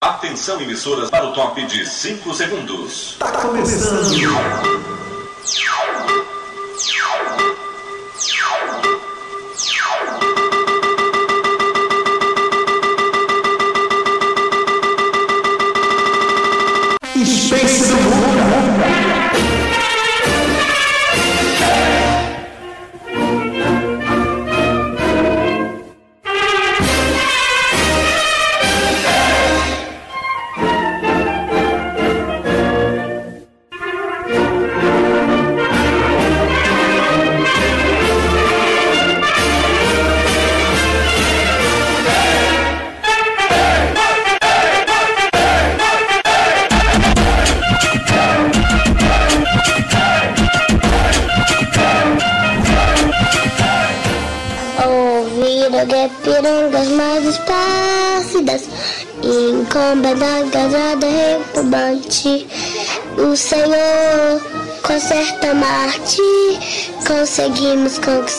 [0.00, 3.16] Atenção, emissoras, para o top de 5 segundos.
[3.18, 4.97] Tá começando.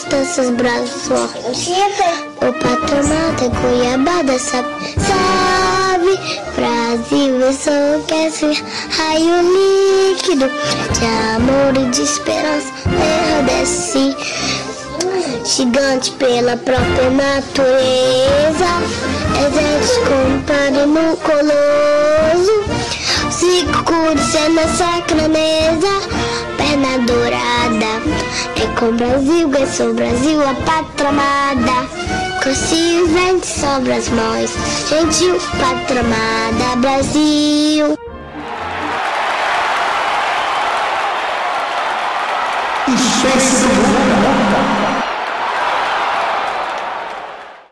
[0.10, 1.68] Conquistar seus braços fortes
[2.38, 6.20] O patronato é Cuiabá sabe, sabe?
[6.56, 8.64] Brasil enlouquece
[8.98, 10.50] Raio líquido
[10.98, 12.74] De amor e de esperança.
[13.46, 14.16] Desce
[15.46, 18.70] Gigante pela própria natureza.
[19.48, 22.64] Exército compare no coloso.
[23.32, 26.02] Circuito é na sacra mesa
[26.58, 28.29] Perna dourada
[28.62, 31.88] É com Brasil, é sou Brasil A pátria amada.
[32.42, 34.52] Cresci vento sobre as mãos
[34.90, 37.98] Gentil, pátria amada Brasil.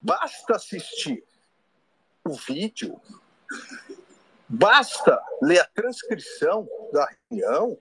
[0.01, 1.21] Basta assistir
[2.25, 2.99] o vídeo,
[4.47, 7.77] basta ler a transcrição da reunião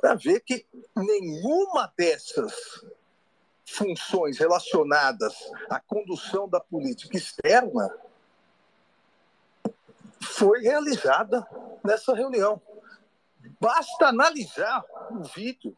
[0.00, 2.82] para ver que nenhuma dessas
[3.66, 5.34] funções relacionadas
[5.68, 7.94] à condução da política externa
[10.20, 11.46] foi realizada
[11.84, 12.60] nessa reunião.
[13.60, 15.76] Basta analisar o vídeo,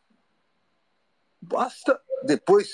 [1.40, 2.72] basta depois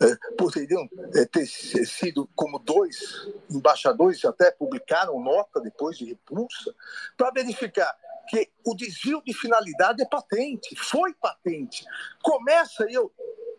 [0.00, 6.74] é, poderiam é, ter sido como dois embaixadores até publicaram nota depois de repulsa
[7.16, 7.96] para verificar
[8.28, 11.84] que o desvio de finalidade é patente, foi patente.
[12.22, 13.12] Começa, e eu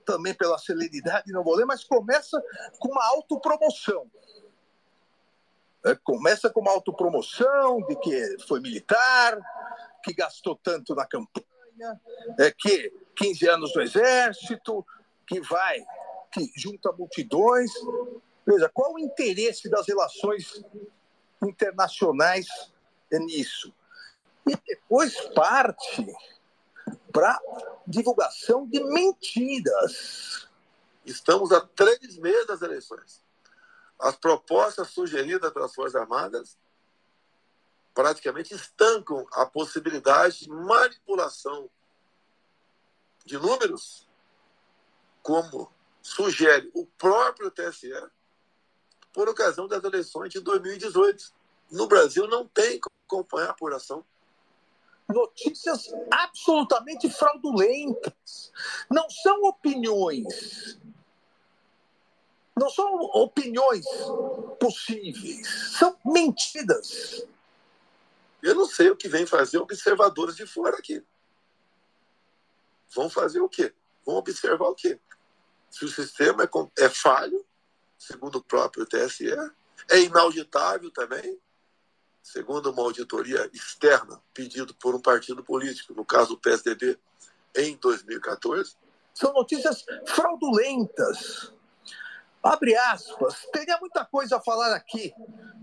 [0.05, 2.41] também pela celeridade não vou ler, mas começa
[2.79, 4.09] com uma autopromoção.
[5.85, 9.37] É, começa com uma autopromoção de que foi militar,
[10.03, 12.01] que gastou tanto na campanha,
[12.39, 14.85] é, que 15 anos no exército,
[15.25, 15.85] que vai
[16.31, 17.71] que junta multidões.
[18.45, 20.63] Veja, qual o interesse das relações
[21.41, 22.47] internacionais
[23.11, 23.73] nisso?
[24.47, 26.05] E depois parte
[27.11, 27.39] para
[27.85, 30.47] divulgação de mentiras.
[31.05, 33.23] Estamos a três meses das eleições.
[33.99, 36.57] As propostas sugeridas pelas Forças Armadas
[37.93, 41.69] praticamente estancam a possibilidade de manipulação
[43.25, 44.07] de números,
[45.23, 45.71] como
[46.01, 47.91] sugere o próprio TSE
[49.11, 51.33] por ocasião das eleições de 2018.
[51.71, 54.05] No Brasil não tem como acompanhar a apuração.
[55.09, 58.51] Notícias absolutamente fraudulentas.
[58.89, 60.79] Não são opiniões.
[62.55, 63.85] Não são opiniões
[64.59, 65.75] possíveis.
[65.77, 67.25] São mentiras.
[68.41, 71.03] Eu não sei o que vem fazer observadores de fora aqui.
[72.93, 73.73] Vão fazer o quê?
[74.05, 74.99] Vão observar o quê?
[75.69, 77.45] se o sistema é, é falho,
[77.97, 79.29] segundo o próprio TSE,
[79.89, 81.39] é inauditável também,
[82.31, 86.99] segundo uma auditoria externa pedido por um partido político, no caso do PSDB,
[87.55, 88.75] em 2014.
[89.13, 91.53] São notícias fraudulentas.
[92.43, 93.47] Abre aspas.
[93.51, 95.13] Teria muita coisa a falar aqui,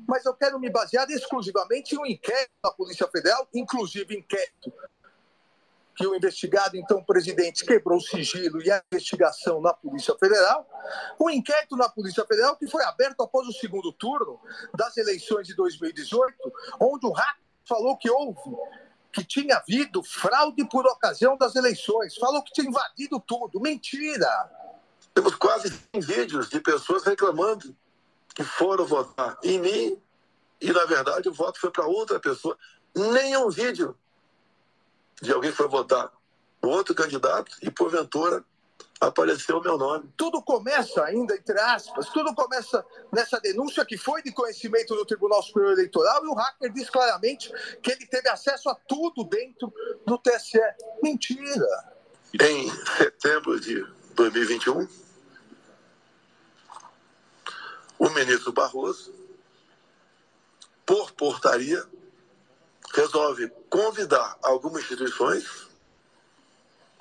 [0.09, 4.73] mas eu quero me basear exclusivamente em um inquérito da Polícia Federal, inclusive inquérito
[5.97, 10.69] que o investigado, então presidente, quebrou o sigilo e a investigação na Polícia Federal,
[11.21, 14.41] um inquérito na Polícia Federal que foi aberto após o segundo turno
[14.77, 16.35] das eleições de 2018,
[16.81, 18.41] onde o Rato falou que houve,
[19.13, 23.61] que tinha havido fraude por ocasião das eleições, falou que tinha invadido tudo.
[23.61, 24.29] Mentira!
[25.15, 27.75] Temos quase 100 vídeos de pessoas reclamando
[28.35, 30.03] que foram votar em mim
[30.61, 32.59] e, na verdade, o voto foi para outra pessoa.
[32.97, 33.97] Nenhum vídeo
[35.21, 36.11] de alguém que foi votar
[36.63, 38.45] no outro candidato e, porventura,
[39.01, 40.11] apareceu o meu nome.
[40.17, 45.43] Tudo começa ainda, entre aspas, tudo começa nessa denúncia que foi de conhecimento do Tribunal
[45.43, 47.53] Superior Eleitoral e o hacker diz claramente
[47.83, 49.73] que ele teve acesso a tudo dentro
[50.07, 50.61] do TSE.
[51.03, 51.95] Mentira!
[52.41, 54.89] Em setembro de 2021,
[57.99, 59.15] o ministro Barroso,
[60.85, 61.85] por portaria,
[62.95, 65.69] resolve convidar algumas instituições,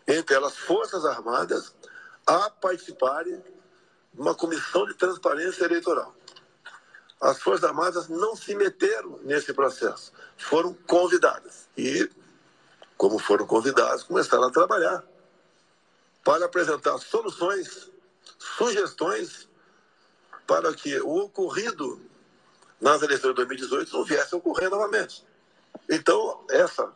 [0.07, 1.73] entre elas Forças Armadas,
[2.25, 3.39] a participarem
[4.13, 6.15] de uma comissão de transparência eleitoral.
[7.21, 11.69] As Forças Armadas não se meteram nesse processo, foram convidadas.
[11.77, 12.09] E,
[12.97, 15.03] como foram convidadas, começaram a trabalhar
[16.23, 17.89] para apresentar soluções,
[18.37, 19.47] sugestões
[20.47, 22.01] para que o ocorrido
[22.81, 25.23] nas eleições de 2018 não viesse a ocorrer novamente.
[25.89, 26.91] Então, essa,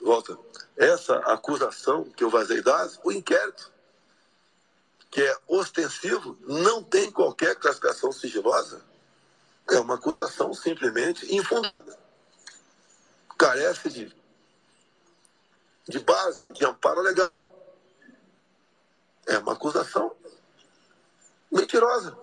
[0.00, 0.38] volta,
[0.76, 3.72] essa acusação que eu vazei dados, o inquérito
[5.12, 8.82] que é ostensivo, não tem qualquer classificação sigilosa,
[9.70, 11.98] é uma acusação simplesmente infundada.
[13.36, 14.16] Carece de,
[15.86, 17.30] de base, de amparo legal.
[19.26, 20.16] É uma acusação
[21.50, 22.16] mentirosa.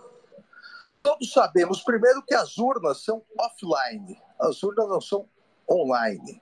[1.03, 5.29] Todos sabemos, primeiro, que as urnas são offline, as urnas não são
[5.69, 6.41] online.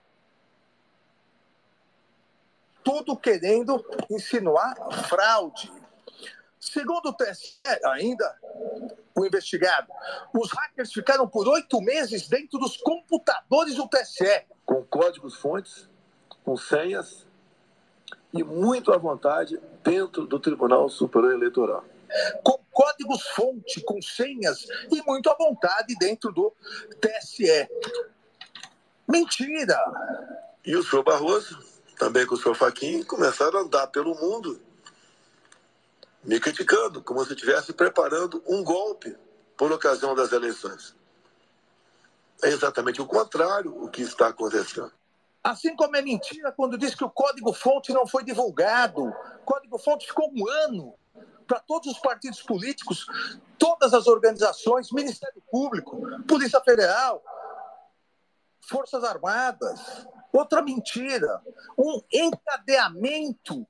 [2.84, 4.76] Tudo querendo insinuar
[5.08, 5.72] fraude.
[6.60, 8.40] Segundo o TSE, ainda,
[9.16, 9.92] o investigado,
[10.34, 14.46] os hackers ficaram por oito meses dentro dos computadores do TSE.
[14.66, 15.90] Com códigos-fontes,
[16.44, 17.26] com senhas
[18.34, 21.84] e muito à vontade dentro do Tribunal Superior Eleitoral.
[22.44, 26.54] Com códigos-fonte, com senhas e muito à vontade dentro do
[27.02, 27.68] TSE.
[29.08, 29.78] Mentira!
[30.66, 31.58] E o senhor Barroso,
[31.98, 34.62] também com o senhor Faquim, começaram a andar pelo mundo
[36.24, 39.16] me criticando, como se estivesse preparando um golpe
[39.56, 40.94] por ocasião das eleições.
[42.44, 44.92] É exatamente o contrário o que está acontecendo.
[45.44, 49.06] Assim como é mentira quando diz que o código-fonte não foi divulgado.
[49.06, 50.94] O código-fonte ficou um ano
[51.48, 53.08] para todos os partidos políticos,
[53.58, 57.24] todas as organizações, Ministério Público, Polícia Federal,
[58.68, 60.06] Forças Armadas.
[60.32, 61.42] Outra mentira.
[61.78, 63.66] Um encadeamento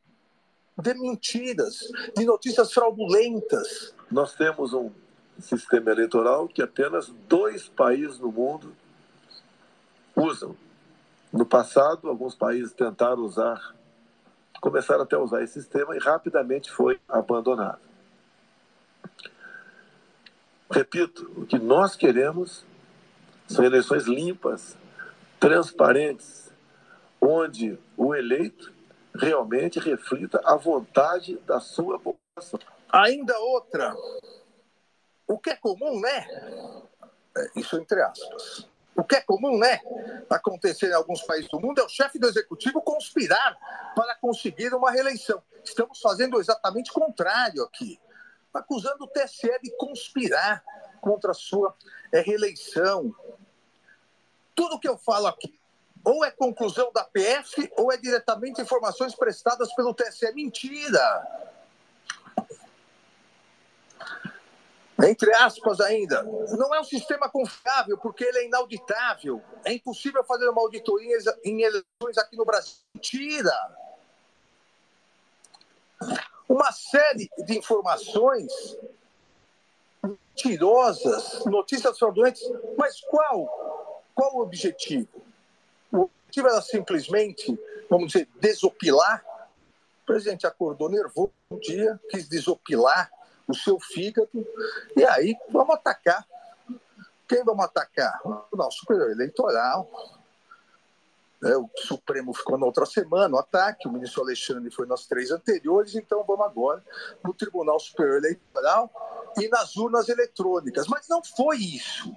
[0.77, 1.79] de mentiras,
[2.15, 3.94] de notícias fraudulentas.
[4.11, 4.91] Nós temos um
[5.39, 8.75] sistema eleitoral que apenas dois países no mundo
[10.15, 10.55] usam.
[11.31, 13.75] No passado, alguns países tentaram usar,
[14.61, 17.81] começaram até a usar esse sistema e rapidamente foi abandonado.
[20.69, 22.65] Repito, o que nós queremos
[23.47, 24.75] são eleições limpas,
[25.39, 26.51] transparentes,
[27.22, 28.74] onde o eleito
[29.16, 32.60] realmente reflita a vontade da sua população.
[32.89, 33.95] Ainda outra,
[35.28, 36.28] o que é comum, né?
[37.36, 38.68] É, isso entre aspas.
[38.95, 39.80] O que é comum, né?
[40.30, 43.56] Acontecer em alguns países do mundo é o chefe do executivo conspirar
[43.95, 45.42] para conseguir uma reeleição.
[45.63, 48.00] Estamos fazendo exatamente o contrário aqui.
[48.51, 50.63] Acusando o TSE de conspirar
[51.00, 51.75] contra a sua
[52.12, 53.13] reeleição.
[54.57, 55.56] Tudo que eu falo aqui
[56.04, 60.33] ou é conclusão da PF ou é diretamente informações prestadas pelo TSE.
[60.33, 61.45] Mentira!
[65.06, 69.44] Entre aspas ainda, não é um sistema confiável porque ele é inauditável.
[69.63, 72.78] É impossível fazer uma auditoria em eleições aqui no Brasil.
[72.95, 73.54] Mentira!
[76.49, 78.52] Uma série de informações
[80.02, 82.42] mentirosas, notícias fraudulentas,
[82.76, 83.77] mas qual?
[84.18, 85.07] Qual o objetivo?
[85.92, 89.24] objetivo era simplesmente, vamos dizer, desopilar.
[90.02, 93.12] O presidente acordou nervoso um dia, quis desopilar
[93.47, 94.28] o seu fígado,
[94.95, 96.26] e aí vamos atacar.
[97.28, 98.19] Quem vamos atacar?
[98.52, 99.88] O nosso Superior Eleitoral.
[101.44, 105.30] É, o Supremo ficou na outra semana, o ataque, o ministro Alexandre foi nas três
[105.30, 106.83] anteriores, então vamos agora
[107.24, 108.90] no Tribunal Superior Eleitoral
[109.38, 110.88] e nas urnas eletrônicas.
[110.88, 112.12] Mas não foi isso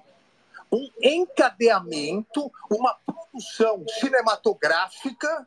[0.72, 5.46] um encadeamento, uma produção cinematográfica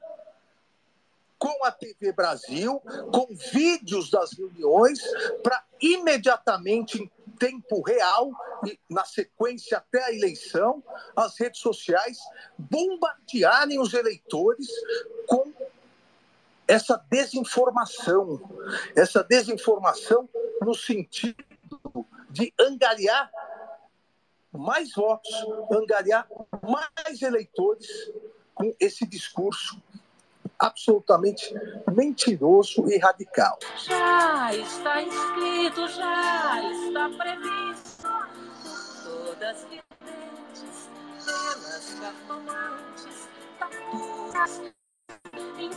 [1.38, 5.00] com a TV Brasil, com vídeos das reuniões,
[5.44, 8.32] para imediatamente, em tempo real,
[8.66, 10.82] e na sequência até a eleição,
[11.14, 12.18] as redes sociais
[12.58, 14.68] bombardearem os eleitores
[15.28, 15.52] com
[16.66, 18.42] essa desinformação.
[18.96, 20.30] Essa desinformação
[20.62, 21.44] no sentido
[22.30, 23.30] de angariar
[24.54, 25.34] mais votos,
[25.72, 26.28] angariar
[26.62, 27.88] mais eleitores
[28.54, 29.82] com esse discurso
[30.60, 31.54] absolutamente
[31.94, 33.60] mentiroso e radical.
[33.78, 38.08] Já está inscrito, já está previsto
[39.04, 40.90] todas as videntes,
[41.26, 43.30] pelas cartomantes,
[43.60, 44.62] tatuas,
[45.60, 45.70] em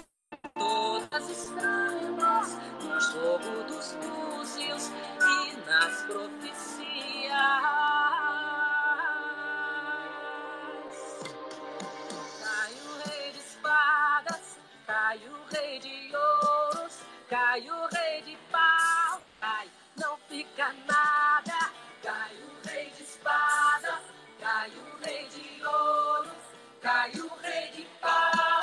[0.55, 4.91] todas estranhas, no jogo dos búzios
[5.21, 7.96] e nas profecias.
[14.87, 21.73] Cai o rei de ouros, cai o rei de pau, cai, não fica nada.
[22.03, 24.01] Cai o rei de espadas,
[24.41, 26.33] cai o rei de ouros,
[26.81, 28.56] cai o rei de pau,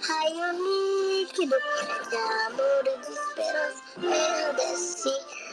[0.00, 1.56] Raio líquido
[2.10, 5.44] De amor e de esperança Enrandeci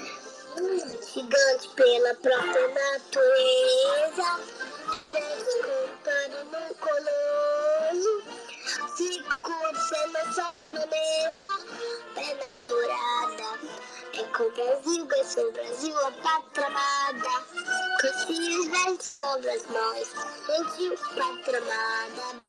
[1.14, 4.40] gigante pela própria natureza,
[5.12, 8.24] descontando no coloso,
[8.96, 11.34] se curte nossa maneira,
[12.16, 13.60] perna dourada,
[14.14, 17.46] é com o Brasil, ganhou o Brasil, a pátria amada,
[18.02, 20.10] com filhos das sombras, nós,
[20.48, 22.42] gentil, pátria amada,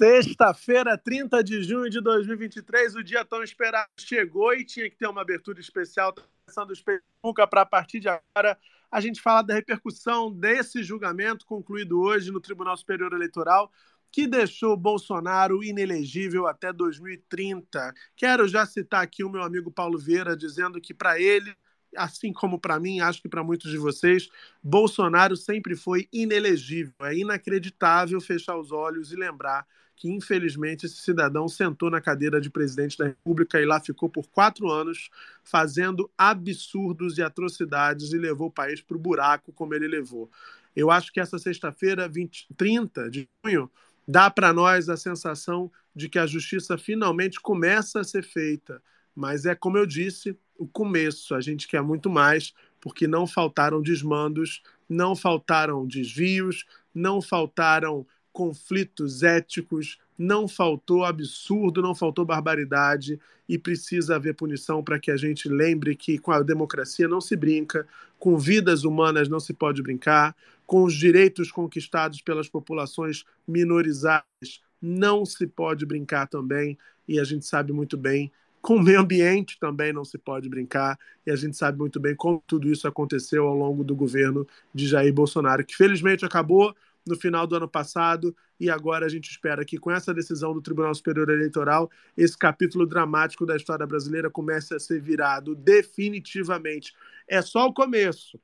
[0.00, 5.06] Sexta-feira, 30 de junho de 2023, o dia tão esperado chegou e tinha que ter
[5.06, 8.56] uma abertura especial começando o Facebook para a partir de agora
[8.90, 13.70] a gente falar da repercussão desse julgamento concluído hoje no Tribunal Superior Eleitoral
[14.10, 17.92] que deixou Bolsonaro inelegível até 2030.
[18.16, 21.54] Quero já citar aqui o meu amigo Paulo Vieira dizendo que para ele
[21.94, 24.28] assim como para mim, acho que para muitos de vocês,
[24.62, 26.94] Bolsonaro sempre foi inelegível.
[27.02, 29.66] É inacreditável fechar os olhos e lembrar
[30.00, 34.26] que, infelizmente, esse cidadão sentou na cadeira de presidente da República e lá ficou por
[34.28, 35.10] quatro anos
[35.44, 40.30] fazendo absurdos e atrocidades e levou o país para o buraco como ele levou.
[40.74, 42.10] Eu acho que essa sexta-feira,
[42.56, 43.70] 30 de junho,
[44.08, 48.82] dá para nós a sensação de que a justiça finalmente começa a ser feita.
[49.14, 51.34] Mas é como eu disse, o começo.
[51.34, 56.64] A gente quer muito mais, porque não faltaram desmandos, não faltaram desvios,
[56.94, 63.18] não faltaram conflitos éticos, não faltou absurdo, não faltou barbaridade
[63.48, 67.34] e precisa haver punição para que a gente lembre que com a democracia não se
[67.34, 67.86] brinca,
[68.18, 75.24] com vidas humanas não se pode brincar, com os direitos conquistados pelas populações minorizadas não
[75.24, 79.92] se pode brincar também e a gente sabe muito bem com o meio ambiente também
[79.92, 83.56] não se pode brincar, e a gente sabe muito bem como tudo isso aconteceu ao
[83.56, 86.74] longo do governo de Jair Bolsonaro, que felizmente acabou,
[87.06, 90.60] no final do ano passado e agora a gente espera que com essa decisão do
[90.60, 96.94] Tribunal Superior Eleitoral, esse capítulo dramático da história brasileira comece a ser virado definitivamente.
[97.26, 98.38] É só o começo.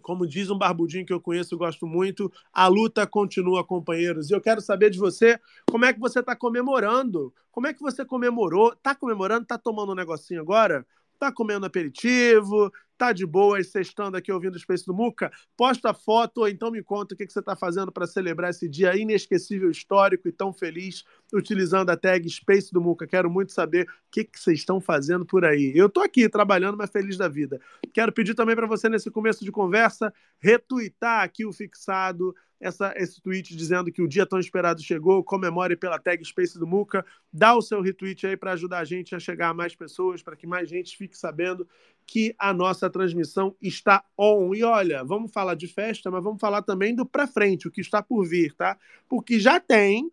[0.00, 4.30] Como diz um barbudinho que eu conheço e gosto muito, a luta continua, companheiros.
[4.30, 5.40] E eu quero saber de você,
[5.70, 7.32] como é que você está comemorando?
[7.50, 8.72] Como é que você comemorou?
[8.72, 9.44] Está comemorando?
[9.44, 10.86] Está tomando um negocinho agora?
[11.18, 15.30] Tá comendo aperitivo, tá de boa, sextando aqui ouvindo o Space do Muca?
[15.56, 18.68] Posta foto ou então me conta o que, que você está fazendo para celebrar esse
[18.68, 23.06] dia inesquecível, histórico e tão feliz, utilizando a tag Space do Muca.
[23.06, 25.72] Quero muito saber o que, que vocês estão fazendo por aí.
[25.74, 27.60] Eu tô aqui trabalhando, mas feliz da vida.
[27.92, 33.20] Quero pedir também para você, nesse começo de conversa, retweetar aqui o fixado, essa, esse
[33.20, 37.54] tweet dizendo que o dia tão esperado chegou, comemore pela tag Space do Muca, dá
[37.54, 40.46] o seu retweet aí para ajudar a gente a chegar a mais pessoas, para que
[40.46, 41.68] mais gente fique sabendo
[42.06, 44.54] que a nossa transmissão está on.
[44.54, 47.82] E olha, vamos falar de festa, mas vamos falar também do para frente, o que
[47.82, 48.78] está por vir, tá?
[49.06, 50.10] Porque já tem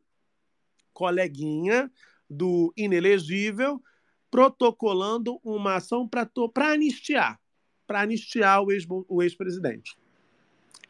[0.93, 1.89] coleguinha
[2.29, 3.81] do inelegível
[4.29, 7.39] protocolando uma ação para anistiar,
[7.87, 10.00] para anistiar o ex-presidente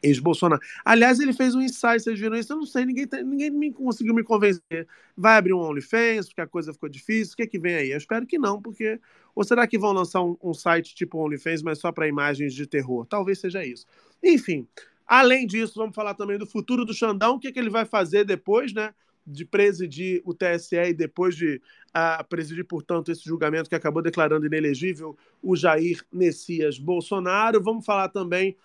[0.02, 0.62] ex-Bolsonaro.
[0.84, 2.52] Aliás, ele fez um ensaio, vocês viram isso?
[2.52, 4.88] Eu não sei, ninguém, ninguém me conseguiu me convencer.
[5.16, 7.34] Vai abrir um OnlyFans, porque a coisa ficou difícil.
[7.34, 7.92] O que, é que vem aí?
[7.92, 9.00] Eu espero que não, porque.
[9.34, 12.66] Ou será que vão lançar um, um site tipo OnlyFans, mas só para imagens de
[12.66, 13.06] terror?
[13.06, 13.86] Talvez seja isso.
[14.22, 14.68] Enfim,
[15.08, 17.86] além disso, vamos falar também do futuro do Xandão, o que, é que ele vai
[17.86, 18.94] fazer depois, né?
[19.26, 21.62] De presidir o TSE e depois de
[21.96, 27.62] uh, presidir, portanto, esse julgamento que acabou declarando inelegível o Jair Messias Bolsonaro.
[27.62, 28.58] Vamos falar também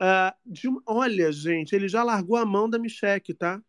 [0.00, 3.62] Uh, de, olha, gente, ele já largou a mão da Michelle, tá?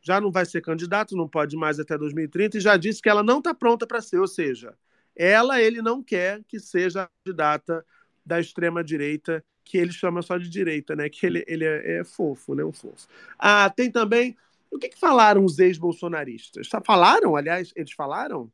[0.00, 3.22] Já não vai ser candidato, não pode mais até 2030 e já disse que ela
[3.22, 4.74] não está pronta para ser, ou seja,
[5.16, 7.84] ela ele não quer que seja candidata
[8.24, 11.08] da extrema direita, que ele chama só de direita, né?
[11.08, 12.64] Que ele, ele é, é fofo, né?
[12.64, 13.08] Um fofo.
[13.38, 14.36] Ah, tem também.
[14.70, 16.68] O que, que falaram os ex-bolsonaristas?
[16.84, 18.50] Falaram, aliás, eles falaram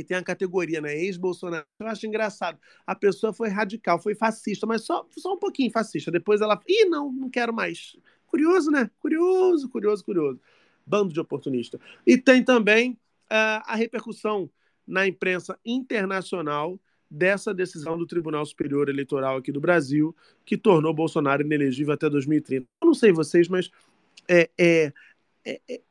[0.00, 0.96] que tem a categoria, né?
[0.96, 1.64] Ex-Bolsonaro.
[1.78, 2.58] Eu acho engraçado.
[2.86, 6.10] A pessoa foi radical, foi fascista, mas só, só um pouquinho fascista.
[6.10, 6.60] Depois ela.
[6.66, 7.96] Ih, não, não quero mais.
[8.26, 8.90] Curioso, né?
[8.98, 10.40] Curioso, curioso, curioso.
[10.86, 11.78] Bando de oportunista.
[12.06, 14.50] E tem também uh, a repercussão
[14.86, 21.42] na imprensa internacional dessa decisão do Tribunal Superior Eleitoral aqui do Brasil, que tornou Bolsonaro
[21.42, 22.66] inelegível até 2030.
[22.80, 23.70] Eu não sei vocês, mas
[24.28, 24.92] é, é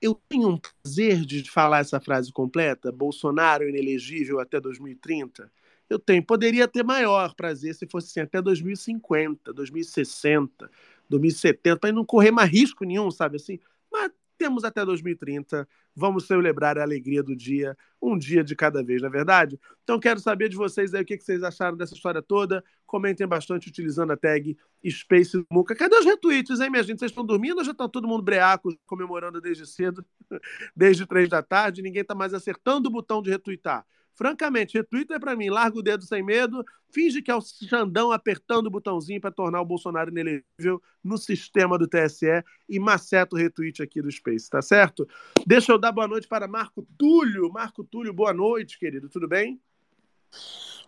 [0.01, 5.51] eu tenho um prazer de falar essa frase completa, Bolsonaro inelegível até 2030.
[5.89, 10.69] Eu tenho, poderia ter maior prazer se fosse assim, até 2050, 2060,
[11.09, 13.59] 2070, para não correr mais risco nenhum, sabe assim?
[13.91, 19.01] Mas temos até 2030, vamos celebrar a alegria do dia, um dia de cada vez,
[19.01, 19.59] não é verdade?
[19.83, 22.63] Então quero saber de vocês aí o que vocês acharam dessa história toda.
[22.85, 25.75] Comentem bastante utilizando a tag Space Muca.
[25.75, 26.99] Cadê os retweets, hein, minha gente?
[26.99, 30.05] Vocês estão dormindo ou já está todo mundo breaco comemorando desde cedo,
[30.73, 31.81] desde três da tarde?
[31.81, 33.85] Ninguém está mais acertando o botão de retweetar.
[34.19, 38.11] Francamente, retweet é para mim, larga o dedo sem medo, finge que é o Xandão
[38.11, 43.39] apertando o botãozinho para tornar o Bolsonaro inelegível no sistema do TSE e maceta o
[43.39, 45.07] retweet aqui do Space, tá certo?
[45.47, 47.49] Deixa eu dar boa noite para Marco Túlio.
[47.49, 49.57] Marco Túlio, boa noite, querido, tudo bem?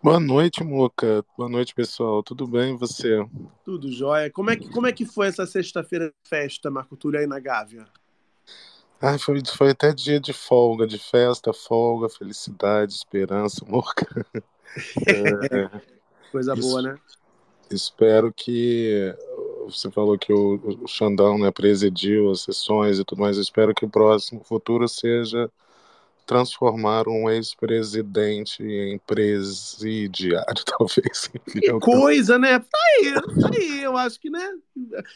[0.04, 1.24] Boa noite, Muca.
[1.38, 2.22] Boa noite, pessoal.
[2.22, 3.26] Tudo bem, e você?
[3.63, 4.30] Tudo jóia.
[4.30, 7.39] Como é que, como é que foi essa sexta-feira de festa, Marco Túlio, aí na
[7.39, 7.88] Gávea?
[9.02, 14.08] Ah, foi, foi até dia de folga, de festa, folga, felicidade, esperança, Muca.
[15.06, 15.82] É,
[16.32, 16.98] Coisa boa, né?
[17.70, 19.14] espero que
[19.66, 23.38] você falou que o, o Xandão né, presidiu as sessões e tudo mais.
[23.38, 25.52] Eu espero que o próximo futuro seja
[26.32, 31.28] transformar um ex-presidente em presidiário, talvez.
[31.28, 32.58] Que o que eu- coisa, né?
[32.58, 33.84] Tá aí, tá aí.
[33.84, 34.50] Eu acho que, né?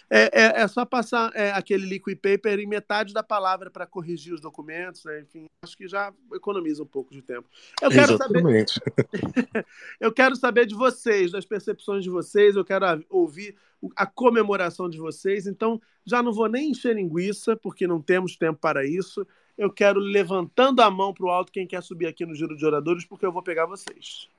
[0.09, 4.33] É, é, é só passar é, aquele liquid paper em metade da palavra para corrigir
[4.33, 5.21] os documentos, né?
[5.21, 7.47] Enfim, acho que já economiza um pouco de tempo.
[7.81, 8.81] Eu quero saber, Exatamente.
[10.01, 13.55] eu quero saber de vocês, das percepções de vocês, eu quero ouvir
[13.95, 15.47] a comemoração de vocês.
[15.47, 19.25] Então, já não vou nem encher linguiça, porque não temos tempo para isso.
[19.57, 22.65] Eu quero levantando a mão para o alto quem quer subir aqui no Giro de
[22.65, 24.29] Oradores, porque eu vou pegar vocês.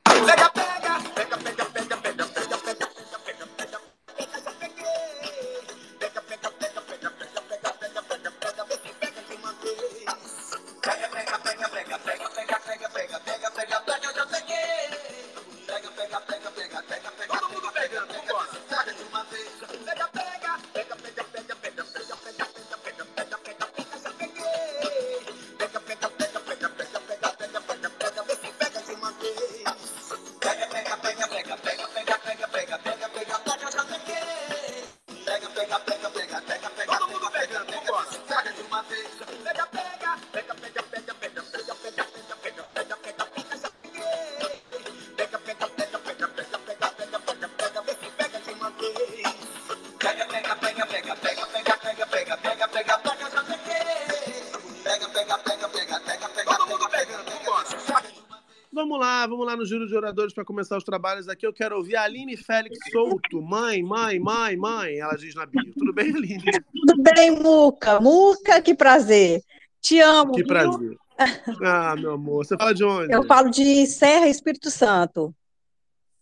[60.26, 61.46] Oradores para começar os trabalhos aqui.
[61.46, 63.40] Eu quero ouvir a Aline Félix Souto.
[63.40, 65.72] Mãe, mãe, mãe, mãe, ela diz na bio.
[65.74, 66.42] Tudo bem, Aline?
[66.42, 68.00] Tudo bem, Muca?
[68.00, 69.42] Muca, que prazer.
[69.80, 70.32] Te amo.
[70.32, 70.48] Que viu?
[70.48, 70.96] prazer.
[71.64, 72.44] Ah, meu amor.
[72.44, 73.14] Você fala de onde?
[73.14, 75.34] Eu falo de Serra Espírito Santo.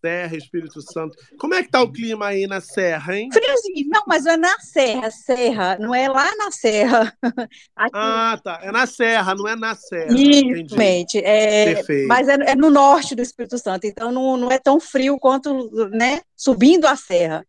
[0.04, 1.16] Serra, Espírito Santo.
[1.38, 3.30] Como é que tá o clima aí na Serra, hein?
[3.32, 3.88] Friozinho.
[3.88, 7.10] Não, mas é na Serra, Serra, não é lá na Serra.
[7.74, 8.60] Aqui, Ah, tá.
[8.62, 10.12] É na Serra, não é na Serra.
[10.12, 10.76] Isso.
[11.16, 12.06] É, Perfeito.
[12.06, 15.70] mas é, é no norte do Espírito Santo, então não, não é tão frio quanto,
[15.88, 17.46] né, subindo a serra.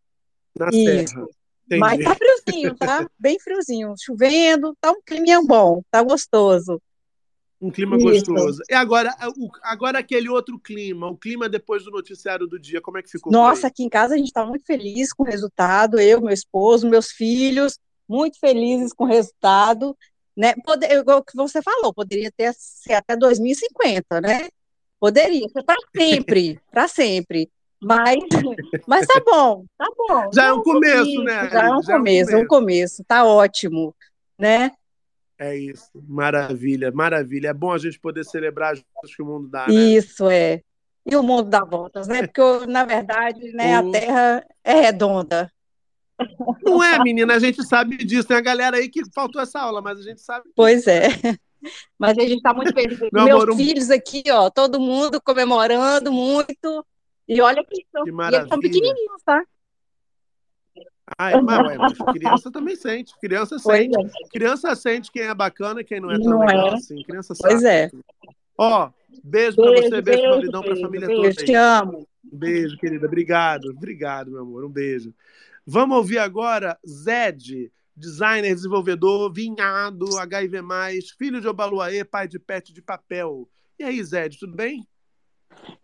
[0.58, 1.10] Na Isso.
[1.10, 1.28] Serra.
[1.78, 2.04] Mas Entendi.
[2.04, 3.06] tá friozinho, tá?
[3.20, 3.96] Bem friozinho.
[4.00, 6.80] Chovendo, tá um clima bom, tá gostoso.
[7.62, 8.04] Um clima Isso.
[8.04, 8.62] gostoso.
[8.70, 12.98] E agora, o- agora aquele outro clima, o clima depois do noticiário do dia, como
[12.98, 13.32] é que ficou?
[13.32, 16.88] Nossa, aqui em casa a gente está muito feliz com o resultado, eu, meu esposo,
[16.90, 19.98] meus filhos, muito felizes com o resultado,
[20.36, 20.54] né?
[20.64, 24.50] Pode, igual que você falou, poderia ter ser até 2050, né?
[25.00, 27.50] Poderia para sempre, para sempre.
[27.82, 28.18] Mas,
[28.88, 30.32] mas tá bom, tá bom.
[30.34, 31.82] Já é um começo, né, Já é um?
[31.84, 33.96] Já é um começo, é um começo, tá ótimo,
[34.40, 34.72] né?
[35.38, 35.90] É isso.
[36.08, 37.50] Maravilha, maravilha.
[37.50, 39.74] É bom a gente poder celebrar as coisas que o mundo dá, né?
[39.74, 40.62] Isso é.
[41.06, 42.26] E o mundo dá voltas, né?
[42.26, 45.52] Porque, na verdade, né, a O- Terra é redonda.
[46.64, 47.36] Não é, menina?
[47.36, 48.28] A gente sabe disso.
[48.28, 50.50] Tem a galera aí que faltou essa aula, mas a gente sabe.
[50.56, 51.08] Pois é.
[51.98, 53.00] Mas a gente está muito feliz.
[53.12, 56.86] Meu Meus amor, filhos aqui, ó, todo mundo comemorando muito.
[57.28, 59.44] E olha que Que e eles são pequenininhos, tá?
[61.18, 63.14] Ah, é, mas, mas criança também sente.
[63.20, 63.96] Criança sente.
[63.98, 64.30] é.
[64.30, 66.74] Criança sente quem é bacana e quem não é tão Não legal é.
[66.74, 67.04] assim.
[67.04, 67.54] Criança sabe.
[67.54, 67.92] Pois é.
[68.58, 68.90] Ó,
[69.24, 71.22] beijo pra Beijo, você, beijo, beijo, pra beijo, família beijo.
[71.22, 71.46] toda aí.
[71.46, 72.08] Te amo.
[72.34, 73.06] Um beijo, querida.
[73.06, 73.70] Obrigado.
[73.70, 74.66] Obrigado, meu amor.
[74.66, 75.14] Um beijo.
[75.66, 80.60] Vamos ouvir agora Zed, designer, desenvolvedor, vinhado, HIV+,
[81.18, 83.48] filho de Obaluaê, pai de pet de papel.
[83.78, 84.88] E aí, Zed, tudo bem?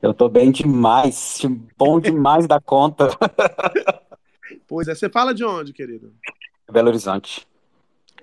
[0.01, 1.41] Eu tô bem demais,
[1.77, 3.07] bom demais da conta.
[4.67, 4.95] Pois é.
[4.95, 6.13] Você fala de onde, querido?
[6.71, 7.47] Belo Horizonte.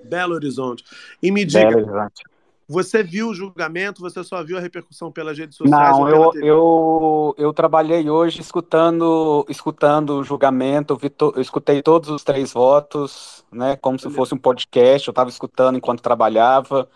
[0.04, 0.84] Belo Horizonte.
[1.22, 2.22] E me diga, Belo Horizonte.
[2.68, 6.46] você viu o julgamento, você só viu a repercussão pelas redes sociais Não, eu, TV?
[6.46, 12.22] eu, eu trabalhei hoje escutando, escutando o julgamento, eu, vi to- eu escutei todos os
[12.22, 16.88] três votos, né, como se fosse um podcast, eu estava escutando enquanto trabalhava,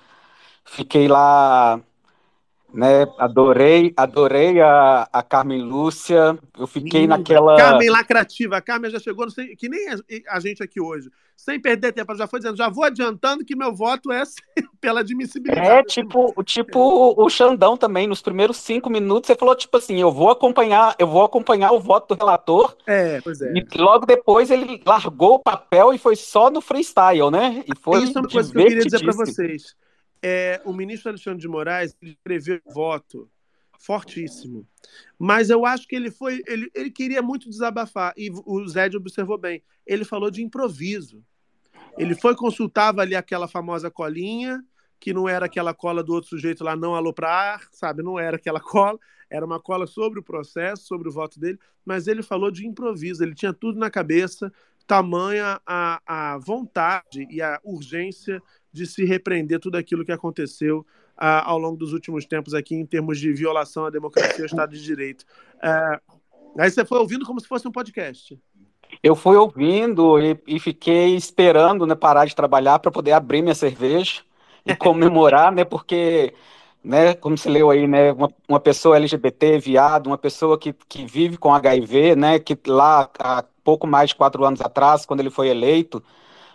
[0.64, 1.81] fiquei lá,
[2.73, 7.19] né, adorei, adorei a, a Carmen Lúcia, eu fiquei Linda.
[7.19, 7.57] naquela...
[7.57, 8.57] Carmen Lacrativa.
[8.57, 9.97] A Carmen já chegou, sei, que nem a,
[10.31, 11.11] a gente aqui hoje.
[11.37, 14.23] Sem perder tempo, já foi dizendo, já vou adiantando que meu voto é
[14.81, 15.69] pela admissibilidade.
[15.69, 20.13] É, tipo, tipo o Xandão também, nos primeiros cinco minutos, você falou, tipo assim, eu
[20.13, 23.53] vou acompanhar, eu vou acompanhar o voto do relator, É, pois é.
[23.55, 27.65] e logo depois ele largou o papel e foi só no freestyle, né?
[27.67, 29.75] E foi Isso é uma coisa que eu queria dizer para vocês.
[30.23, 33.29] É, o ministro Alexandre de Moraes escreveu voto
[33.83, 34.67] fortíssimo.
[35.19, 36.43] Mas eu acho que ele foi.
[36.47, 38.15] Ele, ele queria muito desabafar.
[38.17, 39.63] E o Zé observou bem.
[39.87, 41.25] Ele falou de improviso.
[41.99, 44.65] Ele foi, consultava ali aquela famosa colinha,
[44.99, 48.03] que não era aquela cola do outro sujeito lá, não aloprar, sabe?
[48.03, 48.99] Não era aquela cola.
[49.29, 51.59] Era uma cola sobre o processo, sobre o voto dele.
[51.85, 53.23] Mas ele falou de improviso.
[53.23, 54.53] Ele tinha tudo na cabeça,
[54.87, 58.41] tamanha a, a vontade e a urgência
[58.73, 60.85] de se repreender tudo aquilo que aconteceu
[61.17, 64.47] ah, ao longo dos últimos tempos aqui em termos de violação à democracia e ao
[64.47, 65.25] Estado de Direito.
[65.61, 66.01] Ah,
[66.59, 68.39] aí você foi ouvindo como se fosse um podcast.
[69.03, 73.55] Eu fui ouvindo e, e fiquei esperando, né, parar de trabalhar para poder abrir minha
[73.55, 74.23] cerveja
[74.67, 76.35] e comemorar, né, porque,
[76.83, 81.07] né, como você leu aí, né, uma, uma pessoa LGBT, viado, uma pessoa que, que
[81.07, 85.31] vive com HIV, né, que lá há pouco mais de quatro anos atrás, quando ele
[85.31, 86.03] foi eleito,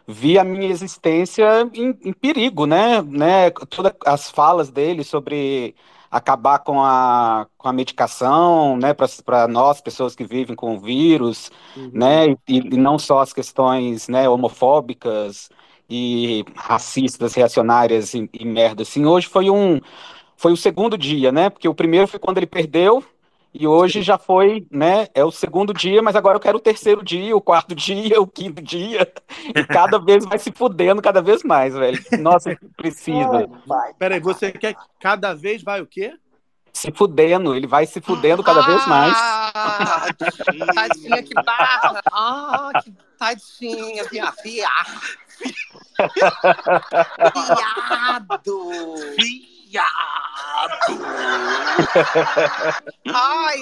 [0.08, 5.76] vi a minha existência em, em perigo, né, né, todas as falas dele sobre
[6.10, 8.94] acabar com a, com a medicação, né,
[9.26, 11.92] para nós, pessoas que vivem com o vírus, Uhum.
[11.94, 15.50] né, e, e não só as questões, né, homofóbicas
[15.90, 19.80] e racistas, reacionárias e, e merda, assim, hoje foi um,
[20.38, 23.04] foi o segundo dia, né, porque o primeiro foi quando ele perdeu,
[23.60, 27.04] e hoje já foi, né, é o segundo dia, mas agora eu quero o terceiro
[27.04, 29.12] dia, o quarto dia, o quinto dia,
[29.56, 32.00] e cada vez vai se fudendo cada vez mais, velho.
[32.20, 33.50] Nossa, precisa.
[33.98, 36.14] Peraí, você quer que cada vez vai o quê?
[36.72, 39.14] Se fudendo, ele vai se fudendo cada vez mais.
[39.18, 40.06] Ah,
[40.76, 42.02] tadinha, que barra.
[42.12, 44.70] Ah, que tadinha, via, via.
[48.38, 49.57] Viado.
[49.70, 51.04] Viado.
[53.14, 53.58] Ai,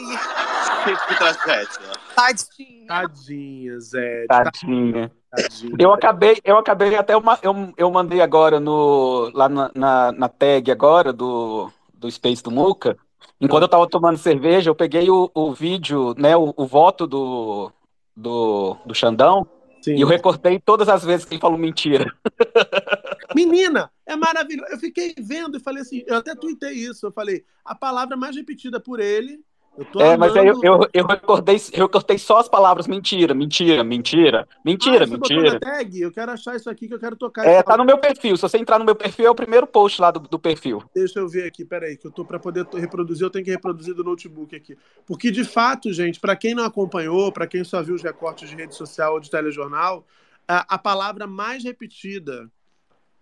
[0.85, 1.67] Gente, que tragédia.
[2.15, 2.87] tadinha.
[2.87, 4.25] Tadinha, Zé.
[4.27, 5.11] Tadinha.
[5.31, 5.75] Tadinha.
[5.79, 10.29] Eu acabei, eu acabei até uma, eu, eu mandei agora no lá na, na, na
[10.29, 12.95] tag agora do, do Space do Muca.
[13.41, 17.71] Enquanto eu tava tomando cerveja, eu peguei o, o vídeo, né, o, o voto do,
[18.15, 19.45] do, do Xandão,
[19.87, 22.11] e eu recortei todas as vezes que ele falou mentira.
[23.35, 24.71] Menina, é maravilhoso.
[24.71, 27.05] Eu fiquei vendo e falei assim, eu até tuitei isso.
[27.05, 29.43] Eu falei, a palavra mais repetida por ele.
[29.77, 33.33] Eu É, mas aí eu, amando- eu, eu, recordei, eu recortei só as palavras mentira,
[33.33, 35.59] mentira, mentira, mentira, Ah, mentira.
[35.59, 35.99] tag?
[35.99, 37.45] Eu quero achar isso aqui que eu quero tocar.
[37.45, 38.37] É, tá no meu perfil.
[38.37, 40.81] Se você entrar no meu perfil, é o primeiro post lá do, do perfil.
[40.95, 43.93] Deixa eu ver aqui, peraí, que eu tô para poder reproduzir, eu tenho que reproduzir
[43.93, 44.77] do notebook aqui.
[45.05, 48.55] Porque, de fato, gente, para quem não acompanhou, para quem só viu os recortes de
[48.55, 50.07] rede social ou de telejornal,
[50.47, 52.49] a, a palavra mais repetida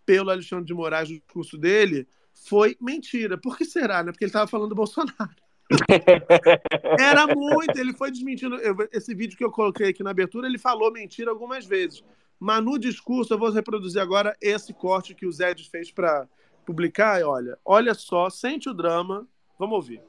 [0.05, 3.37] pelo Alexandre de Moraes no discurso dele foi mentira.
[3.37, 4.11] Por que será, né?
[4.11, 5.29] Porque ele estava falando do Bolsonaro.
[6.99, 8.55] Era muito, ele foi desmentindo.
[8.57, 12.03] eu- esse vídeo que eu coloquei aqui na abertura, ele falou mentira algumas vezes.
[12.39, 16.27] Mas no discurso, eu vou reproduzir agora esse corte que o Zed fez para
[16.65, 17.21] publicar.
[17.21, 19.25] E olha, olha só, sente o drama.
[19.57, 20.01] Vamos ouvir.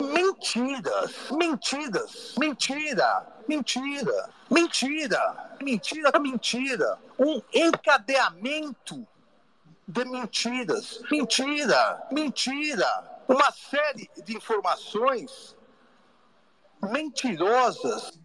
[0.00, 6.98] Mentiras, mentiras, mentira, mentira, mentira, mentira, mentira.
[7.18, 9.06] Um encadeamento
[9.88, 12.86] de mentiras, mentira, mentira.
[13.26, 15.56] Uma série de informações
[16.92, 18.20] mentirosas.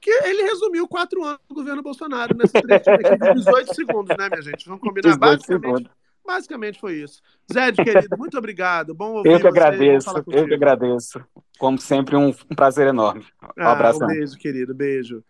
[0.00, 4.28] Que ele resumiu quatro anos do governo Bolsonaro nesse trecho aqui de 18 segundos, né,
[4.28, 4.66] minha gente?
[4.66, 5.16] Vamos combinar?
[5.16, 5.90] 18 Basicamente,
[6.26, 7.22] basicamente foi isso.
[7.50, 8.94] Zed, querido, muito obrigado.
[8.94, 11.24] Bom ouvir Eu que agradeço, eu que agradeço.
[11.58, 13.24] Como sempre, um, prazer enorme.
[13.42, 14.06] Um Ah, abração.
[14.06, 15.24] um beijo, querido, beijo.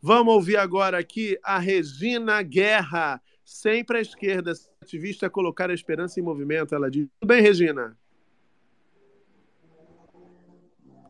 [0.00, 6.20] Vamos ouvir agora aqui a Regina Guerra, sempre à esquerda, ativista a colocar a esperança
[6.20, 6.74] em movimento.
[6.74, 7.96] Ela diz: Tudo bem, Regina?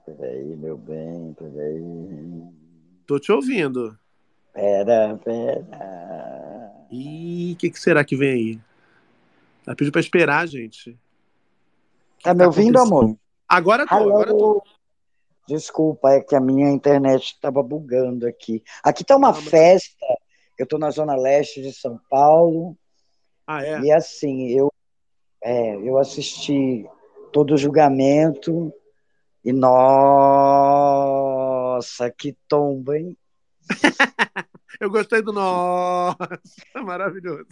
[0.07, 2.43] Peraí, meu bem, peraí.
[3.07, 3.99] Tô te ouvindo.
[4.53, 6.87] Pera, pera.
[6.91, 8.61] Ih, o que, que será que vem aí?
[9.67, 10.97] Ela pediu pra esperar, gente.
[12.23, 13.17] Tá me ouvindo, amor?
[13.49, 14.11] Agora tô, Alô?
[14.11, 14.63] agora tô.
[15.47, 18.63] Desculpa, é que a minha internet estava bugando aqui.
[18.83, 20.07] Aqui tá uma festa.
[20.59, 22.77] Eu tô na zona leste de São Paulo.
[23.47, 23.81] Ah, é?
[23.81, 24.73] E assim, eu,
[25.43, 26.85] é, eu assisti
[27.33, 28.73] todo o julgamento
[29.45, 30.51] e nossa,
[32.11, 33.17] que tomba, hein?
[34.81, 36.19] Eu gostei do nossa,
[36.85, 37.49] maravilhoso.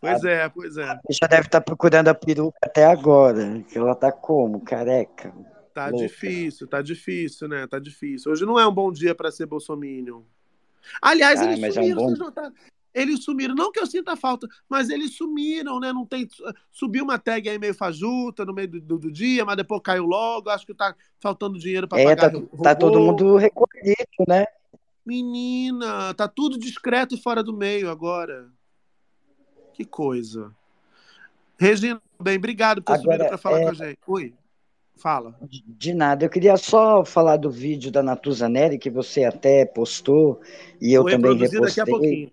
[0.00, 0.98] Pois é, pois é.
[1.10, 4.60] Já deve estar procurando a peruca até agora, que ela tá como?
[4.60, 5.32] Careca.
[5.72, 6.06] Tá Louca.
[6.08, 7.66] difícil, tá difícil, né?
[7.66, 8.32] Tá difícil.
[8.32, 10.22] Hoje não é um bom dia pra ser bolsominion.
[11.00, 12.54] Aliás, Ah, eles mas é um sumiram, bom- notaram?
[12.92, 15.92] Eles sumiram, não que eu sinta falta, mas eles sumiram, né?
[15.92, 16.28] Não tem
[16.72, 20.06] subiu uma tag aí meio fajuta no meio do, do- do dia, mas depois caiu
[20.06, 20.50] logo.
[20.50, 22.62] Acho que tá faltando dinheiro pra É, pagar tá, robô.
[22.64, 23.94] tá todo mundo recolhido,
[24.26, 24.44] né?
[25.06, 28.50] Menina, tá tudo discreto e fora do meio agora.
[29.72, 30.54] Que coisa.
[31.58, 33.98] Regina, bem, obrigado por Agora, subido pra falar é- com a gente.
[34.06, 34.34] Oi,
[35.00, 35.34] fala.
[35.66, 36.24] De nada.
[36.24, 40.40] Eu queria só falar do vídeo da Natuza Neri, que você até postou,
[40.80, 42.10] e eu Vou também reproduzir daqui a repostei.
[42.10, 42.32] pouquinho.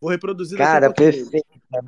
[0.00, 1.12] Vou reproduzir daqui Cara, a pouquinho.
[1.30, 1.80] perfeita, né?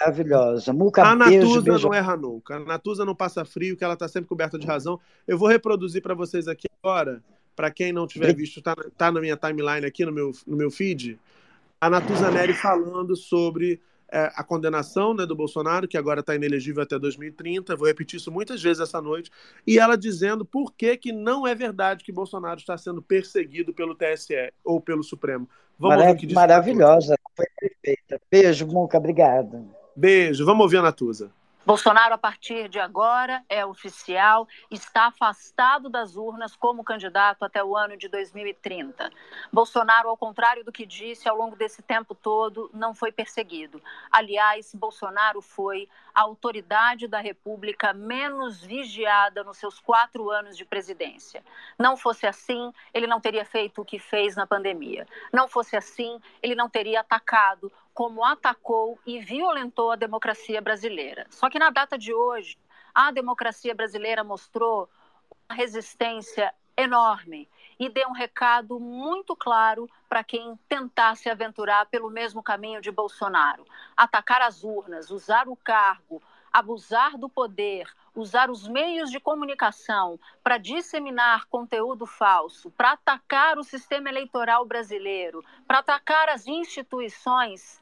[0.00, 0.72] Maravilhosa.
[0.72, 1.86] Muca, A beijo, Natuza beijo.
[1.88, 2.56] não erra nunca.
[2.56, 4.98] A Natuza não passa frio, que ela tá sempre coberta de razão.
[5.26, 7.22] Eu vou reproduzir para vocês aqui agora.
[7.54, 10.70] Para quem não tiver visto, tá, tá na minha timeline aqui no meu, no meu
[10.70, 11.18] feed.
[11.80, 13.80] A Natuza Neri falando sobre
[14.12, 17.74] é, a condenação né, do Bolsonaro, que agora está inelegível até 2030.
[17.74, 19.30] Vou repetir isso muitas vezes essa noite.
[19.66, 23.94] E ela dizendo por que, que não é verdade que Bolsonaro está sendo perseguido pelo
[23.94, 25.48] TSE ou pelo Supremo.
[25.78, 28.20] Vamos Mara- ouvir o que Maravilhosa, foi perfeita.
[28.30, 29.64] Beijo, Muca, obrigada.
[29.96, 31.30] Beijo, vamos ouvir a Natuza.
[31.64, 37.76] Bolsonaro, a partir de agora, é oficial, está afastado das urnas como candidato até o
[37.76, 39.08] ano de 2030.
[39.52, 43.80] Bolsonaro, ao contrário do que disse ao longo desse tempo todo, não foi perseguido.
[44.10, 51.44] Aliás, Bolsonaro foi a autoridade da República menos vigiada nos seus quatro anos de presidência.
[51.78, 55.06] Não fosse assim, ele não teria feito o que fez na pandemia.
[55.32, 61.26] Não fosse assim, ele não teria atacado como atacou e violentou a democracia brasileira.
[61.30, 62.56] Só que na data de hoje,
[62.94, 64.88] a democracia brasileira mostrou
[65.48, 72.42] uma resistência enorme e deu um recado muito claro para quem tentasse aventurar pelo mesmo
[72.42, 73.64] caminho de Bolsonaro.
[73.96, 80.58] Atacar as urnas, usar o cargo, abusar do poder, usar os meios de comunicação para
[80.58, 87.80] disseminar conteúdo falso, para atacar o sistema eleitoral brasileiro, para atacar as instituições,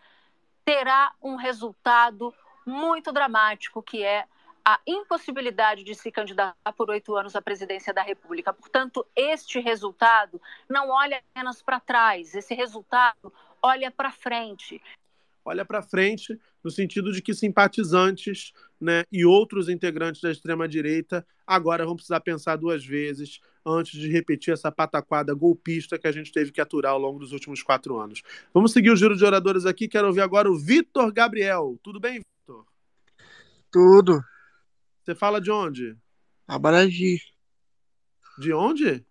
[0.70, 2.32] terá um resultado
[2.64, 4.24] muito dramático, que é
[4.64, 8.52] a impossibilidade de se candidatar por oito anos à presidência da República.
[8.52, 14.80] Portanto, este resultado não olha apenas para trás, esse resultado olha para frente.
[15.44, 21.84] olha para frente no sentido de que simpatizantes né, e outros integrantes da extrema-direita agora
[21.84, 26.50] vão precisar pensar duas vezes antes de repetir essa pataquada golpista que a gente teve
[26.50, 28.22] que aturar ao longo dos últimos quatro anos.
[28.52, 29.88] Vamos seguir o giro de oradores aqui.
[29.88, 31.78] Quero ouvir agora o Vitor Gabriel.
[31.82, 32.66] Tudo bem, Vitor?
[33.70, 34.22] Tudo.
[35.04, 35.96] Você fala de onde?
[36.46, 37.20] Amaragi.
[38.38, 39.04] De onde?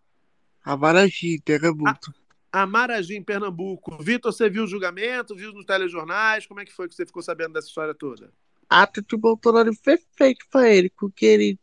[0.63, 2.13] Amaragi, Pernambuco.
[2.51, 4.03] Amaragi, em Pernambuco.
[4.03, 5.35] Vitor, você viu o julgamento?
[5.35, 6.47] Viu nos telejornais?
[6.47, 8.31] Como é que foi que você ficou sabendo dessa história toda?
[8.67, 11.59] Ato de Bolsonaro foi feito pra ele, porque ele,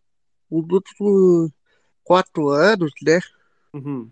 [0.50, 1.50] os últimos
[2.06, 3.18] quatro anos, né?
[3.74, 4.08] Uhum.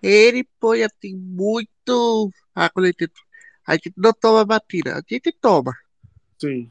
[0.00, 2.32] Ele foi assim, muito.
[2.54, 3.10] Ah, quando a gente,
[3.66, 5.76] a gente não toma vacina, a gente toma.
[6.40, 6.70] Sim.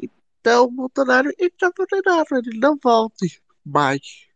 [0.00, 4.28] Então, o Bolsonaro está condenado, ele não volte mais.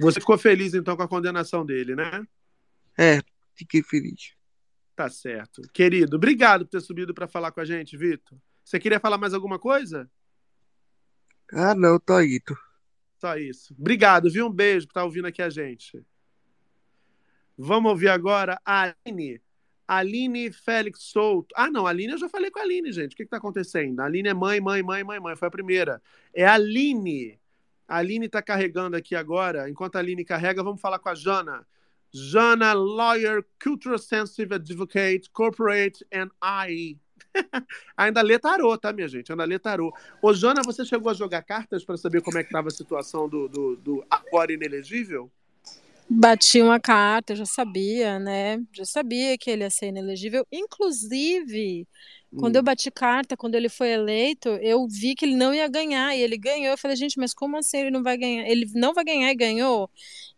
[0.00, 2.26] Você ficou feliz então com a condenação dele, né?
[2.98, 3.20] É,
[3.54, 4.34] fiquei feliz.
[4.96, 5.62] Tá certo.
[5.72, 8.36] Querido, obrigado por ter subido para falar com a gente, Vitor.
[8.64, 10.10] Você queria falar mais alguma coisa?
[11.52, 12.65] Ah, não, tô indo.
[13.26, 13.74] Só isso.
[13.76, 14.46] Obrigado, viu?
[14.46, 16.00] Um beijo por estar ouvindo aqui a gente.
[17.58, 19.40] Vamos ouvir agora a Aline.
[19.88, 21.52] Aline Félix Souto.
[21.56, 23.14] Ah, não, Aline eu já falei com a Aline, gente.
[23.14, 23.98] O que está acontecendo?
[23.98, 25.34] A Aline é mãe, mãe, mãe, mãe, mãe.
[25.34, 26.00] Foi a primeira.
[26.32, 27.36] É a Aline.
[27.88, 29.68] A Aline está carregando aqui agora.
[29.68, 31.66] Enquanto a Aline carrega, vamos falar com a Jana.
[32.12, 36.96] Jana, lawyer, cultural sensitive advocate, corporate and I.
[37.96, 39.30] Ainda lê tarô, tá, minha gente?
[39.30, 39.92] Ainda lê tarô.
[40.22, 43.28] Ô, Jana, você chegou a jogar cartas para saber como é que estava a situação
[43.28, 45.30] do, do, do agora inelegível?
[46.08, 48.62] Bati uma carta, já sabia, né?
[48.72, 50.46] Já sabia que ele ia ser inelegível.
[50.52, 51.86] Inclusive,
[52.36, 52.58] quando Hum.
[52.58, 56.20] eu bati carta, quando ele foi eleito, eu vi que ele não ia ganhar e
[56.20, 56.72] ele ganhou.
[56.72, 58.46] Eu falei, gente, mas como assim ele não vai ganhar?
[58.48, 59.90] Ele não vai ganhar e ganhou?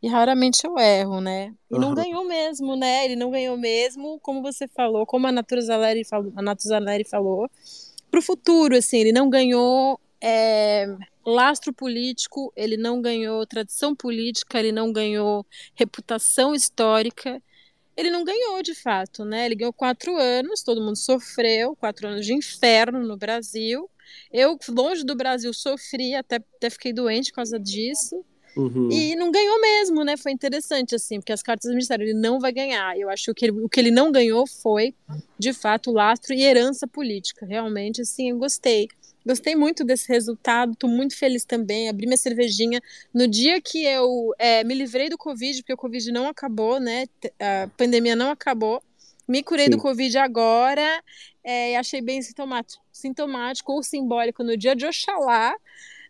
[0.02, 1.54] E raramente eu erro, né?
[1.70, 1.94] E não Aham.
[1.94, 3.04] ganhou mesmo, né?
[3.04, 7.50] Ele não ganhou mesmo, como você falou, como a Natuzaleri falou, a Natuzaleri falou,
[8.10, 10.86] pro futuro, assim, ele não ganhou é,
[11.26, 17.42] lastro político, ele não ganhou tradição política, ele não ganhou reputação histórica,
[17.98, 19.44] ele não ganhou de fato, né?
[19.44, 23.90] Ele ganhou quatro anos, todo mundo sofreu, quatro anos de inferno no Brasil.
[24.32, 28.24] Eu, longe do Brasil, sofri, até, até fiquei doente por causa disso.
[28.56, 28.88] Uhum.
[28.90, 30.16] E não ganhou mesmo, né?
[30.16, 32.96] Foi interessante, assim, porque as cartas me disseram, ele não vai ganhar.
[32.96, 34.94] Eu acho que ele- o que ele não ganhou foi,
[35.36, 37.44] de fato, lastro e herança política.
[37.46, 38.86] Realmente, assim, eu gostei.
[39.28, 41.86] Gostei muito desse resultado, tô muito feliz também.
[41.86, 42.80] Abri minha cervejinha
[43.12, 47.04] no dia que eu é, me livrei do Covid, porque o Covid não acabou, né?
[47.38, 48.82] A pandemia não acabou.
[49.28, 49.82] Me curei do Sim.
[49.82, 51.04] Covid agora
[51.44, 55.54] é, e achei bem sintomático, sintomático ou simbólico no dia de Oxalá,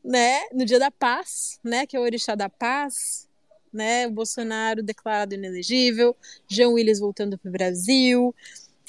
[0.04, 0.38] né?
[0.52, 1.88] No dia da paz, né?
[1.88, 3.28] Que é o orixá da paz,
[3.72, 4.06] né?
[4.06, 6.14] O Bolsonaro declarado inelegível,
[6.46, 8.32] Jean Willis voltando para o Brasil.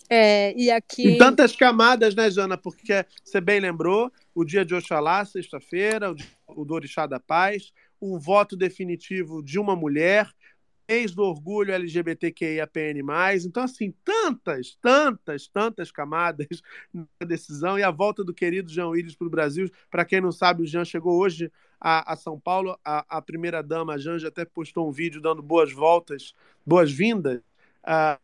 [0.10, 1.18] É, e aqui.
[1.18, 2.58] Tantas camadas, né, Jana?
[2.58, 6.16] Porque você bem lembrou, o dia de Oxalá, sexta-feira, o,
[6.48, 10.28] o do Orixá da Paz, o voto definitivo de uma mulher,
[10.90, 13.04] mês do orgulho LGBTQIAPN+.
[13.46, 16.48] Então, assim, tantas, tantas, tantas camadas
[16.92, 19.70] na decisão e a volta do querido Jean Willis para o Brasil.
[19.92, 22.76] Para quem não sabe, o Jean chegou hoje a, a São Paulo.
[22.84, 26.34] A, a primeira-dama, a Janja, até postou um vídeo dando boas voltas,
[26.66, 27.42] boas-vindas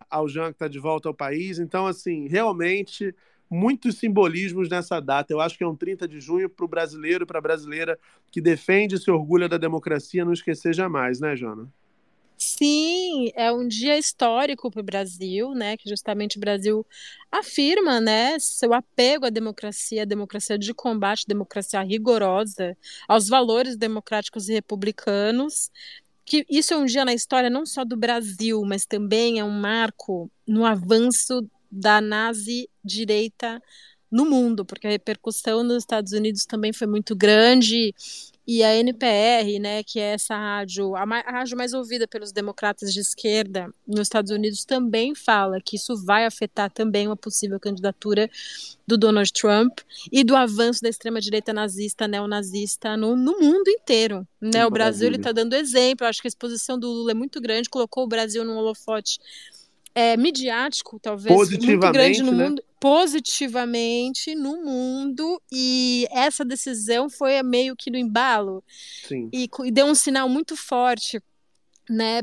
[0.10, 1.60] ao Jean que está de volta ao país.
[1.60, 3.13] Então, assim, realmente
[3.49, 5.32] muitos simbolismos nessa data.
[5.32, 7.97] Eu acho que é um 30 de junho para o brasileiro e para a brasileira
[8.32, 11.71] que defende e se orgulha da democracia não esquecer jamais, né, Jana?
[12.38, 15.78] Sim, é um dia histórico para o Brasil, né?
[15.78, 16.86] Que justamente o Brasil
[17.32, 24.49] afirma, né, seu apego à democracia, à democracia de combate, democracia rigorosa, aos valores democráticos
[24.49, 25.71] e republicanos.
[26.26, 29.52] Que isso é um dia na história não só do Brasil, mas também é um
[29.52, 33.62] marco no avanço da nazi-direita
[34.12, 37.94] no mundo, porque a repercussão nos Estados Unidos também foi muito grande.
[38.48, 42.93] E a NPR, né, que é essa rádio, a, a rádio mais ouvida pelos democratas
[42.93, 48.30] de esquerda nos Estados Unidos, também fala que isso vai afetar também uma possível candidatura
[48.86, 49.80] do Donald Trump
[50.12, 54.28] e do avanço da extrema-direita nazista, neonazista no, no mundo inteiro.
[54.39, 54.64] Né?
[54.64, 56.06] O Brasil está dando exemplo.
[56.06, 59.18] Acho que a exposição do Lula é muito grande, colocou o Brasil num holofote
[59.95, 62.49] é, midiático, talvez, muito grande no né?
[62.49, 68.64] mundo, positivamente no mundo, e essa decisão foi meio que no embalo
[69.08, 69.28] Sim.
[69.34, 71.20] e, e deu um sinal muito forte
[71.90, 72.22] né,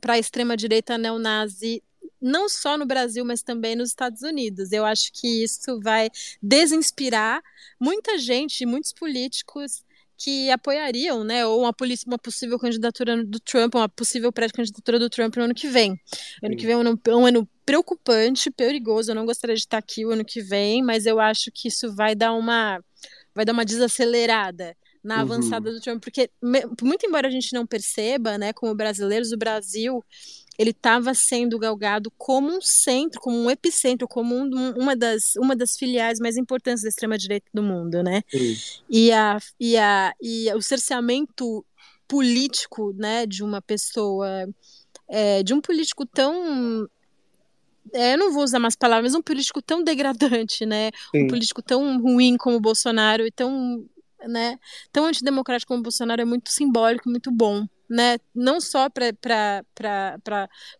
[0.00, 1.82] para a extrema-direita neonazi,
[2.22, 4.70] não só no Brasil, mas também nos Estados Unidos.
[4.70, 6.08] Eu acho que isso vai
[6.40, 7.42] desinspirar
[7.80, 9.84] muita gente, muitos políticos
[10.16, 11.74] que apoiariam, né, ou uma,
[12.06, 16.00] uma possível candidatura do Trump, uma possível pré-candidatura do Trump no ano que vem.
[16.44, 16.56] Ano Sim.
[16.56, 19.10] que vem é um um ano preocupante, perigoso.
[19.10, 21.94] Eu não gostaria de estar aqui o ano que vem, mas eu acho que isso
[21.94, 22.80] vai dar uma
[23.34, 25.20] vai dar uma desacelerada na Uhum.
[25.22, 26.30] avançada do Trump, porque
[26.80, 30.02] muito embora a gente não perceba, né, como brasileiros, o Brasil
[30.58, 35.36] ele estava sendo galgado como um centro, como um epicentro, como um- um- uma, das,
[35.36, 38.22] uma das filiais mais importantes da extrema-direita do mundo, né?
[38.88, 41.62] E, a, e, a, e o cerceamento
[42.08, 44.48] político, né, de uma pessoa,
[45.08, 46.88] é, de um político tão
[47.92, 50.88] eu não vou usar mais palavras, mas um político tão degradante, né?
[51.14, 51.26] Um Sim.
[51.28, 53.84] político tão ruim como o Bolsonaro e tão,
[54.26, 54.58] né,
[54.92, 58.18] tão antidemocrático como o Bolsonaro é muito simbólico, muito bom, né?
[58.34, 59.12] Não só para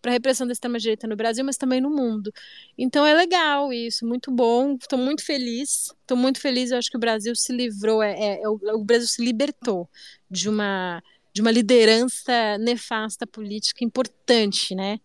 [0.05, 2.33] a repressão da extrema-direita no Brasil, mas também no mundo.
[2.77, 4.77] Então é legal isso, muito bom.
[4.81, 6.71] Estou muito feliz, estou muito feliz.
[6.71, 9.89] Eu acho que o Brasil se livrou, é, é- é o, o Brasil se libertou
[10.31, 11.03] de uma
[11.37, 14.99] de uma liderança nefasta política importante, né?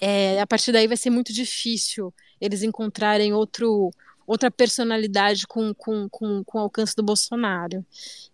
[0.00, 3.90] É, a partir daí vai ser muito difícil eles encontrarem outro,
[4.24, 7.84] outra personalidade com, com, com, com o alcance do Bolsonaro.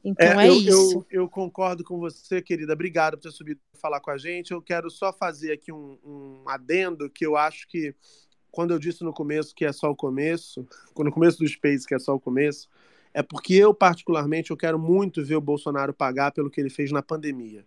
[0.04, 1.06] Então é, eu, isso.
[1.10, 2.74] Eu, eu concordo com você, querida.
[2.74, 4.50] Obrigado por ter subido falar com a gente.
[4.50, 7.94] Eu quero só fazer aqui um, um adendo que eu acho que,
[8.50, 11.94] quando eu disse no começo que é só o começo, no começo do Space que
[11.94, 12.68] é só o começo,
[13.12, 16.92] é porque eu, particularmente, eu quero muito ver o Bolsonaro pagar pelo que ele fez
[16.92, 17.64] na pandemia.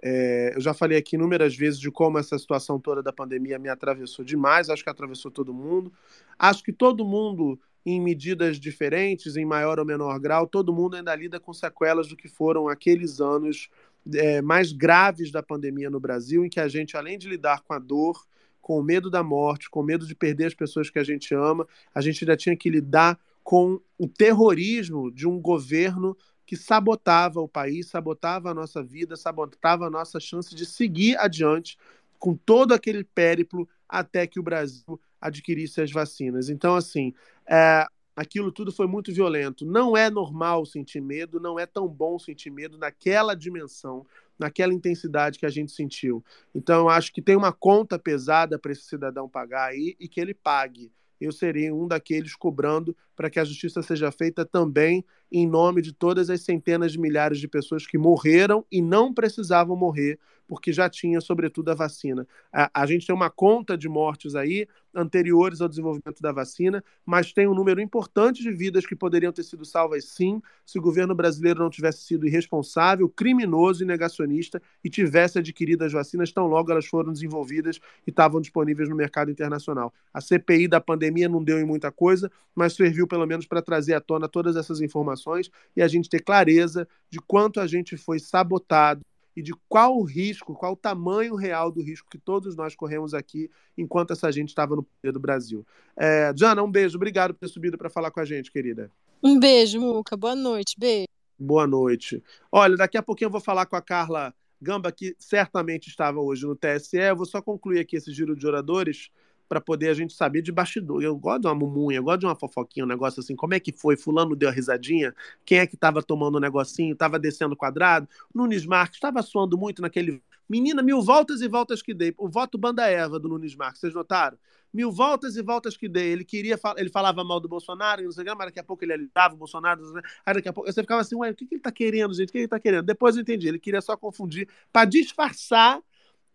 [0.00, 3.68] É, eu já falei aqui inúmeras vezes de como essa situação toda da pandemia me
[3.68, 5.92] atravessou demais, acho que atravessou todo mundo.
[6.38, 11.14] Acho que todo mundo, em medidas diferentes, em maior ou menor grau, todo mundo ainda
[11.14, 13.68] lida com sequelas do que foram aqueles anos
[14.14, 17.74] é, mais graves da pandemia no Brasil, em que a gente, além de lidar com
[17.74, 18.24] a dor,
[18.62, 21.34] com o medo da morte, com o medo de perder as pessoas que a gente
[21.34, 23.18] ama, a gente ainda tinha que lidar
[23.48, 29.86] com o terrorismo de um governo que sabotava o país, sabotava a nossa vida, sabotava
[29.86, 31.78] a nossa chance de seguir adiante
[32.18, 36.50] com todo aquele périplo até que o Brasil adquirisse as vacinas.
[36.50, 37.14] Então, assim,
[37.48, 39.64] é, aquilo tudo foi muito violento.
[39.64, 44.04] Não é normal sentir medo, não é tão bom sentir medo naquela dimensão,
[44.38, 46.22] naquela intensidade que a gente sentiu.
[46.54, 50.34] Então, acho que tem uma conta pesada para esse cidadão pagar aí e que ele
[50.34, 50.92] pague.
[51.20, 55.92] Eu serei um daqueles cobrando para que a justiça seja feita também em nome de
[55.92, 60.18] todas as centenas de milhares de pessoas que morreram e não precisavam morrer,
[60.48, 62.26] porque já tinha, sobretudo, a vacina.
[62.50, 67.32] A, a gente tem uma conta de mortes aí anteriores ao desenvolvimento da vacina, mas
[67.32, 71.14] tem um número importante de vidas que poderiam ter sido salvas sim, se o governo
[71.14, 76.72] brasileiro não tivesse sido irresponsável, criminoso e negacionista e tivesse adquirido as vacinas tão logo
[76.72, 79.92] elas foram desenvolvidas e estavam disponíveis no mercado internacional.
[80.12, 83.94] A CPI da pandemia não deu em muita coisa, mas serviu pelo menos para trazer
[83.94, 88.18] à tona todas essas informações e a gente ter clareza de quanto a gente foi
[88.18, 89.02] sabotado
[89.38, 93.14] e de qual o risco, qual o tamanho real do risco que todos nós corremos
[93.14, 95.64] aqui enquanto essa gente estava no poder do Brasil.
[95.96, 98.90] É, Jana, um beijo, obrigado por ter subido para falar com a gente, querida.
[99.22, 100.16] Um beijo, Muca.
[100.16, 100.74] Boa noite.
[100.76, 101.06] Beijo.
[101.38, 102.20] Boa noite.
[102.50, 106.44] Olha, daqui a pouquinho eu vou falar com a Carla Gamba, que certamente estava hoje
[106.44, 106.96] no TSE.
[106.96, 109.08] Eu vou só concluir aqui esse giro de oradores
[109.48, 111.02] para poder a gente saber de bastidor.
[111.02, 113.34] Eu gosto de uma mumunha, eu gosto de uma fofoquinha, um negócio assim.
[113.34, 113.96] Como é que foi?
[113.96, 115.14] Fulano deu a risadinha?
[115.44, 116.92] Quem é que estava tomando um negocinho?
[116.92, 118.08] Estava descendo quadrado?
[118.34, 120.22] Nunes Marques estava suando muito naquele.
[120.48, 122.14] Menina, mil voltas e voltas que dei.
[122.18, 124.38] O voto banda Eva do Nunes Marques, vocês notaram?
[124.72, 126.12] Mil voltas e voltas que dei.
[126.12, 128.84] Ele queria, ele falava mal do Bolsonaro, não sei o que, mas daqui a pouco
[128.84, 129.82] ele alisava o Bolsonaro.
[130.24, 132.28] Aí daqui a pouco você ficava assim, ué, o que, que ele tá querendo, gente?
[132.28, 132.84] O que ele tá querendo?
[132.84, 133.48] Depois eu entendi.
[133.48, 135.82] Ele queria só confundir para disfarçar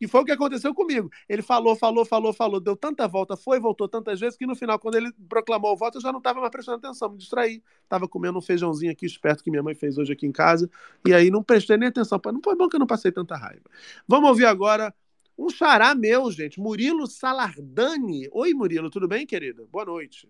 [0.04, 1.10] e foi o que aconteceu comigo.
[1.30, 4.78] Ele falou, falou, falou, falou, deu tanta volta, foi, voltou tantas vezes, que no final,
[4.78, 7.64] quando ele proclamou o voto, eu já não estava mais prestando atenção, me distraí.
[7.84, 10.70] Estava comendo um feijãozinho aqui esperto que minha mãe fez hoje aqui em casa,
[11.08, 12.20] e aí não prestei nem atenção.
[12.26, 13.64] Não foi bom que eu não passei tanta raiva.
[14.06, 14.94] Vamos ouvir agora
[15.38, 18.28] um xará meu, gente, Murilo Salardani.
[18.34, 19.66] Oi, Murilo, tudo bem, querida?
[19.72, 20.30] Boa noite.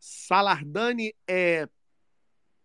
[0.00, 1.68] Salardani é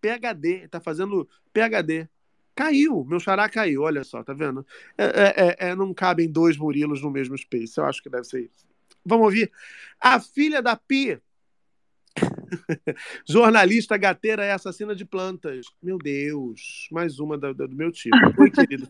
[0.02, 2.10] PHD, está fazendo PHD.
[2.58, 4.66] Caiu, meu xará caiu, olha só, tá vendo?
[4.98, 8.46] É, é, é, não cabem dois Murilos no mesmo space, eu acho que deve ser
[8.46, 8.66] isso.
[9.06, 9.52] Vamos ouvir.
[10.02, 11.22] A filha da Pi,
[13.30, 15.68] jornalista gateira é assassina de plantas.
[15.84, 18.18] Meu Deus, mais uma do, do meu tipo.
[18.42, 18.90] Oi, querido.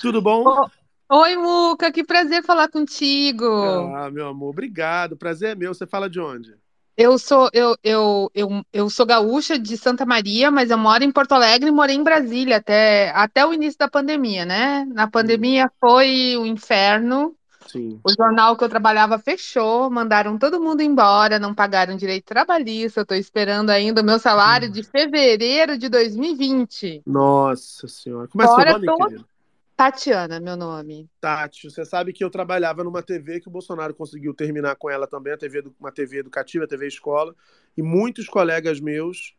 [0.00, 0.44] Tudo bom?
[1.12, 3.44] Oi, Muca, que prazer falar contigo.
[3.44, 5.18] Ah, meu amor, obrigado.
[5.18, 5.74] Prazer é meu.
[5.74, 6.56] Você fala de onde?
[6.96, 11.10] Eu sou eu, eu, eu, eu sou gaúcha de Santa Maria, mas eu moro em
[11.10, 14.84] Porto Alegre e morei em Brasília até, até o início da pandemia, né?
[14.92, 17.34] Na pandemia foi o inferno.
[17.66, 17.98] Sim.
[18.04, 23.00] O jornal que eu trabalhava fechou, mandaram todo mundo embora, não pagaram direito trabalhista.
[23.00, 27.02] Eu estou esperando ainda o meu salário de fevereiro de 2020.
[27.06, 28.28] Nossa senhora.
[28.28, 29.31] Como é seu Fora nome, todo-?
[29.76, 31.08] Tatiana, meu nome.
[31.20, 35.06] Tati, você sabe que eu trabalhava numa TV que o Bolsonaro conseguiu terminar com ela
[35.06, 37.34] também, a TV, uma TV educativa, a TV escola,
[37.76, 39.34] e muitos colegas meus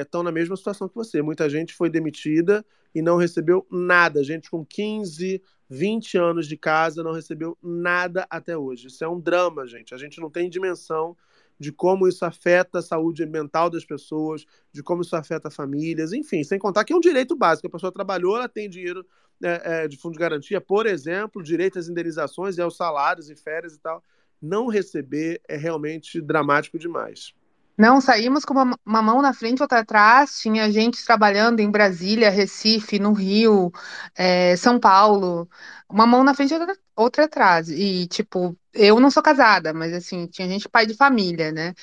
[0.00, 1.22] estão na mesma situação que você.
[1.22, 2.64] Muita gente foi demitida
[2.94, 4.22] e não recebeu nada.
[4.22, 8.86] Gente com 15, 20 anos de casa não recebeu nada até hoje.
[8.88, 9.94] Isso é um drama, gente.
[9.94, 11.16] A gente não tem dimensão
[11.58, 16.44] de como isso afeta a saúde mental das pessoas, de como isso afeta famílias, enfim,
[16.44, 17.66] sem contar que é um direito básico.
[17.66, 19.04] A pessoa trabalhou, ela tem dinheiro
[19.42, 23.36] é, é, de fundo de garantia, por exemplo, direito às indenizações e aos salários e
[23.36, 24.02] férias e tal.
[24.40, 27.34] Não receber é realmente dramático demais.
[27.78, 30.38] Não, saímos com uma, uma mão na frente outra atrás.
[30.40, 33.70] Tinha gente trabalhando em Brasília, Recife, no Rio,
[34.16, 35.48] eh, São Paulo.
[35.88, 37.68] Uma mão na frente outra, outra atrás.
[37.68, 41.74] E, tipo, eu não sou casada, mas, assim, tinha gente pai de família, né?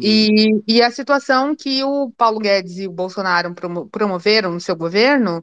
[0.00, 0.28] E,
[0.66, 5.42] e a situação que o Paulo Guedes e o Bolsonaro promo- promoveram no seu governo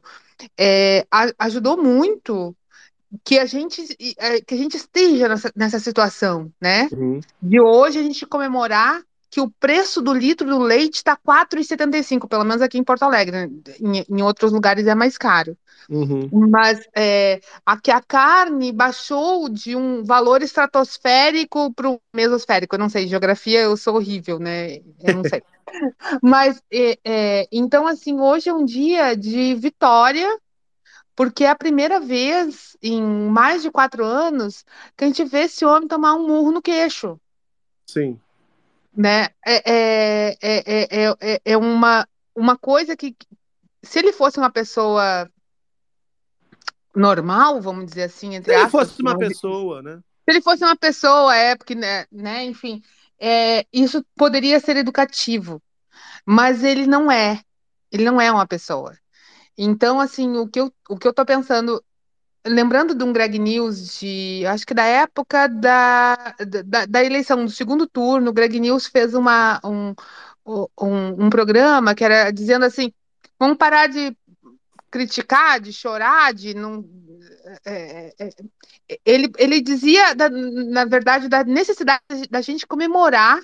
[1.10, 2.56] a- ajudou muito
[3.24, 3.82] que a gente,
[4.18, 6.88] eh, que a gente esteja nessa, nessa situação, né?
[7.40, 12.28] De hoje a gente comemorar que o preço do litro do leite está R$ 4,75,
[12.28, 13.50] pelo menos aqui em Porto Alegre.
[13.80, 15.56] Em, em outros lugares é mais caro.
[16.32, 22.74] Mas é, a, que a carne baixou de um valor estratosférico para o mesosférico.
[22.74, 24.76] Eu não sei, geografia eu sou horrível, né?
[25.02, 25.42] Eu não sei.
[26.22, 30.38] Mas, é, é, então, assim, hoje é um dia de vitória,
[31.14, 34.64] porque é a primeira vez em mais de quatro anos
[34.96, 37.18] que a gente vê esse homem tomar um murro no queixo
[37.86, 38.18] Sim.
[38.96, 39.28] Né?
[39.44, 43.14] É, é, é, é, é, é uma, uma coisa que,
[43.82, 45.30] se ele fosse uma pessoa
[46.94, 49.96] normal, vamos dizer assim, Se entre ele aspas, fosse uma não- pessoa, né?
[49.96, 52.82] se ele fosse uma pessoa, é, porque, né, né, enfim,
[53.20, 55.62] é, isso poderia ser educativo,
[56.24, 57.40] mas ele não é,
[57.92, 58.96] ele não é uma pessoa.
[59.56, 61.82] Então, assim, o que eu, o que eu tô pensando,
[62.46, 66.34] lembrando de um Greg News de, acho que da época da,
[66.64, 69.94] da, da eleição, do segundo turno, o Greg News fez uma, um,
[70.46, 72.92] um, um programa que era dizendo assim,
[73.38, 74.16] vamos parar de
[74.90, 76.84] criticar, de chorar, de não.
[77.64, 78.28] é, é,
[78.88, 83.40] é, ele, ele dizia, da- na verdade, da necessidade da gente comemorar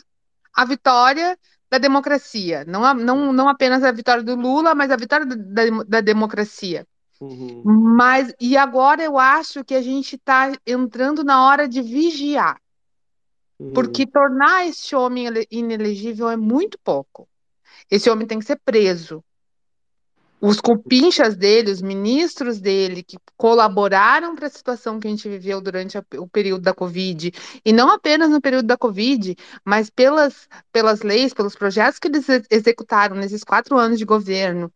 [0.55, 1.39] a vitória
[1.71, 2.65] da democracia.
[2.67, 6.87] Não, não, não apenas a vitória do Lula, mas a vitória da, da democracia.
[7.65, 12.61] Mas, e agora eu acho que a gente está entrando na hora de vigiar.
[13.73, 17.29] Porque tornar esse homem ele- inelegível é muito pouco.
[17.91, 19.23] Esse homem tem que ser preso.
[20.41, 25.61] Os cupinchas dele, os ministros dele, que colaboraram para a situação que a gente viveu
[25.61, 27.33] durante a- o período da Covid,
[27.65, 32.29] e não apenas no período da Covid, mas pelas, pelas leis, pelos projetos que eles
[32.29, 34.73] ex- executaram nesses quatro anos de governo,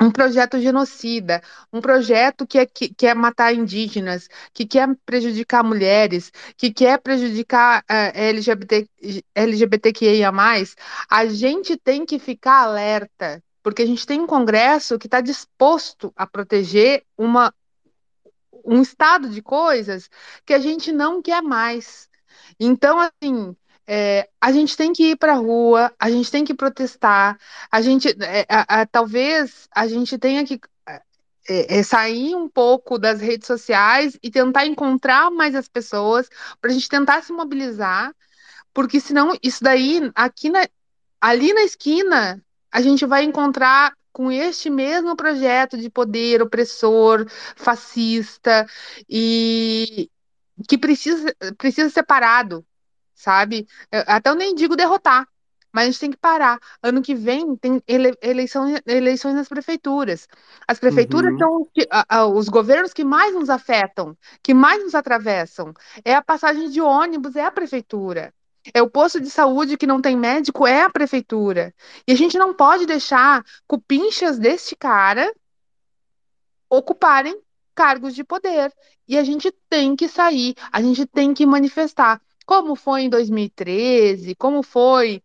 [0.00, 1.40] um projeto genocida,
[1.72, 6.98] um projeto que é, que, que é matar indígenas, que quer prejudicar mulheres, que quer
[6.98, 8.88] prejudicar eh, LGBT,
[9.34, 10.32] LGBTQIA+,
[11.08, 16.12] a gente tem que ficar alerta, porque a gente tem um Congresso que está disposto
[16.16, 17.54] a proteger uma,
[18.64, 20.10] um estado de coisas
[20.44, 22.08] que a gente não quer mais.
[22.58, 23.56] Então, assim,
[23.86, 27.38] é, a gente tem que ir para a rua, a gente tem que protestar,
[27.70, 30.60] a gente, é, a- a- talvez a gente tenha que
[31.48, 36.28] é, é, sair um pouco das redes sociais e tentar encontrar mais as pessoas
[36.60, 38.14] para a gente tentar se mobilizar,
[38.74, 40.66] porque senão isso daí aqui na,
[41.20, 47.26] ali na esquina a gente vai encontrar com este mesmo projeto de poder opressor,
[47.56, 48.66] fascista
[49.08, 50.10] e
[50.68, 52.64] que precisa, precisa ser parado,
[53.14, 53.66] sabe?
[54.06, 55.26] Até eu nem digo derrotar,
[55.72, 56.58] mas a gente tem que parar.
[56.82, 60.28] Ano que vem tem ele- eleição, eleições nas prefeituras.
[60.68, 61.38] As prefeituras Uhum.
[61.38, 65.74] são os que- a- a- os governos que mais nos afetam, que mais nos atravessam.
[66.04, 68.32] É a passagem de ônibus, é a prefeitura.
[68.72, 71.74] É o posto de saúde que não tem médico, é a prefeitura.
[72.08, 75.30] E a gente não pode deixar cupinchas deste cara
[76.70, 77.38] ocuparem
[77.74, 78.72] cargos de poder.
[79.06, 82.22] E a gente tem que sair, a gente tem que manifestar.
[82.46, 85.22] Como foi em 2013, como foi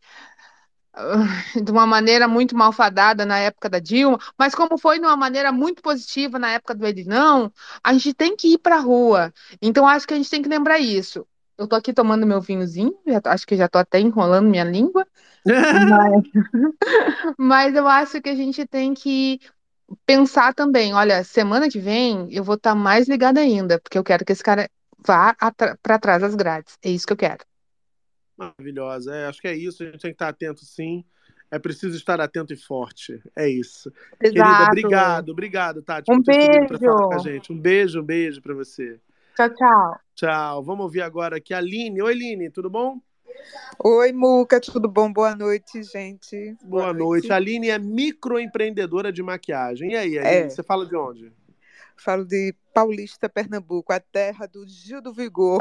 [0.94, 1.16] ah,
[1.64, 5.52] de uma maneira muito malfadada na época da Dilma, mas como foi de uma maneira
[5.52, 7.52] muito positiva na época do Elinão,
[7.84, 9.34] a gente tem que ir para a rua.
[9.62, 11.26] Então, acho que a gente tem que lembrar isso.
[11.58, 15.06] Eu tô aqui tomando meu vinhozinho, tô- acho que já tô até enrolando minha língua,
[15.72, 16.24] mas,
[17.38, 19.40] mas eu acho que a gente tem que
[20.06, 24.26] pensar também, olha, semana que vem eu vou estar mais ligada ainda, porque eu quero
[24.26, 24.70] que esse cara
[25.06, 25.36] vá
[25.82, 26.78] para trás das grades.
[26.84, 27.44] É isso que eu quero.
[28.38, 29.14] Maravilhosa.
[29.16, 29.84] É, acho que é isso.
[29.84, 31.04] A gente tem que estar atento, sim.
[31.52, 33.22] É preciso estar atento e forte.
[33.36, 33.92] É isso.
[34.20, 34.66] Querida, Exato.
[34.68, 37.24] obrigado, obrigado, Tati, Um por ter subido para falar com a beijo.
[37.24, 37.52] gente.
[37.54, 39.00] Um beijo, um beijo para você.
[39.36, 40.00] Tchau, tchau.
[40.16, 40.64] Tchau.
[40.64, 42.02] Vamos ouvir agora aqui a Aline.
[42.02, 43.02] Oi, Aline, tudo bom?
[43.84, 45.12] Oi, Muca, tudo bom?
[45.12, 46.56] Boa noite, gente.
[46.64, 47.32] Boa, noite.
[47.32, 49.92] A Aline é microempreendedora de maquiagem.
[49.94, 50.50] E aí, Aline, É.
[50.50, 51.32] você fala de onde?
[52.00, 55.60] Falo de Paulista, Pernambuco, a terra do Gil do Vigor.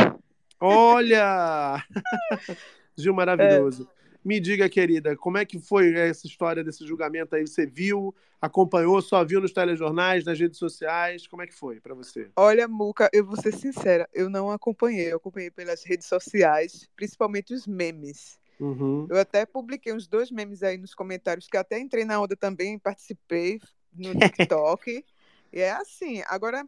[0.61, 1.85] Olha!
[2.97, 3.89] Gil maravilhoso.
[4.25, 7.47] Me diga, querida, como é que foi essa história desse julgamento aí?
[7.47, 11.27] Você viu, acompanhou, só viu nos telejornais, nas redes sociais?
[11.27, 12.31] Como é que foi para você?
[12.37, 17.53] Olha, Muca, eu vou ser sincera, eu não acompanhei, eu acompanhei pelas redes sociais, principalmente
[17.53, 18.39] os memes.
[18.61, 19.07] Uhum.
[19.11, 22.79] Eu até publiquei uns dois memes aí nos comentários, que até entrei na onda também,
[22.79, 23.61] participei
[23.93, 25.05] no TikTok.
[25.53, 26.67] E é assim, agora,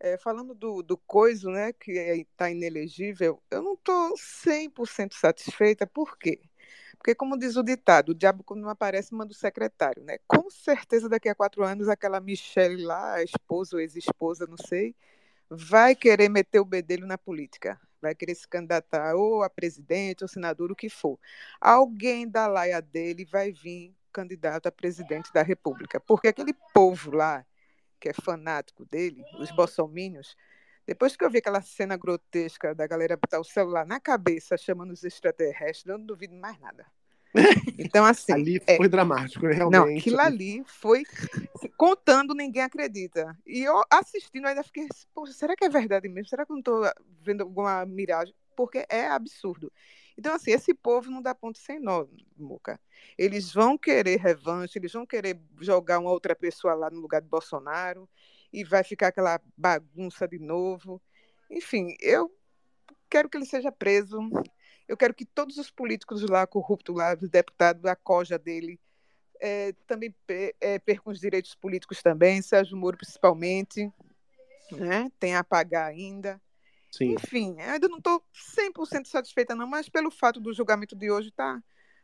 [0.00, 6.16] é, falando do, do coiso, né, que está inelegível, eu não estou 100% satisfeita, por
[6.18, 6.40] quê?
[6.98, 10.18] Porque, como diz o ditado, o diabo quando não aparece manda o secretário, né?
[10.26, 14.96] Com certeza daqui a quatro anos aquela Michelle lá, a esposa ou ex-esposa, não sei,
[15.48, 20.28] vai querer meter o bedelho na política, vai querer se candidatar ou a presidente ou
[20.28, 21.18] senador, o que for.
[21.60, 27.46] Alguém da laia dele vai vir candidato a presidente da República, porque aquele povo lá
[27.98, 30.36] que é fanático dele, os bolsomínios,
[30.86, 34.90] depois que eu vi aquela cena grotesca da galera botar o celular na cabeça chamando
[34.90, 36.86] os extraterrestres, eu não duvido mais nada.
[37.78, 38.32] Então, assim.
[38.32, 40.00] Ali é, foi dramático, né, não, realmente.
[40.00, 41.04] aquilo ali foi
[41.76, 43.36] contando, ninguém acredita.
[43.46, 46.28] E eu assistindo ainda fiquei, poxa, será que é verdade mesmo?
[46.28, 46.82] Será que eu não estou
[47.22, 48.34] vendo alguma miragem?
[48.58, 49.72] Porque é absurdo.
[50.18, 52.80] Então, assim, esse povo não dá ponto sem nó, Muca.
[53.16, 57.28] Eles vão querer revanche, eles vão querer jogar uma outra pessoa lá no lugar de
[57.28, 58.08] Bolsonaro,
[58.52, 61.00] e vai ficar aquela bagunça de novo.
[61.48, 62.36] Enfim, eu
[63.08, 64.18] quero que ele seja preso.
[64.88, 68.80] Eu quero que todos os políticos lá, corruptos lá, os deputados, a coja dele,
[69.40, 73.88] eh, também eh, percam os direitos políticos também, Sérgio Moro principalmente,
[74.72, 75.12] né?
[75.20, 76.40] tem a pagar ainda.
[76.90, 77.14] Sim.
[77.14, 78.22] Enfim, ainda não estou
[78.56, 81.62] 100% satisfeita não, mas pelo fato do julgamento de hoje, tá...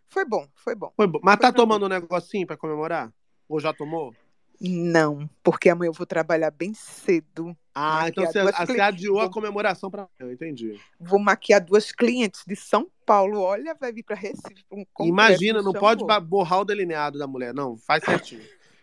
[0.09, 0.93] foi bom, foi bom.
[0.97, 1.20] Foi bom.
[1.22, 1.66] Mas tá tranquilo.
[1.66, 3.12] tomando um negocinho para comemorar?
[3.49, 4.14] Ou já tomou?
[4.61, 7.57] Não, porque amanhã eu vou trabalhar bem cedo.
[7.74, 10.80] Ah, então você, duas você adiou a comemoração para eu entendi.
[11.01, 13.41] Vou maquiar duas clientes de São Paulo.
[13.41, 14.85] Olha, vai vir para Recife um.
[15.01, 17.53] Imagina, não pode borrar o delineado da mulher.
[17.53, 18.43] Não, faz certinho.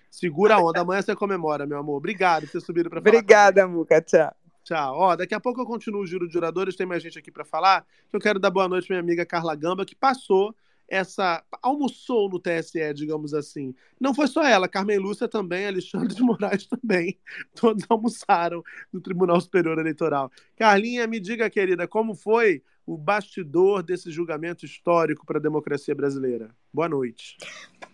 [0.10, 0.82] Segura a onda.
[0.82, 1.96] Amanhã você comemora, meu amor.
[1.96, 3.16] Obrigado por ter subido para falar.
[3.16, 4.02] Obrigada, Muca.
[4.02, 4.36] Tchau.
[4.64, 4.96] Tchau.
[4.96, 7.44] Ó, daqui a pouco eu continuo o giro de oradores, tem mais gente aqui para
[7.44, 7.86] falar.
[8.12, 10.56] Eu quero dar boa noite pra minha amiga Carla Gamba, que passou
[10.92, 11.42] essa.
[11.62, 13.74] almoçou no TSE, digamos assim.
[14.00, 17.18] Não foi só ela, Carmen Lúcia também, Alexandre de Moraes também.
[17.56, 20.30] Todos almoçaram no Tribunal Superior Eleitoral.
[20.58, 26.54] Carlinha, me diga, querida, como foi o bastidor desse julgamento histórico para a democracia brasileira?
[26.74, 27.38] Boa noite.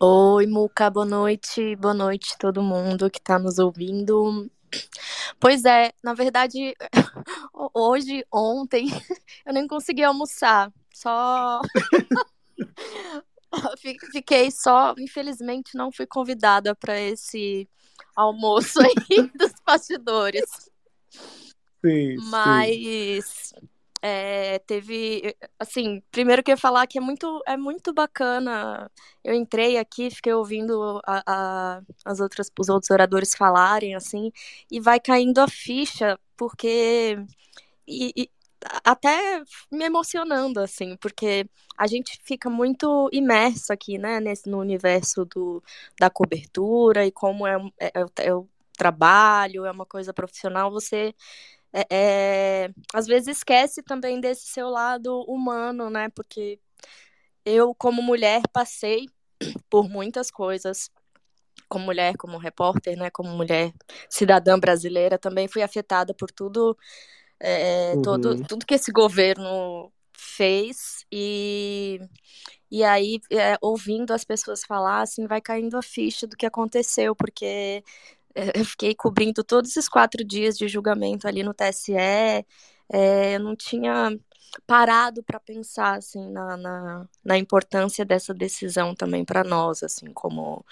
[0.00, 4.50] Oi, Muca, boa noite, boa noite todo mundo que está nos ouvindo.
[5.40, 6.74] Pois é, na verdade,
[7.74, 8.86] hoje, ontem,
[9.46, 11.60] eu nem consegui almoçar, só
[13.78, 17.68] Fi- fiquei só, infelizmente, não fui convidada para esse
[18.14, 20.70] almoço aí dos bastidores.
[21.84, 23.54] Sim, Mas
[24.02, 28.90] é, teve, assim, primeiro que eu ia falar que é muito, é muito bacana.
[29.24, 31.22] Eu entrei aqui, fiquei ouvindo a,
[31.78, 34.32] a- as outras, os outros oradores falarem, assim,
[34.70, 37.18] e vai caindo a ficha, porque
[37.86, 38.30] e, e
[38.84, 45.24] até me emocionando, assim, porque a gente fica muito imerso aqui, né, nesse, no universo
[45.24, 45.62] do,
[45.98, 51.12] da cobertura e como é, é, é é o trabalho, é uma coisa profissional, você
[51.72, 51.86] é,
[52.66, 56.08] é, às vezes esquece também desse seu lado humano, né?
[56.10, 56.60] Porque
[57.44, 59.08] eu, como mulher, passei
[59.70, 60.90] por muitas coisas.
[61.68, 63.10] Como mulher, como repórter, né?
[63.10, 63.72] Como mulher
[64.10, 66.76] cidadã brasileira, também fui afetada por tudo,
[67.40, 68.44] é, todo, Uhum.
[68.46, 72.00] tudo que esse governo fez e
[72.70, 77.14] e aí, é, ouvindo as pessoas falar, assim, vai caindo a ficha do que aconteceu,
[77.16, 77.82] porque é,
[78.54, 81.94] eu fiquei cobrindo todos esses quatro dias de julgamento ali no TSE,
[82.90, 84.18] é, eu não tinha
[84.66, 90.64] parado para pensar, assim, na, na, na importância dessa decisão também para nós, assim, como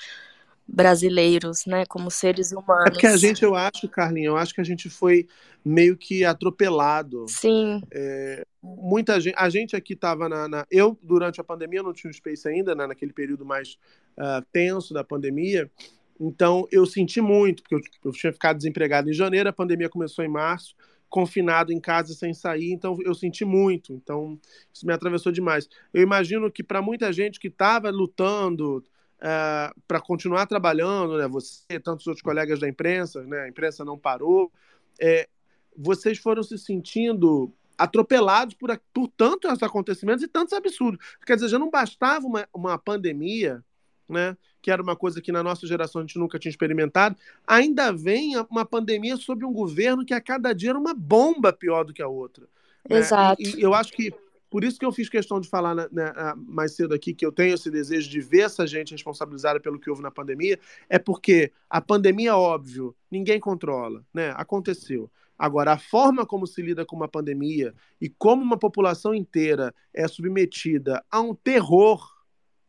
[0.67, 2.91] brasileiros, né, como seres É humanos.
[2.91, 5.29] porque a gente, eu acho, Carlinhos, eu acho que a gente foi
[5.65, 7.27] meio que atropelado.
[7.29, 7.83] Sim.
[7.91, 12.11] É, muita gente, a gente aqui estava na, na- Eu, durante a pandemia, não tinha
[12.11, 13.79] o Space ainda, né, naquele período mais
[14.17, 15.71] ah, tenso da pandemia.
[16.19, 20.25] Então, eu senti muito, porque eu, eu tinha ficado desempregado em janeiro, a pandemia começou
[20.25, 20.75] em março.
[21.09, 23.93] confinado em casa sem sair, então eu senti muito.
[23.93, 24.39] Então
[24.73, 25.69] isso me atravessou demais.
[25.95, 28.85] Eu imagino que para muita gente que estava lutando
[29.21, 33.97] é, para continuar trabalhando, né, você, tantos outros colegas da imprensa, né, a imprensa não
[33.97, 34.53] parou,
[35.01, 35.29] é,
[35.77, 40.99] vocês foram se sentindo atropelados por, por tantos acontecimentos e tantos absurdos.
[41.25, 43.63] Quer dizer, já não bastava uma, uma pandemia,
[44.09, 47.93] né, que era uma coisa que na nossa geração a gente nunca tinha experimentado, ainda
[47.93, 51.93] vem uma pandemia sobre um governo que a cada dia era uma bomba pior do
[51.93, 52.47] que a outra.
[52.89, 52.99] Né?
[52.99, 53.41] Exato.
[53.41, 54.13] E, e, eu acho que
[54.49, 57.33] por isso que eu fiz questão de falar né, né, mais cedo aqui que eu
[57.33, 61.53] tenho esse desejo de ver essa gente responsabilizada pelo que houve na pandemia, é porque
[61.69, 64.33] a pandemia, óbvio, ninguém controla, né?
[64.37, 65.11] Aconteceu.
[65.39, 70.09] Agora, a forma como se lida com uma pandemia e como uma população inteira é
[70.09, 72.16] submetida a um terror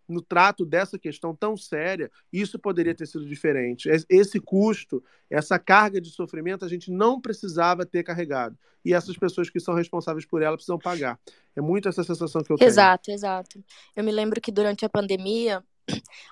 [0.08, 3.90] no trato dessa questão tão séria, isso poderia ter sido diferente.
[4.10, 8.58] Esse custo, essa carga de sofrimento, a gente não precisava ter carregado.
[8.86, 11.20] E essas pessoas que são responsáveis por ela precisam pagar.
[11.56, 12.68] É muito essa sensação que eu tenho.
[12.68, 13.64] Exato, exato.
[13.96, 15.62] Eu me lembro que durante a pandemia,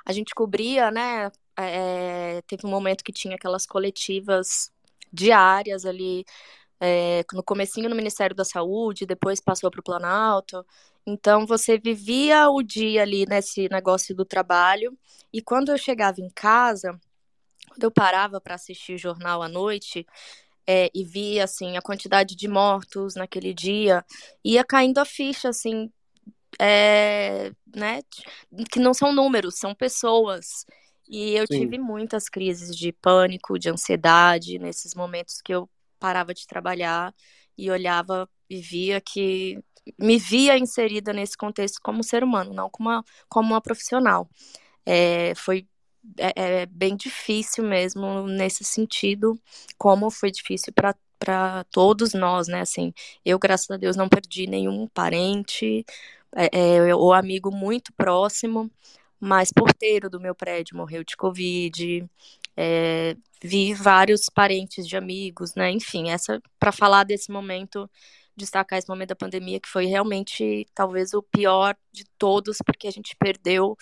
[0.06, 1.32] a gente cobria, né?
[1.58, 4.72] É, teve um momento que tinha aquelas coletivas
[5.12, 6.26] diárias ali,
[6.80, 10.66] é, no comecinho no Ministério da Saúde, depois passou para o Planalto.
[11.06, 14.98] Então você vivia o dia ali nesse negócio do trabalho.
[15.32, 17.00] E quando eu chegava em casa,
[17.70, 20.06] quando eu parava para assistir o jornal à noite,
[20.68, 24.04] é, e via assim a quantidade de mortos naquele dia,
[24.44, 25.92] ia caindo a ficha assim,
[26.60, 28.02] é, né,
[28.72, 30.66] que não são números, são pessoas.
[31.08, 31.60] E eu Sim.
[31.60, 37.14] tive muitas crises de pânico, de ansiedade nesses momentos que eu parava de trabalhar
[37.58, 39.60] e olhava e via que
[40.00, 44.30] me via inserida nesse contexto como ser humano, não como uma, como uma profissional.
[44.86, 45.68] É, foi
[46.18, 49.40] é, é bem difícil mesmo nesse sentido,
[49.78, 52.62] como foi difícil para todos nós, né?
[52.62, 52.94] Assim,
[53.26, 55.86] eu graças a Deus não perdi nenhum parente
[56.36, 58.70] é, é, ou amigo muito próximo,
[59.20, 62.06] mas porteiro do meu prédio morreu de covid,
[62.58, 65.72] é, vi vários parentes de amigos, né?
[65.72, 67.90] Enfim, essa para falar desse momento
[68.36, 72.92] destacar esse momento da pandemia, que foi realmente talvez o pior de todos, porque a
[72.92, 73.78] gente perdeu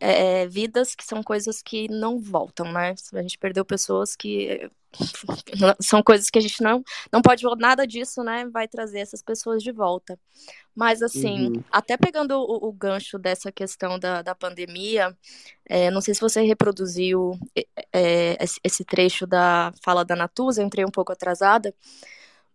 [0.00, 2.94] é, vidas que são coisas que não voltam, né?
[3.12, 4.70] A gente perdeu pessoas que
[5.80, 8.48] são coisas que a gente não não pode nada disso, né?
[8.48, 10.18] Vai trazer essas pessoas de volta.
[10.74, 11.64] Mas assim, uhum.
[11.70, 15.14] até pegando o, o, gancho dessa questão da, da pandemia,
[15.68, 17.38] é, não sei se você reproduziu
[17.92, 21.74] é, esse trecho da fala da Natuza, entrei um pouco atrasada.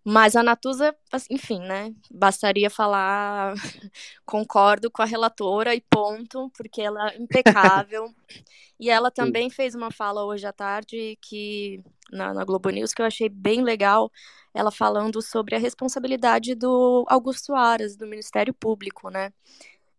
[0.08, 0.96] Mas a Natuza,
[1.32, 1.92] enfim, né?
[2.12, 3.56] Bastaria falar
[4.24, 8.14] concordo com a relatora e ponto, porque ela é impecável.
[8.80, 11.82] e ela também fez uma fala hoje à tarde que
[12.12, 14.12] na, na Globo News que eu achei bem legal,
[14.54, 19.34] ela falando sobre a responsabilidade do Augusto Aras, do Ministério Público, né?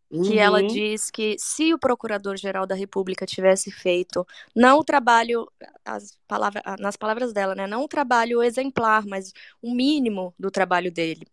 [0.08, 0.22] Uhum.
[0.22, 5.50] que ela diz que se o Procurador-Geral da República tivesse feito não o trabalho,
[5.84, 10.92] as palavras, nas palavras dela, né, não o trabalho exemplar, mas o mínimo do trabalho
[10.92, 11.26] dele,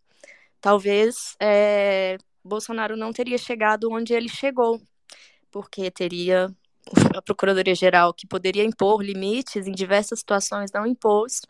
[0.60, 4.82] talvez é, Bolsonaro não teria chegado onde ele chegou,
[5.52, 6.52] porque teria
[7.16, 11.42] a Procuradoria-Geral que poderia impor limites em diversas situações, não impôs,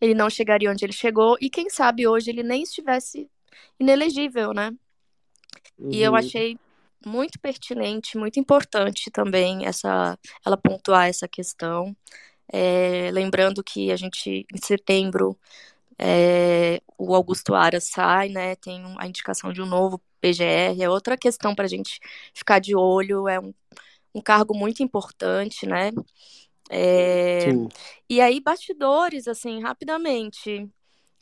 [0.00, 3.30] ele não chegaria onde ele chegou, e quem sabe hoje ele nem estivesse
[3.78, 4.72] inelegível, né?
[5.78, 5.90] Uhum.
[5.92, 6.18] E eu uhum.
[6.18, 6.58] achei
[7.06, 11.94] muito pertinente, muito importante também essa ela pontuar essa questão.
[12.52, 15.36] É, lembrando que a gente, em setembro,
[15.98, 18.56] é, o Augusto Aras sai, né?
[18.56, 22.00] Tem a indicação de um novo PGR, é outra questão para a gente
[22.32, 23.52] ficar de olho, é um,
[24.14, 25.90] um cargo muito importante, né?
[26.70, 27.48] É,
[28.08, 30.68] e aí, bastidores, assim, rapidamente.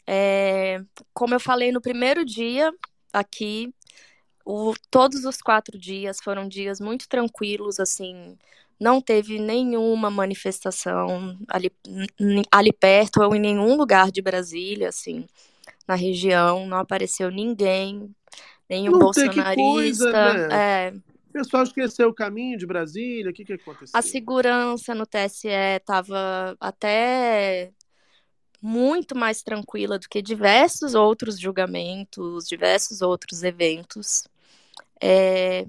[0.06, 0.82] É,
[1.14, 2.72] como eu falei no primeiro dia
[3.12, 3.72] aqui,
[4.44, 8.36] o, todos os quatro dias foram dias muito tranquilos, assim,
[8.78, 11.70] não teve nenhuma manifestação ali,
[12.50, 15.26] ali perto ou em nenhum lugar de Brasília, assim,
[15.86, 18.10] na região, não apareceu ninguém,
[18.68, 19.54] nenhum não bolsonarista.
[19.54, 20.88] Coisa, né?
[20.88, 20.94] é,
[21.28, 23.98] o pessoal esqueceu o caminho de Brasília, o que, que aconteceu?
[23.98, 27.72] A segurança no TSE estava até
[28.60, 34.24] muito mais tranquila do que diversos outros julgamentos, diversos outros eventos.
[35.02, 35.66] É,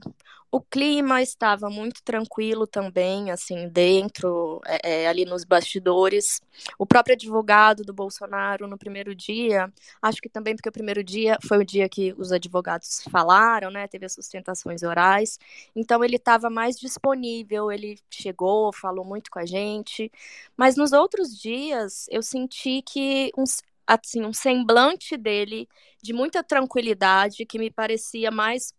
[0.51, 6.41] o clima estava muito tranquilo também, assim, dentro, é, é, ali nos bastidores.
[6.77, 11.39] O próprio advogado do Bolsonaro, no primeiro dia, acho que também porque o primeiro dia
[11.47, 13.87] foi o dia que os advogados falaram, né?
[13.87, 15.39] Teve as sustentações orais.
[15.75, 20.11] Então, ele estava mais disponível, ele chegou, falou muito com a gente.
[20.55, 25.67] Mas nos outros dias, eu senti que uns, assim, um semblante dele
[26.01, 28.73] de muita tranquilidade, que me parecia mais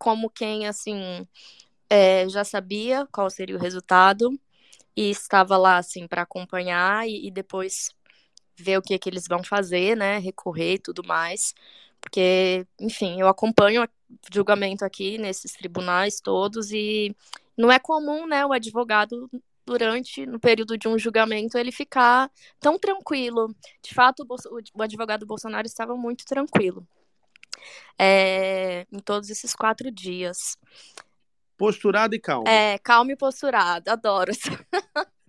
[0.00, 1.28] como quem, assim,
[1.90, 4.30] é, já sabia qual seria o resultado
[4.96, 7.90] e estava lá, assim, para acompanhar e, e, depois
[8.56, 11.54] ver o que, que eles vão fazer, né, recorrer e tudo mais.
[12.00, 13.88] Porque, enfim, eu acompanho
[14.32, 17.14] julgamento aqui nesses tribunais todos e
[17.56, 19.30] não é comum, né, o advogado
[19.66, 22.30] durante, no período de um julgamento, ele ficar
[22.60, 23.54] tão tranquilo.
[23.82, 26.86] De fato, o, o advogado Bolsonaro estava muito tranquilo
[27.98, 30.58] é, em todos esses quatro dias.
[31.56, 32.48] Posturado e calmo.
[32.48, 34.32] É, calmo e posturado, adoro.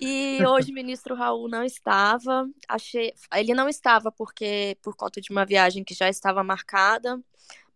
[0.00, 2.48] e hoje o ministro Raul não estava.
[2.68, 7.20] Achei, ele não estava porque por conta de uma viagem que já estava marcada,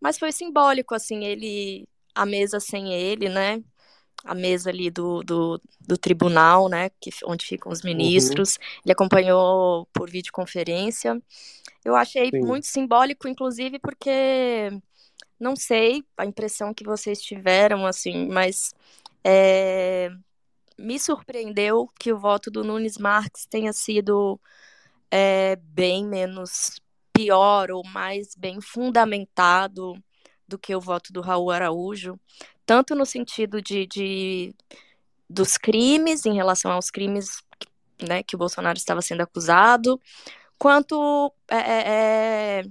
[0.01, 3.61] mas foi simbólico assim, ele a mesa sem ele, né?
[4.25, 6.89] A mesa ali do, do, do tribunal, né?
[6.99, 8.55] Que, onde ficam os ministros.
[8.55, 8.81] Uhum.
[8.85, 11.21] Ele acompanhou por videoconferência.
[11.83, 12.39] Eu achei Sim.
[12.39, 14.71] muito simbólico, inclusive, porque
[15.39, 18.73] não sei a impressão que vocês tiveram, assim, mas
[19.23, 20.09] é,
[20.77, 24.39] me surpreendeu que o voto do Nunes Marques tenha sido
[25.11, 26.81] é, bem menos
[27.13, 29.93] pior ou mais bem fundamentado
[30.47, 32.19] do que o voto do Raul Araújo,
[32.65, 34.55] tanto no sentido de, de
[35.29, 37.43] dos crimes, em relação aos crimes
[38.01, 39.99] né, que o Bolsonaro estava sendo acusado,
[40.57, 42.63] quanto é, é, é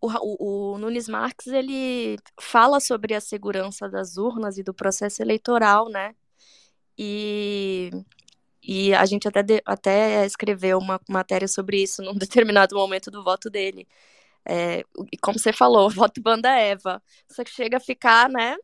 [0.00, 5.88] o, o, Nunes Marques ele fala sobre a segurança das urnas e do processo eleitoral,
[5.90, 6.14] né?
[6.98, 7.90] E,
[8.62, 13.22] e a gente até, de, até escreveu uma matéria sobre isso num determinado momento do
[13.24, 13.86] voto dele.
[14.44, 17.02] É, e como você falou, voto banda Eva.
[17.28, 18.56] Você chega a ficar, né?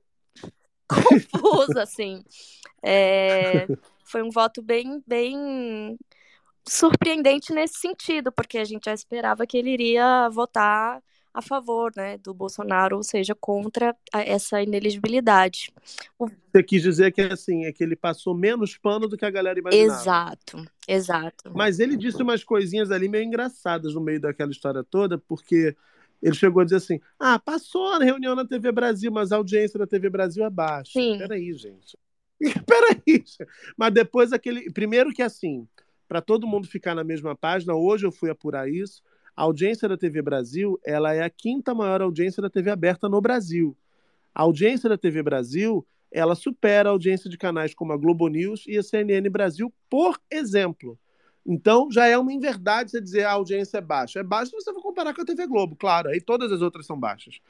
[1.33, 2.25] Confusa, assim.
[2.83, 3.67] É,
[4.05, 5.99] foi um voto bem, bem
[6.69, 11.03] surpreendente nesse sentido, porque a gente já esperava que ele iria votar
[11.37, 15.71] a favor, né, do Bolsonaro, ou seja, contra essa ineligibilidade.
[16.19, 16.29] O...
[16.29, 19.59] Você quis dizer que assim, é que ele passou menos pano do que a galera
[19.59, 20.01] imaginava.
[20.01, 21.53] Exato, exato.
[21.55, 25.77] Mas ele disse umas coisinhas ali meio engraçadas no meio daquela história toda, porque
[26.23, 29.79] ele chegou a dizer assim: ah, passou a reunião na TV Brasil, mas a audiência
[29.79, 30.93] da TV Brasil é baixa.
[30.93, 31.19] Sim.
[31.19, 31.97] Peraí, gente.
[32.67, 33.25] Peraí.
[33.77, 34.71] Mas depois aquele.
[34.73, 35.67] Primeiro que assim,
[36.09, 39.03] para todo mundo ficar na mesma página, hoje eu fui apurar isso.
[39.37, 43.21] A audiência da TV Brasil, ela é a quinta maior audiência da TV aberta no
[43.21, 43.77] Brasil.
[44.35, 48.65] A audiência da TV Brasil, ela supera a audiência de canais como a Globo News
[48.67, 50.99] e a CNN Brasil, por exemplo.
[51.47, 54.19] Então, já é uma inverdade você dizer a audiência é baixa.
[54.19, 56.87] É baixa se você for comparar com a TV Globo, claro, aí todas as outras
[56.87, 57.41] são baixas.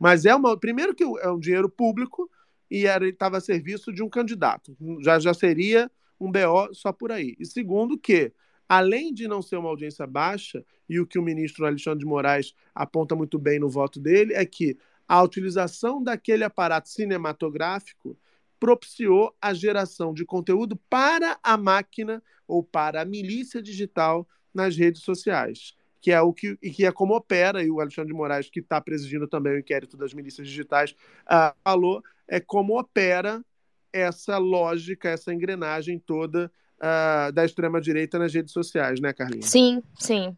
[0.00, 0.56] Mas é uma.
[0.56, 2.30] Primeiro, que é um dinheiro público
[2.70, 4.76] e estava a serviço de um candidato.
[5.00, 7.36] Já, já seria um BO só por aí.
[7.38, 8.32] E segundo, que
[8.68, 12.54] além de não ser uma audiência baixa, e o que o ministro Alexandre de Moraes
[12.74, 18.16] aponta muito bem no voto dele, é que a utilização daquele aparato cinematográfico
[18.58, 25.02] propiciou a geração de conteúdo para a máquina ou para a milícia digital nas redes
[25.02, 28.60] sociais, que é o que, que é como opera, e o Alexandre de Moraes, que
[28.60, 30.92] está presidindo também o inquérito das milícias digitais,
[31.26, 33.44] uh, falou, é como opera
[33.92, 39.46] essa lógica, essa engrenagem toda uh, da extrema-direita nas redes sociais, né, Carlinhos?
[39.46, 40.36] Sim, sim.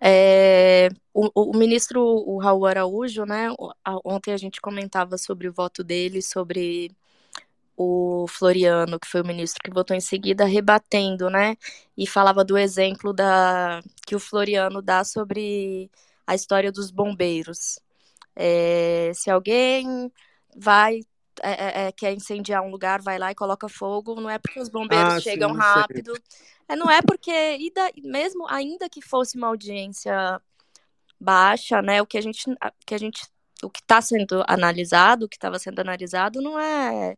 [0.00, 3.48] É, o, o, ministro o Raul Araújo, né,
[4.04, 6.90] ontem a gente comentava sobre o voto dele, sobre
[7.80, 11.56] o Floriano, que foi o ministro que votou em seguida, rebatendo, né,
[11.96, 15.88] e falava do exemplo da, que o Floriano dá sobre
[16.26, 17.78] a história dos bombeiros.
[18.34, 20.12] É, se alguém
[20.56, 21.00] vai
[21.40, 24.58] é, é, é, quer incendiar um lugar, vai lá e coloca fogo, não é porque
[24.58, 26.12] os bombeiros ah, chegam sim, rápido,
[26.68, 27.72] é, não é porque, e
[28.02, 30.42] mesmo ainda que fosse uma audiência
[31.20, 32.44] baixa, né, o que a gente,
[32.84, 33.22] que a gente
[33.62, 37.16] o que está sendo analisado, o que estava sendo analisado, não é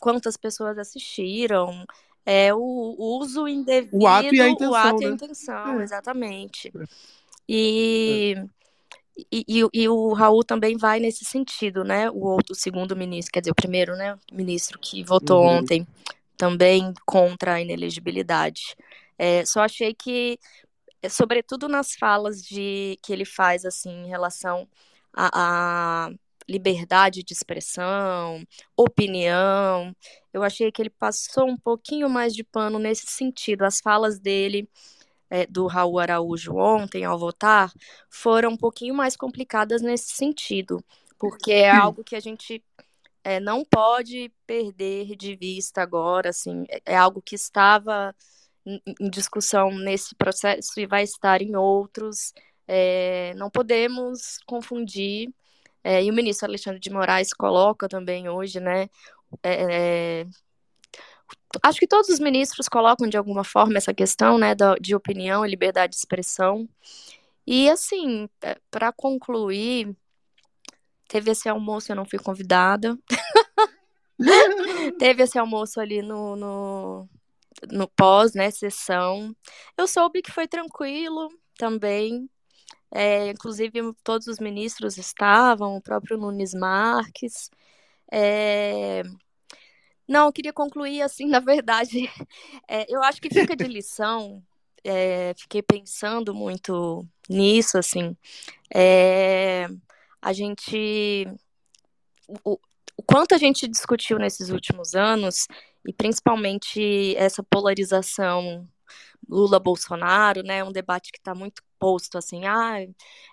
[0.00, 1.84] quantas pessoas assistiram,
[2.24, 5.02] é o, uso indevido, o ato e a intenção, o ato né?
[5.02, 5.84] e a intenção, é.
[5.84, 6.72] exatamente.
[7.48, 8.34] E
[9.30, 12.10] e, e, e, o Raul também vai nesse sentido, né?
[12.10, 14.18] O outro, o segundo ministro, quer dizer, o primeiro, né?
[14.32, 15.58] Ministro que votou uhum.
[15.58, 15.86] ontem
[16.36, 18.74] também contra a inelegibilidade.
[19.18, 20.38] É, só achei que,
[21.02, 24.66] é, sobretudo nas falas de que ele faz assim em relação
[25.12, 26.10] à
[26.50, 28.44] liberdade de expressão,
[28.76, 29.94] opinião,
[30.32, 33.62] eu achei que ele passou um pouquinho mais de pano nesse sentido.
[33.62, 34.68] As falas dele
[35.30, 37.72] é, do Raul Araújo ontem, ao votar,
[38.08, 40.84] foram um pouquinho mais complicadas nesse sentido,
[41.18, 42.62] porque é algo que a gente
[43.22, 48.14] é, não pode perder de vista agora, assim, é, é algo que estava
[48.66, 52.32] em, em discussão nesse processo e vai estar em outros.
[52.66, 55.28] É, não podemos confundir,
[55.82, 58.88] é, e o ministro Alexandre de Moraes coloca também hoje, né?
[59.42, 60.26] é, é,
[61.62, 65.44] acho que todos os ministros colocam de alguma forma essa questão, né, da, de opinião
[65.44, 66.68] e liberdade de expressão.
[67.46, 68.28] E assim,
[68.70, 69.94] para concluir,
[71.08, 72.98] teve esse almoço, eu não fui convidada.
[74.98, 77.08] teve esse almoço ali no, no,
[77.70, 79.34] no pós, né, sessão.
[79.76, 81.28] Eu soube que foi tranquilo
[81.58, 82.28] também.
[82.90, 87.50] É, inclusive, todos os ministros estavam, o próprio Nunes Marques.
[88.10, 89.02] É...
[90.08, 92.10] Não, eu queria concluir assim, na verdade,
[92.68, 94.42] é, eu acho que fica de lição.
[94.82, 98.16] É, fiquei pensando muito nisso, assim.
[98.74, 99.68] É,
[100.20, 101.26] a gente.
[102.44, 102.58] O,
[102.96, 105.46] o quanto a gente discutiu nesses últimos anos,
[105.86, 108.68] e principalmente essa polarização
[109.28, 110.64] Lula-Bolsonaro, né?
[110.64, 112.76] Um debate que está muito posto assim, ah,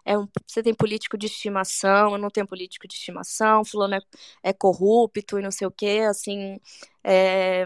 [0.06, 4.00] é um, você tem político de estimação, eu não tenho político de estimação, fulano é,
[4.44, 6.60] é corrupto e não sei o quê, assim,
[7.04, 7.66] é,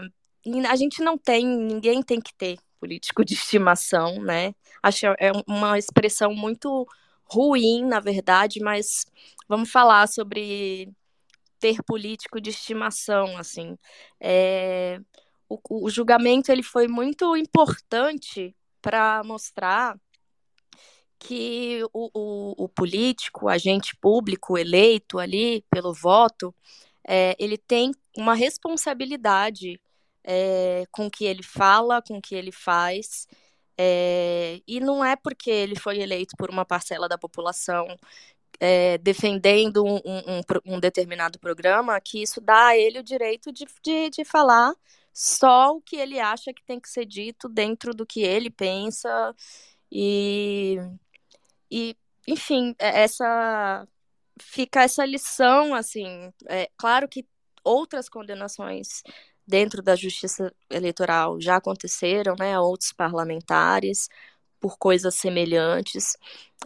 [0.68, 4.54] a gente não tem, ninguém tem que ter político de estimação, né?
[4.82, 6.86] Acho é uma expressão muito
[7.24, 9.06] ruim, na verdade, mas
[9.48, 10.92] vamos falar sobre
[11.60, 13.78] ter político de estimação, assim.
[14.20, 14.98] É,
[15.48, 19.96] o, o julgamento ele foi muito importante para mostrar
[21.22, 26.54] que o, o, o, político, o agente público eleito ali pelo voto,
[27.06, 29.80] é, ele tem uma responsabilidade
[30.24, 33.26] é, com o que ele fala, com o que ele faz,
[33.78, 37.86] é, e não é porque ele foi eleito por uma parcela da população
[38.60, 43.66] é, defendendo um, um, um, determinado programa que isso dá a ele o direito de,
[43.82, 44.74] de, de falar
[45.12, 49.34] só o que ele acha que tem que ser dito dentro do que ele pensa
[49.90, 50.78] e
[51.72, 51.96] e,
[52.28, 53.88] enfim, é, essa
[54.40, 57.26] fica essa lição, assim, é claro que
[57.64, 59.02] outras condenações
[59.46, 64.08] dentro da justiça eleitoral já aconteceram, né, outros parlamentares
[64.60, 66.16] por coisas semelhantes,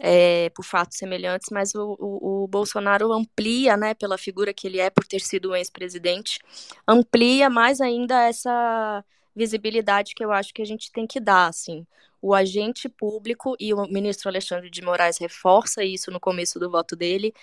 [0.01, 4.79] é, por fatos semelhantes, mas o, o, o, Bolsonaro amplia, né, pela figura que ele
[4.79, 6.39] é, por ter sido ex-presidente,
[6.87, 9.03] amplia mais ainda essa
[9.35, 11.85] visibilidade que eu acho que a gente tem que dar, assim
[12.21, 16.95] o agente público, e o ministro Alexandre de Moraes reforça isso no começo do voto
[16.95, 17.33] dele,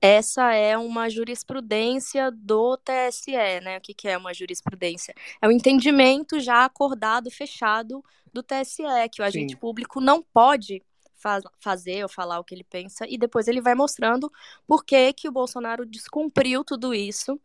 [0.00, 3.76] essa é uma jurisprudência do TSE, né?
[3.76, 5.14] O que, que é uma jurisprudência?
[5.42, 8.02] É o um entendimento já acordado, fechado
[8.32, 9.58] do TSE, que o agente Sim.
[9.58, 10.82] público não pode
[11.16, 14.32] faz, fazer ou falar o que ele pensa, e depois ele vai mostrando
[14.66, 17.38] por que, que o Bolsonaro descumpriu tudo isso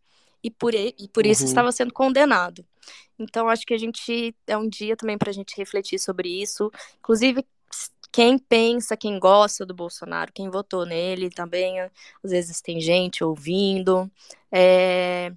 [0.45, 1.47] e por, e por isso uhum.
[1.47, 2.63] estava sendo condenado.
[3.17, 6.71] Então, acho que a gente é um dia também para a gente refletir sobre isso.
[6.99, 7.43] Inclusive,
[8.11, 14.09] quem pensa, quem gosta do Bolsonaro, quem votou nele também, às vezes tem gente ouvindo.
[14.51, 15.33] É,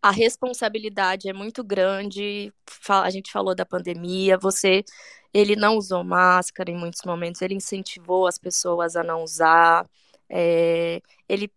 [0.00, 2.50] a responsabilidade é muito grande.
[2.88, 4.82] A gente falou da pandemia, você
[5.34, 9.86] ele não usou máscara em muitos momentos, ele incentivou as pessoas a não usar.
[10.30, 11.50] É, ele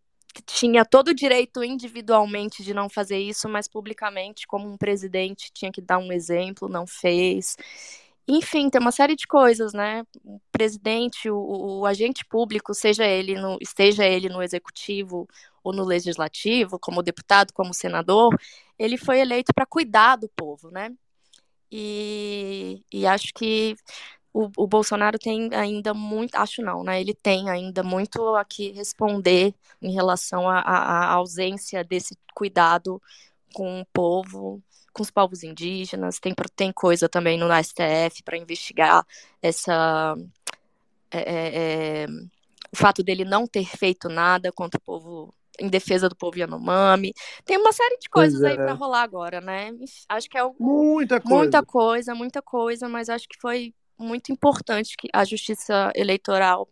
[0.45, 5.71] tinha todo o direito individualmente de não fazer isso, mas publicamente, como um presidente, tinha
[5.71, 7.57] que dar um exemplo, não fez.
[8.27, 10.03] Enfim, tem uma série de coisas, né?
[10.23, 15.27] O presidente, o, o agente público, seja ele no, esteja ele no executivo
[15.63, 18.35] ou no legislativo, como deputado, como senador,
[18.77, 20.91] ele foi eleito para cuidar do povo, né?
[21.71, 23.75] E, e acho que
[24.33, 27.01] o, o Bolsonaro tem ainda muito, acho não, né?
[27.01, 33.01] Ele tem ainda muito a que responder em relação à ausência desse cuidado
[33.53, 34.61] com o povo,
[34.93, 36.19] com os povos indígenas.
[36.19, 39.05] Tem, tem coisa também no STF para investigar
[39.41, 40.15] essa.
[41.11, 42.07] É, é, é,
[42.71, 47.13] o fato dele não ter feito nada contra o povo em defesa do povo Yanomami.
[47.43, 48.73] Tem uma série de coisas aí para é.
[48.73, 49.71] rolar agora, né?
[50.07, 51.35] Acho que é o, muita coisa.
[51.35, 56.67] Muita coisa, muita coisa, mas acho que foi muito importante que a justiça eleitoral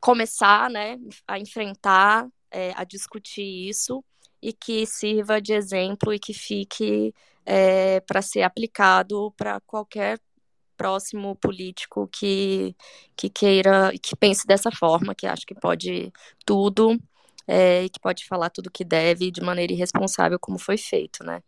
[0.00, 4.04] começar né, a enfrentar, é, a discutir isso
[4.42, 7.14] e que sirva de exemplo e que fique
[7.46, 10.20] é, para ser aplicado para qualquer
[10.76, 12.74] próximo político que,
[13.16, 16.12] que queira, que pense dessa forma, que acho que pode
[16.44, 16.98] tudo
[17.46, 21.40] é, e que pode falar tudo que deve de maneira irresponsável, como foi feito, né?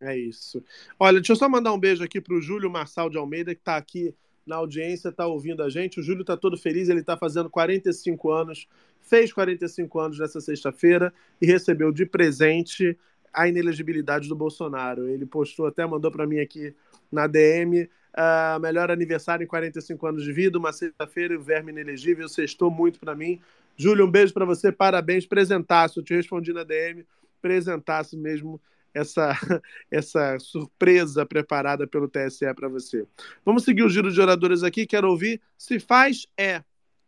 [0.00, 0.62] É isso.
[0.98, 3.60] Olha, deixa eu só mandar um beijo aqui para o Júlio Marçal de Almeida, que
[3.60, 4.14] está aqui
[4.46, 5.98] na audiência, está ouvindo a gente.
[5.98, 8.68] O Júlio está todo feliz, ele está fazendo 45 anos,
[9.00, 12.96] fez 45 anos nessa sexta-feira e recebeu de presente
[13.32, 15.08] a inelegibilidade do Bolsonaro.
[15.08, 16.74] Ele postou, até mandou para mim aqui
[17.10, 17.88] na DM,
[18.18, 22.98] Uh, melhor aniversário em 45 anos de vida, uma sexta-feira o verme inelegível, sextou muito
[22.98, 23.38] para mim.
[23.76, 26.00] Júlio, um beijo para você, parabéns, presentaço.
[26.00, 27.06] Eu te respondi na DM,
[27.40, 28.60] presentaço mesmo
[28.98, 29.32] essa,
[29.90, 33.06] essa surpresa preparada pelo TSE para você.
[33.44, 35.40] Vamos seguir o giro de oradores aqui, quero ouvir.
[35.56, 36.62] Se faz, é.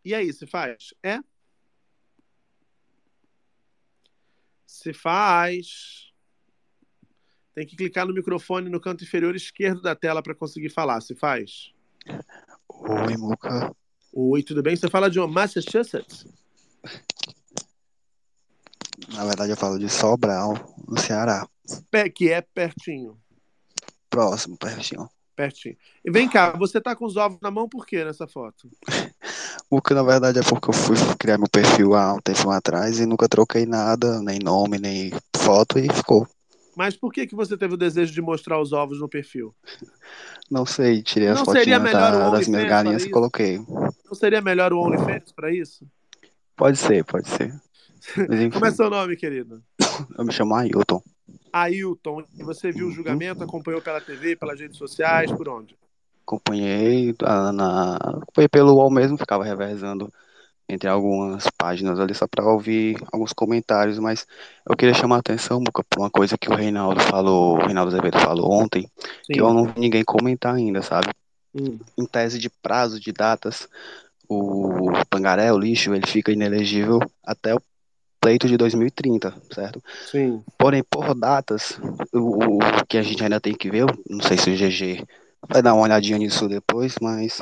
[0.05, 0.95] E aí, se faz?
[1.03, 1.21] É?
[4.67, 6.11] Se faz.
[7.55, 11.01] Tem que clicar no microfone no canto inferior esquerdo da tela para conseguir falar.
[11.01, 11.73] Se faz?
[12.69, 13.75] Oi, Muca.
[14.13, 14.75] Oi, tudo bem?
[14.75, 16.25] Você fala de Massachusetts?
[19.15, 20.55] Na verdade, eu falo de Sobral,
[20.87, 21.47] no Ceará.
[22.15, 23.19] Que é pertinho.
[24.09, 25.09] Próximo, pertinho.
[25.37, 25.77] Pertinho.
[26.05, 28.71] E vem cá, você tá com os ovos na mão por quê nessa foto?
[29.73, 32.99] O que na verdade é porque eu fui criar meu perfil há um tempo atrás
[32.99, 36.27] e nunca troquei nada, nem nome, nem foto e ficou.
[36.75, 39.55] Mas por que, que você teve o desejo de mostrar os ovos no perfil?
[40.51, 43.59] Não sei, tirei as fotinhas da- das minhas galinhas e coloquei.
[44.05, 45.87] Não seria melhor o OnlyFans para isso?
[46.57, 47.55] Pode ser, pode ser.
[48.53, 49.63] Como é seu nome, querido?
[50.17, 51.03] eu me chamo Ailton.
[51.53, 52.25] Ailton.
[52.39, 55.77] E você viu o julgamento, acompanhou pela TV, pelas redes sociais, por onde?
[56.27, 57.15] Acompanhei
[57.55, 57.97] na.
[57.97, 60.13] Acompanhei pelo UOL mesmo, ficava revezando
[60.69, 64.25] entre algumas páginas ali só para ouvir alguns comentários, mas
[64.69, 67.89] eu queria chamar a atenção, Muca, por uma coisa que o Reinaldo falou, o Reinaldo
[67.89, 68.89] Azevedo falou ontem,
[69.27, 69.33] Sim.
[69.33, 71.09] que eu não vi ninguém comentar ainda, sabe?
[71.53, 71.79] Hum.
[71.99, 73.69] Em tese de prazo de datas,
[74.29, 77.61] o Pangaré, o lixo, ele fica inelegível até o
[78.21, 79.83] pleito de 2030, certo?
[80.11, 80.43] Sim.
[80.59, 81.81] Porém, por datas,
[82.13, 85.07] o, o que a gente ainda tem que ver, não sei se o GG
[85.49, 87.41] vai dar uma olhadinha nisso depois, mas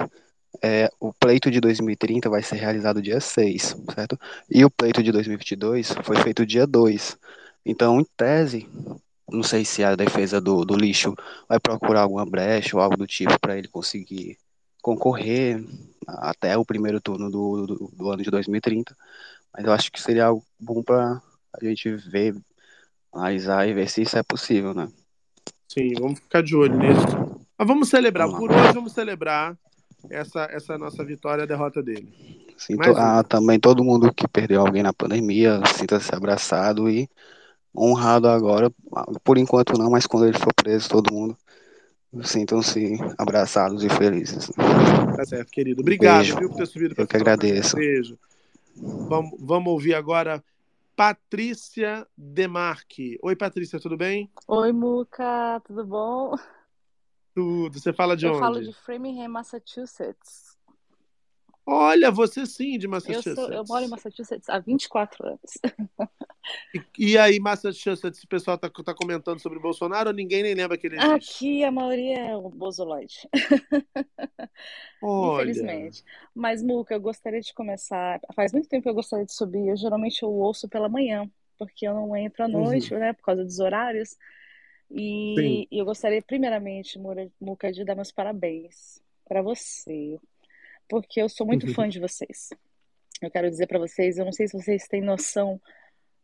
[0.63, 4.19] é, o pleito de 2030 vai ser realizado dia 6, certo?
[4.51, 7.19] E o pleito de 2022 foi feito dia 2.
[7.67, 8.67] Então, em tese,
[9.31, 11.15] não sei se a defesa do, do lixo
[11.49, 14.39] vai procurar alguma brecha ou algo do tipo para ele conseguir
[14.81, 15.63] concorrer
[16.07, 18.97] até o primeiro turno do, do, do ano de 2030.
[19.59, 21.21] Mas eu acho que seria algo bom para
[21.61, 22.37] a gente ver,
[23.13, 24.89] analisar e ver se isso é possível, né?
[25.69, 27.45] Sim, vamos ficar de olho nisso.
[27.59, 28.31] Mas vamos celebrar.
[28.31, 29.59] Por hoje, vamos celebrar
[30.09, 32.09] essa, essa nossa vitória e a derrota dele.
[32.57, 37.11] Sim, to- ah, também todo mundo que perdeu alguém na pandemia sinta-se abraçado e
[37.77, 38.71] honrado agora.
[39.25, 41.37] Por enquanto não, mas quando ele for preso, todo mundo
[42.23, 44.53] sintam-se abraçados e felizes.
[45.17, 45.81] Tá certo, querido.
[45.81, 46.39] Obrigado, Beijo.
[46.39, 47.75] viu, por ter subido Eu que agradeço.
[47.75, 48.17] Beijo.
[48.81, 50.43] Vamos, vamos ouvir agora
[50.95, 53.19] Patrícia Demarque.
[53.23, 54.31] Oi, Patrícia, tudo bem?
[54.47, 56.35] Oi, Muca, tudo bom?
[57.35, 57.79] Tudo.
[57.79, 58.41] Você fala de eu onde?
[58.41, 60.59] falo de Framingham, Massachusetts.
[61.65, 63.35] Olha, você sim, de Eu, Massachusetts.
[63.35, 65.59] sou, eu moro em Massachusetts há 24 anos.
[66.75, 70.79] E, e aí, Massachusetts, o pessoal tá, tá comentando sobre Bolsonaro ou ninguém nem lembra
[70.79, 71.45] que ele existe?
[71.45, 73.29] Aqui a maioria é o bozoloide.
[75.03, 75.43] Olha.
[75.43, 76.05] Infelizmente.
[76.35, 78.21] Mas, Muca, eu gostaria de começar.
[78.35, 79.69] Faz muito tempo que eu gostaria de subir.
[79.69, 81.29] Eu geralmente eu ouço pela manhã,
[81.59, 83.01] porque eu não entro à noite, Uhum.
[83.01, 84.17] né, por causa dos horários.
[84.91, 86.99] E, e eu gostaria, primeiramente,
[87.41, 90.19] Muca, de dar meus parabéns para você,
[90.89, 91.75] porque eu sou muito Uhum.
[91.75, 92.51] fã de vocês.
[93.21, 95.61] Eu quero dizer para vocês, eu não sei se vocês têm noção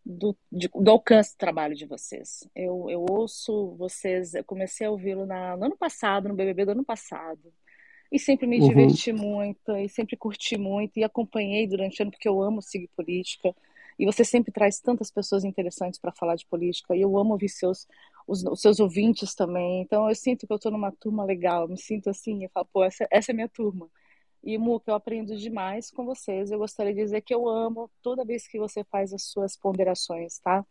[0.07, 2.49] do, de- do alcance do trabalho de vocês.
[2.55, 6.85] Eu, eu ouço vocês, eu comecei a ouvi-lo no ano passado, no BBB do ano
[6.85, 7.53] passado,
[8.15, 8.69] e sempre me Uhum.
[8.69, 12.89] diverti muito, e sempre curti muito, e acompanhei durante o ano, porque eu amo seguir
[12.97, 13.55] política,
[13.99, 17.51] e você sempre traz tantas pessoas interessantes para falar de política, e eu amo ouvir
[17.51, 17.89] seus,
[18.29, 21.79] os, os seus ouvintes também, então eu sinto que eu estou numa turma legal, me
[21.79, 23.91] sinto assim, eu falo, pô, essa, essa é minha turma.
[24.43, 26.51] E, Muca, eu aprendo demais com vocês.
[26.51, 30.39] Eu gostaria de dizer que eu amo toda vez que você faz as suas ponderações,
[30.39, 30.65] tá?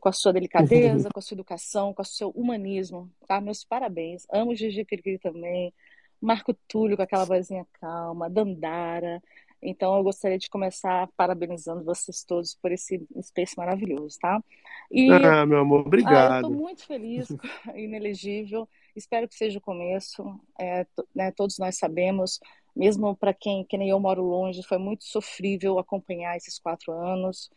[0.00, 3.40] Com a sua delicadeza, com a sua educação, com o seu humanismo, tá?
[3.40, 4.26] Meus parabéns.
[4.30, 5.72] Amo Gigi Kirkiri também.
[6.20, 9.22] Marco Túlio com aquela vozinha calma, Dandara.
[9.62, 14.42] Então, eu gostaria de começar parabenizando vocês todos por esse space maravilhoso, tá?
[14.90, 16.44] E Ah, meu amor, ah, obrigado.
[16.44, 17.28] estou muito feliz,
[17.74, 18.68] inelegível.
[18.94, 20.22] Espero que seja o começo.
[20.60, 22.38] É, né, todos nós sabemos,
[22.74, 27.50] mesmo para quem, que nem eu moro longe, foi muito sofrível acompanhar esses quatro anos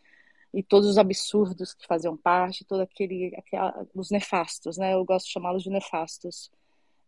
[0.53, 4.93] e todos os absurdos que faziam parte, todo aquele, aquela, os nefastos, né?
[4.93, 6.49] Eu gosto de chamá-los de nefastos.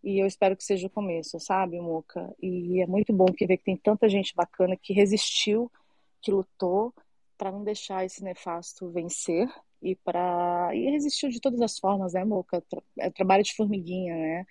[0.04, 2.34] E eu espero que seja o começo, sabe, Muca?
[2.42, 5.72] E é muito bom que ver que tem tanta gente bacana que resistiu,
[6.22, 6.94] que lutou
[7.38, 9.48] para não deixar esse nefasto vencer
[9.82, 12.64] e para e resistiu de todas as formas, né, Muca?
[13.00, 14.46] É trabalho de formiguinha, né?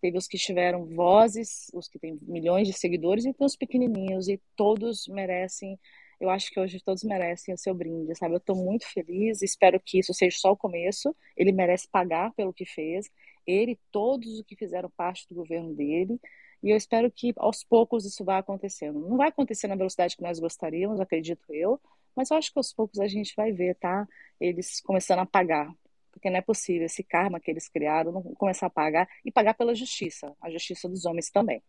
[0.00, 4.28] Teve os que tiveram vozes, os que têm milhões de seguidores e tem os pequenininhos
[4.28, 5.78] e todos merecem.
[6.20, 8.34] Eu acho que hoje todos merecem o seu brinde, sabe?
[8.34, 11.14] Eu estou muito feliz, espero que isso seja só o começo.
[11.36, 13.08] Ele merece pagar pelo que fez.
[13.48, 16.20] Ele e todos os que fizeram parte do governo dele.
[16.62, 19.00] E eu espero que aos poucos isso vá acontecendo.
[19.00, 21.80] Não vai acontecer na velocidade que nós gostaríamos, acredito eu,
[22.14, 24.06] mas eu acho que aos poucos a gente vai ver, tá?
[24.40, 25.72] Eles começando a pagar.
[26.12, 29.54] Porque não é possível esse karma que eles criaram não começar a pagar e pagar
[29.54, 31.62] pela justiça, a justiça dos homens também.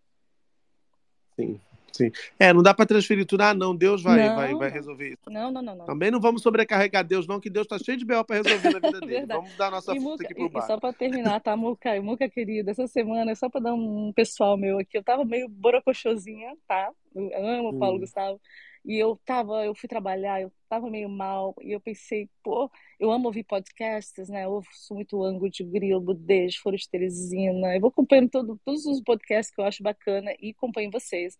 [1.36, 1.62] Sim,
[1.94, 2.12] sim.
[2.40, 3.42] É, não dá para transferir tudo.
[3.42, 5.30] Ah, não, Deus vai, Não, vai, vai resolver isso.
[5.30, 5.86] Não, não, não, não.
[5.86, 8.24] Também não vamos sobrecarregar Deus, não, que Deus está cheio de B.O.
[8.24, 9.26] para resolver na vida dele.
[9.28, 10.62] Vamos dar nossa E, força Muca, aqui e, pro e bar.
[10.62, 11.96] só para terminar, tá, Muca?
[11.96, 15.48] E Muca, querida, essa semana, só para dar um pessoal meu aqui, eu tava meio
[15.50, 16.92] borocochosinha, tá?
[17.16, 18.00] Eu amo o Paulo Hum.
[18.02, 18.40] Gustavo.
[18.86, 23.12] E eu tava, eu fui trabalhar, eu tava meio mal, e eu pensei, pô, eu
[23.12, 24.46] amo ouvir podcasts, né?
[24.46, 27.76] Eu ouço muito Ângulo de Grilo, Budejo, Foro de Teresina.
[27.76, 31.38] Eu vou acompanhando todo, todos os podcasts que eu acho bacana e acompanho vocês.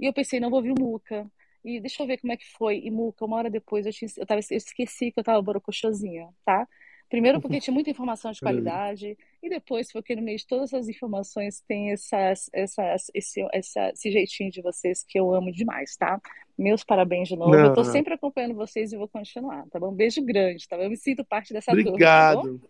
[0.00, 1.30] E eu pensei, não, vou ouvir o Muca.
[1.62, 2.78] E deixa eu ver como é que foi.
[2.78, 6.28] E Muca, uma hora depois eu, tinha, eu, tava, eu esqueci que eu tava borocochosinha,
[6.44, 6.66] tá?
[7.10, 10.88] Primeiro porque tinha muita informação de qualidade, e depois porque no meio de todas essas
[10.88, 16.20] informações tem essas, essas, esse, essa, esse jeitinho de vocês que eu amo demais, tá?
[16.56, 17.54] Meus parabéns de novo.
[17.54, 17.92] Eu tô Não.
[17.92, 19.90] sempre acompanhando vocês e vou continuar, tá bom?
[19.90, 20.84] Um beijo grande, tá bom?
[20.84, 21.90] Eu me sinto parte dessa turma, tá?
[21.90, 22.60] Obrigado.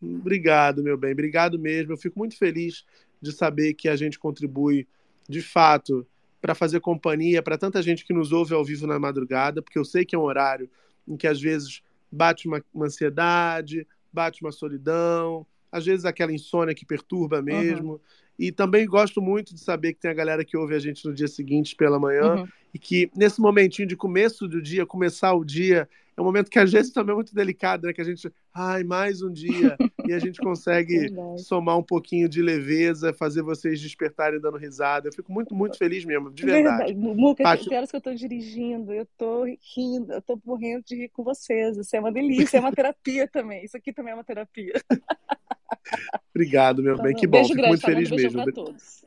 [0.00, 1.12] Obrigado, meu bem.
[1.12, 1.92] Obrigado mesmo.
[1.92, 2.84] Eu fico muito feliz
[3.20, 4.86] de saber que a gente contribui,
[5.28, 6.06] de fato,
[6.40, 9.84] para fazer companhia para tanta gente que nos ouve ao vivo na madrugada, porque eu
[9.84, 10.70] sei que é um horário
[11.06, 16.74] em que às vezes bate uma, uma ansiedade, bate uma solidão, às vezes aquela insônia
[16.74, 18.00] que perturba mesmo.
[18.38, 21.12] E também gosto muito de saber que tem a galera que ouve a gente no
[21.12, 22.48] dia seguinte pela manhã Uhum.
[22.72, 25.88] e que nesse momentinho de começo do dia, começar o dia,
[26.18, 27.92] é um momento que às vezes também é muito delicado, né?
[27.92, 29.76] Que a gente, ai, mais um dia,
[30.08, 31.42] e a gente consegue Verdade.
[31.44, 35.06] somar um pouquinho de leveza, fazer vocês despertarem dando risada.
[35.08, 36.92] Eu fico muito, muito feliz mesmo, de verdade.
[36.96, 39.44] Muca, Paty- tem horas que eu tô dirigindo, eu tô
[39.76, 41.76] rindo, eu tô morrendo de rir com vocês.
[41.76, 43.64] Isso é uma delícia, é uma terapia também.
[43.64, 44.72] Isso aqui também é uma terapia.
[46.34, 48.42] Obrigado, meu Tá bem, que bom, fico grande, muito feliz Beijão mesmo.
[48.44, 49.04] pra todos.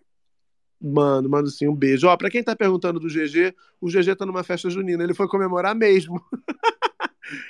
[0.84, 2.08] Mano, mando sim, um beijo.
[2.08, 5.04] Ó, pra quem tá perguntando do GG, o GG tá numa festa junina.
[5.04, 6.20] Ele foi comemorar mesmo.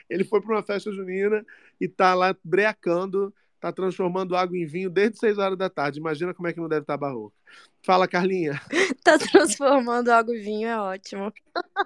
[0.09, 1.45] Ele foi pra uma festa junina
[1.79, 5.99] e tá lá breacando, tá transformando água em vinho desde 6 horas da tarde.
[5.99, 7.35] Imagina como é que não deve estar barroca.
[7.83, 8.59] Fala, Carlinha.
[9.03, 11.33] Tá transformando água em vinho, é ótimo.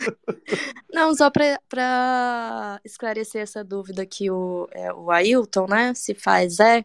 [0.94, 6.82] Não, só para esclarecer essa dúvida que o, é, o Ailton, né, se faz é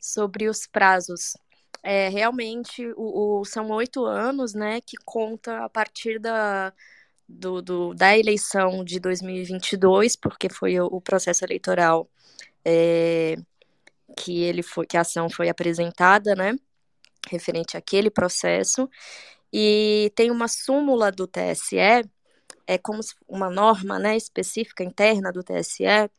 [0.00, 1.34] sobre os prazos.
[1.82, 6.72] É, realmente, o, o- são oito anos, né, que conta a partir da,
[7.30, 12.08] do, do- da eleição de 2022, porque foi o, o processo eleitoral
[12.64, 13.36] é,
[14.16, 16.54] que ele foi, que a ação foi apresentada, né,
[17.30, 18.88] referente àquele processo.
[19.52, 21.78] E tem uma súmula do TSE,
[22.66, 26.10] é como uma norma, né, específica interna do TSE,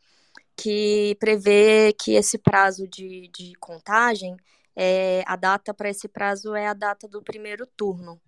[0.55, 4.35] que prevê que esse prazo de, de contagem,
[4.75, 8.21] é, a data para esse prazo é a data do primeiro turno.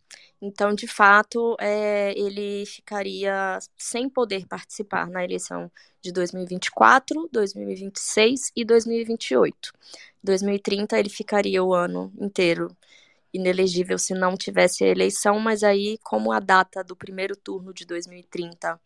[0.46, 5.72] Então, de fato, é, ele ficaria sem poder participar na eleição
[6.02, 9.72] de 2024, 2026 e 2028.
[10.22, 12.76] 2030 ele ficaria o ano inteiro
[13.34, 17.86] inelegível se não tivesse a eleição, mas aí, como a data do primeiro turno de
[17.86, 18.80] 2030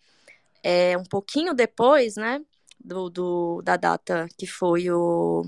[0.63, 2.41] é um pouquinho depois, né,
[2.84, 5.45] do, do- da data que foi o,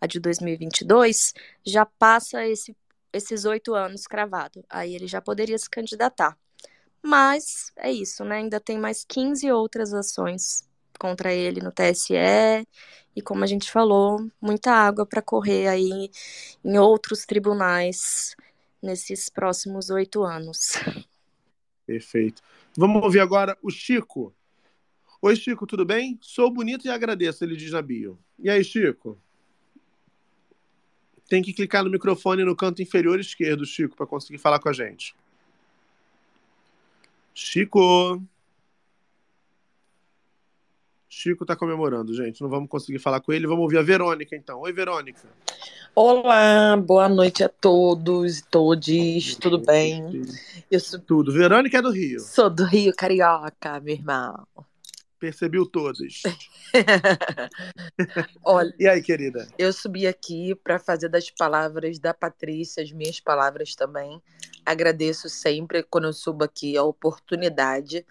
[0.00, 1.32] a de 2022,
[1.64, 2.76] já passa esse,
[3.12, 4.64] esses oito anos cravado.
[4.68, 6.36] Aí ele já poderia se candidatar.
[7.02, 8.36] Mas é isso, né?
[8.36, 10.68] Ainda tem mais 15 outras ações
[10.98, 12.14] contra ele no TSE.
[13.14, 16.10] E como a gente falou, muita água para correr aí
[16.64, 18.34] em outros tribunais
[18.80, 20.72] nesses próximos oito anos.
[21.84, 22.40] Perfeito.
[22.76, 24.34] Vamos ouvir agora o Chico.
[25.20, 26.18] Oi, Chico, tudo bem?
[26.22, 28.18] Sou bonito e agradeço, ele diz na bio.
[28.38, 29.20] E aí, Chico?
[31.32, 34.72] Tem que clicar no microfone no canto inferior esquerdo, Chico, para conseguir falar com a
[34.74, 35.14] gente.
[37.32, 38.22] Chico.
[41.08, 42.42] Chico tá comemorando, gente.
[42.42, 43.46] Não vamos conseguir falar com ele.
[43.46, 44.60] Vamos ouvir a Verônica, então.
[44.60, 45.26] Oi, Verônica.
[45.94, 50.26] Olá, boa noite a todos e todes, tudo bem?
[50.70, 51.00] Eu sou...
[51.00, 51.32] Tudo.
[51.32, 52.20] Verônica é do Rio.
[52.20, 54.46] Sou do Rio Carioca, meu irmão.
[55.22, 56.20] Percebiu todas.
[58.44, 59.46] Olha, E aí, querida?
[59.56, 64.20] eu subi aqui para fazer das palavras da Patrícia as minhas palavras também.
[64.66, 68.04] Agradeço sempre quando eu subo aqui a oportunidade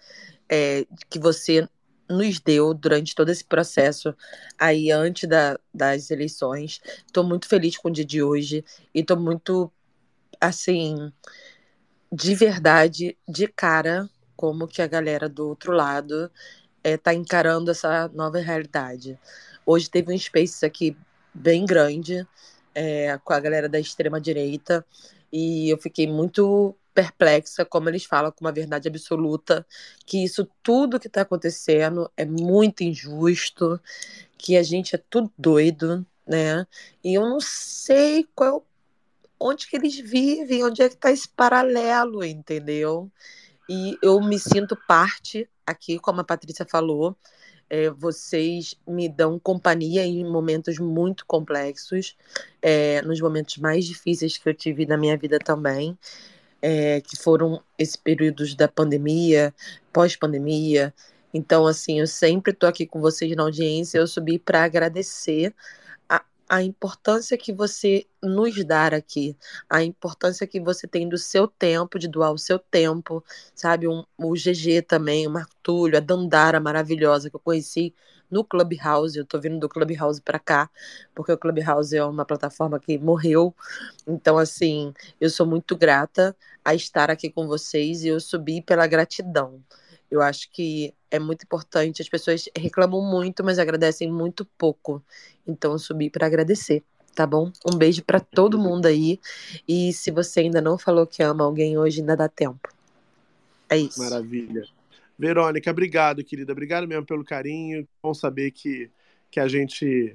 [0.48, 1.68] é, que você
[2.08, 4.16] nos deu durante todo esse processo
[4.58, 6.80] aí antes da, das eleições.
[7.06, 8.64] Estou muito feliz com o dia de hoje
[8.94, 9.70] e estou muito
[10.40, 11.12] assim
[12.10, 14.08] de verdade, de cara,
[14.42, 16.28] como que a galera do outro lado
[16.84, 19.18] está encarando essa nova realidade.
[19.64, 20.96] Hoje teve um space aqui
[21.32, 22.26] bem grande
[22.74, 24.84] é, com a galera da extrema-direita
[25.32, 29.66] e eu fiquei muito perplexa, como eles falam, com uma verdade absoluta,
[30.04, 33.80] que isso tudo que está acontecendo é muito injusto,
[34.36, 36.66] que a gente é tudo doido, né?
[37.02, 38.66] E eu não sei qual
[39.40, 43.10] onde que eles vivem, onde é que está esse paralelo, entendeu?
[43.68, 47.16] E eu me sinto parte aqui, como a Patrícia falou,
[47.68, 52.16] é, vocês me dão companhia em momentos muito complexos,
[52.60, 55.96] é, nos momentos mais difíceis que eu tive na minha vida também,
[56.60, 59.54] é, que foram esses períodos da pandemia,
[59.92, 60.92] pós-pandemia.
[61.34, 63.98] Então, assim, eu sempre estou aqui com vocês na audiência.
[63.98, 65.54] Eu subi para agradecer
[66.52, 69.34] a importância que você nos dá aqui,
[69.70, 73.24] a importância que você tem do seu tempo, de doar o seu tempo,
[73.54, 73.88] sabe?
[73.88, 77.94] Um, o GG também, o Marco Túlio, a Dandara maravilhosa que eu conheci
[78.30, 80.68] no Clubhouse, eu tô vindo do Clubhouse para cá,
[81.14, 83.54] porque o Clubhouse é uma plataforma que morreu.
[84.06, 88.86] Então, assim, eu sou muito grata a estar aqui com vocês e eu subi pela
[88.86, 89.62] gratidão.
[90.12, 92.02] Eu acho que é muito importante.
[92.02, 95.02] As pessoas reclamam muito, mas agradecem muito pouco.
[95.46, 96.82] Então, eu subi para agradecer,
[97.14, 97.50] tá bom?
[97.66, 99.18] Um beijo para todo mundo aí.
[99.66, 102.68] E se você ainda não falou que ama alguém hoje, ainda dá tempo.
[103.70, 103.98] É isso.
[103.98, 104.68] Maravilha.
[105.18, 106.52] Verônica, obrigado, querida.
[106.52, 107.88] Obrigado mesmo pelo carinho.
[108.02, 108.90] Bom saber que,
[109.30, 110.14] que a gente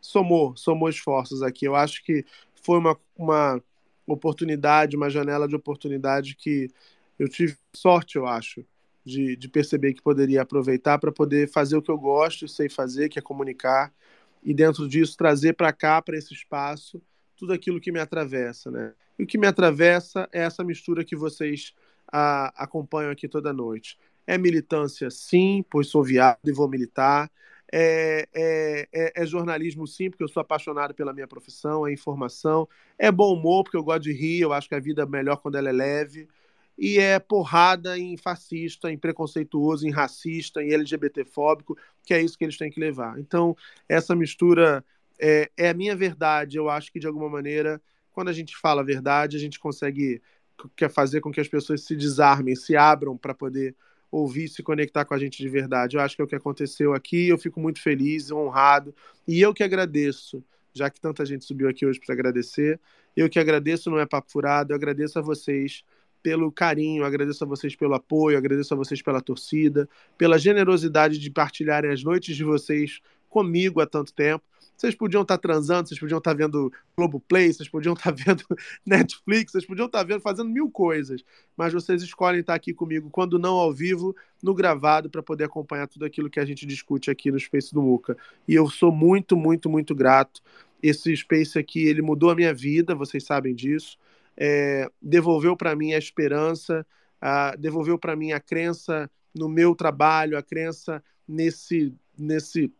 [0.00, 1.66] somou, somou esforços aqui.
[1.66, 2.24] Eu acho que
[2.64, 3.62] foi uma, uma
[4.08, 6.68] oportunidade, uma janela de oportunidade que
[7.16, 8.64] eu tive sorte, eu acho,
[9.04, 12.68] de, de perceber que poderia aproveitar para poder fazer o que eu gosto e sei
[12.68, 13.92] fazer, que é comunicar,
[14.42, 17.00] e dentro disso trazer para cá, para esse espaço,
[17.36, 18.92] tudo aquilo que me atravessa, né?
[19.18, 21.74] E o que me atravessa é essa mistura que vocês
[22.10, 23.98] a, acompanham aqui toda noite.
[24.26, 27.30] É militância, sim, pois sou viado e vou militar.
[27.72, 32.68] É, é, é, é, jornalismo, sim, porque eu sou apaixonado pela minha profissão, é informação.
[32.98, 35.36] É bom humor, porque eu gosto de rir, eu acho que a vida é melhor
[35.36, 36.28] quando ela é leve
[36.80, 42.44] e é porrada em fascista, em preconceituoso, em racista, em LGBTfóbico, que é isso que
[42.44, 43.20] eles têm que levar.
[43.20, 43.54] Então,
[43.86, 44.82] essa mistura
[45.18, 46.56] é, é a minha verdade.
[46.56, 50.22] Eu acho que, de alguma maneira, quando a gente fala a verdade, a gente consegue
[50.74, 53.74] quer fazer com que as pessoas se desarmem, se abram para poder
[54.10, 55.96] ouvir, se conectar com a gente de verdade.
[55.96, 57.28] Eu acho que é o que aconteceu aqui.
[57.28, 58.94] Eu fico muito feliz, honrado.
[59.28, 60.42] E eu que agradeço,
[60.72, 62.80] já que tanta gente subiu aqui hoje para agradecer.
[63.14, 64.72] Eu que agradeço, não é papo furado.
[64.72, 65.84] Eu agradeço a vocês
[66.22, 71.30] pelo carinho, agradeço a vocês pelo apoio, agradeço a vocês pela torcida, pela generosidade de
[71.30, 74.44] partilharem as noites de vocês comigo há tanto tempo.
[74.76, 78.42] Vocês podiam estar transando, vocês podiam estar vendo Globoplay, vocês podiam estar vendo
[78.84, 81.22] Netflix, vocês podiam estar vendo, fazendo mil coisas,
[81.54, 85.86] mas vocês escolhem estar aqui comigo, quando não ao vivo, no gravado, para poder acompanhar
[85.86, 88.16] tudo aquilo que a gente discute aqui no Space do Muca.
[88.48, 90.40] E eu sou muito, muito, muito grato.
[90.82, 93.98] Esse Space aqui, ele mudou a minha vida, vocês sabem disso
[94.40, 96.86] é, devolveu para mim a esperança,
[97.20, 102.72] a, devolveu para mim a crença no meu trabalho, a crença nesse, nesse,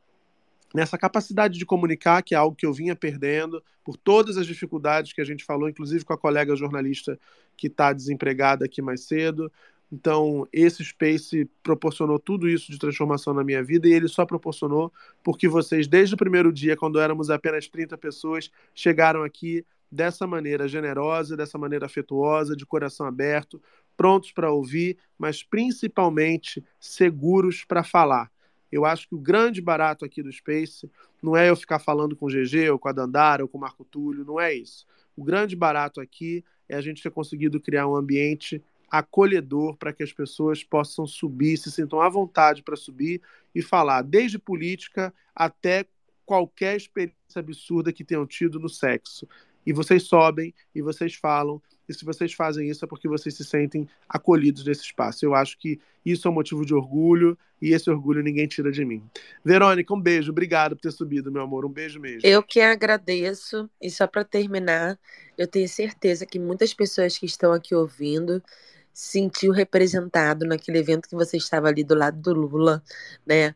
[0.74, 5.12] nessa capacidade de comunicar, que é algo que eu vinha perdendo por todas as dificuldades
[5.12, 7.18] que a gente falou, inclusive com a colega jornalista
[7.58, 9.52] que está desempregada aqui mais cedo.
[9.92, 14.90] Então, esse Space proporcionou tudo isso de transformação na minha vida e ele só proporcionou
[15.22, 20.68] porque vocês, desde o primeiro dia, quando éramos apenas 30 pessoas, chegaram aqui dessa maneira
[20.68, 23.60] generosa, dessa maneira afetuosa, de coração aberto,
[23.96, 28.30] prontos para ouvir, mas principalmente seguros para falar.
[28.70, 30.88] Eu acho que o grande barato aqui do Space
[31.22, 33.60] não é eu ficar falando com o GG, ou com a Dandara, ou com o
[33.60, 34.86] Marco Túlio, não é isso.
[35.16, 40.02] O grande barato aqui é a gente ter conseguido criar um ambiente acolhedor para que
[40.02, 43.20] as pessoas possam subir, se sintam à vontade para subir
[43.54, 45.86] e falar, desde política até
[46.24, 49.26] qualquer experiência absurda que tenham tido no sexo
[49.66, 51.60] e vocês sobem e vocês falam.
[51.88, 55.24] E se vocês fazem isso é porque vocês se sentem acolhidos nesse espaço.
[55.24, 58.84] Eu acho que isso é um motivo de orgulho e esse orgulho ninguém tira de
[58.84, 59.02] mim.
[59.44, 60.30] Verônica, um beijo.
[60.30, 61.66] Obrigado por ter subido, meu amor.
[61.66, 62.20] Um beijo mesmo.
[62.22, 63.68] Eu que agradeço.
[63.82, 64.98] E só para terminar,
[65.36, 68.42] eu tenho certeza que muitas pessoas que estão aqui ouvindo
[68.92, 72.82] sentiu representado naquele evento que você estava ali do lado do Lula,
[73.26, 73.54] né?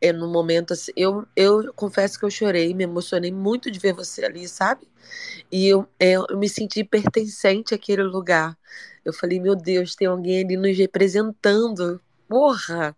[0.00, 3.92] É no momento assim, eu, eu confesso que eu chorei, me emocionei muito de ver
[3.92, 4.88] você ali, sabe?
[5.50, 8.56] E eu, é, eu me senti pertencente àquele lugar.
[9.04, 12.00] Eu falei, meu Deus, tem alguém ali nos representando.
[12.28, 12.96] Porra!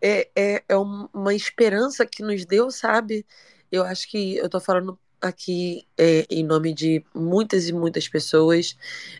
[0.00, 3.24] É, é, é uma esperança que nos deu, sabe?
[3.70, 8.76] Eu acho que eu tô falando aqui é, em nome de muitas e muitas pessoas.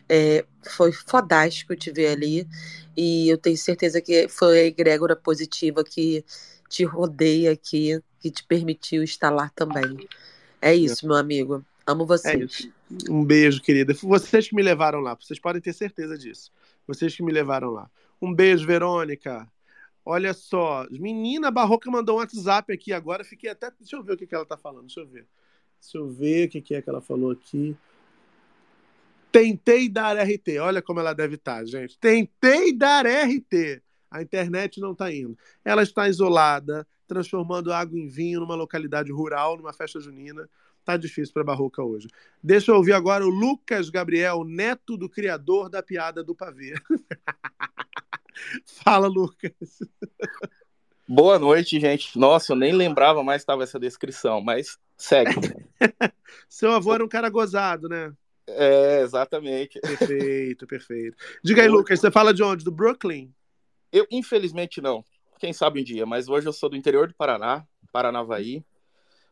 [0.09, 2.47] É, foi fodástico te ver ali.
[2.95, 6.23] E eu tenho certeza que foi a egrégora positiva que
[6.69, 10.01] te rodeia aqui, que te permitiu estar lá também.
[10.61, 11.65] É isso, meu amigo.
[11.85, 12.51] Amo É vocês.
[12.51, 12.73] isso.
[13.09, 13.93] Um beijo, querida.
[13.93, 16.51] Vocês que me levaram lá, vocês podem ter certeza disso.
[16.87, 17.89] Vocês que me levaram lá.
[18.21, 19.49] Um beijo, Verônica.
[20.05, 23.23] Olha só, menina Barroca mandou um WhatsApp aqui agora.
[23.23, 23.71] Fiquei até.
[23.71, 24.87] Deixa eu ver o que, que ela tá falando.
[24.87, 25.27] Deixa eu ver.
[25.83, 27.75] Deixa eu ver o que, que é que ela falou aqui.
[29.31, 30.57] Tentei dar RT.
[30.61, 31.97] Olha como ela deve estar, gente.
[31.99, 33.81] Tentei dar RT.
[34.09, 35.37] A internet não está indo.
[35.65, 40.49] Ela está isolada, transformando água em vinho numa localidade rural, numa festa junina.
[40.85, 42.07] Tá difícil para Barroca hoje.
[42.41, 46.73] Deixa eu ouvir agora o Lucas Gabriel, neto do criador da piada do pavê.
[48.65, 49.79] Fala, Lucas.
[51.07, 52.17] Boa noite, gente.
[52.17, 55.31] Nossa, eu nem lembrava mais que estava essa descrição, mas segue.
[56.47, 58.13] Seu avô era um cara gozado, né?
[58.47, 59.79] É, exatamente.
[59.79, 61.17] Perfeito, perfeito.
[61.43, 62.63] Diga aí, Lucas, você fala de onde?
[62.63, 63.33] Do Brooklyn?
[63.91, 65.03] Eu, infelizmente, não.
[65.39, 68.63] Quem sabe um dia, mas hoje eu sou do interior do Paraná, Paranavaí.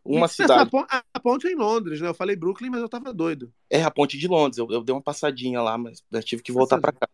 [0.03, 0.69] Uma cidade.
[0.69, 2.07] pon- A ponte é em Londres, né?
[2.07, 3.53] Eu falei Brooklyn, mas eu tava doido.
[3.69, 4.57] É a ponte de Londres.
[4.57, 7.07] Eu, eu dei uma passadinha lá, mas eu tive que voltar para cá.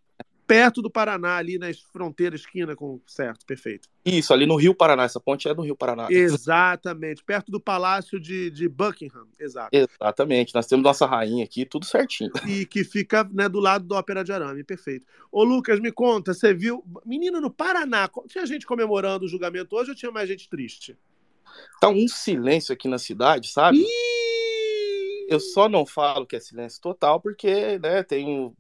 [0.47, 3.01] Perto do Paraná, ali nas fronteiras, esquina com.
[3.05, 3.89] Certo, perfeito.
[4.05, 5.03] Isso, ali no Rio Paraná.
[5.03, 6.07] Essa ponte é do Rio Paraná.
[6.09, 7.21] Exatamente.
[7.21, 9.27] Perto do Palácio de, de Buckingham.
[9.37, 9.69] Exato.
[9.73, 10.55] Exatamente.
[10.55, 12.31] Nós temos nossa rainha aqui, tudo certinho.
[12.47, 14.63] E que fica né, do lado da Ópera de Arame.
[14.63, 15.05] Perfeito.
[15.29, 16.81] Ô, Lucas, me conta, você viu.
[17.05, 20.97] Menino, no Paraná, tinha gente comemorando o julgamento hoje ou tinha mais gente triste?
[21.81, 23.85] Tá um silêncio aqui na cidade, sabe?
[25.27, 28.55] Eu só não falo que é silêncio total porque, né, tem o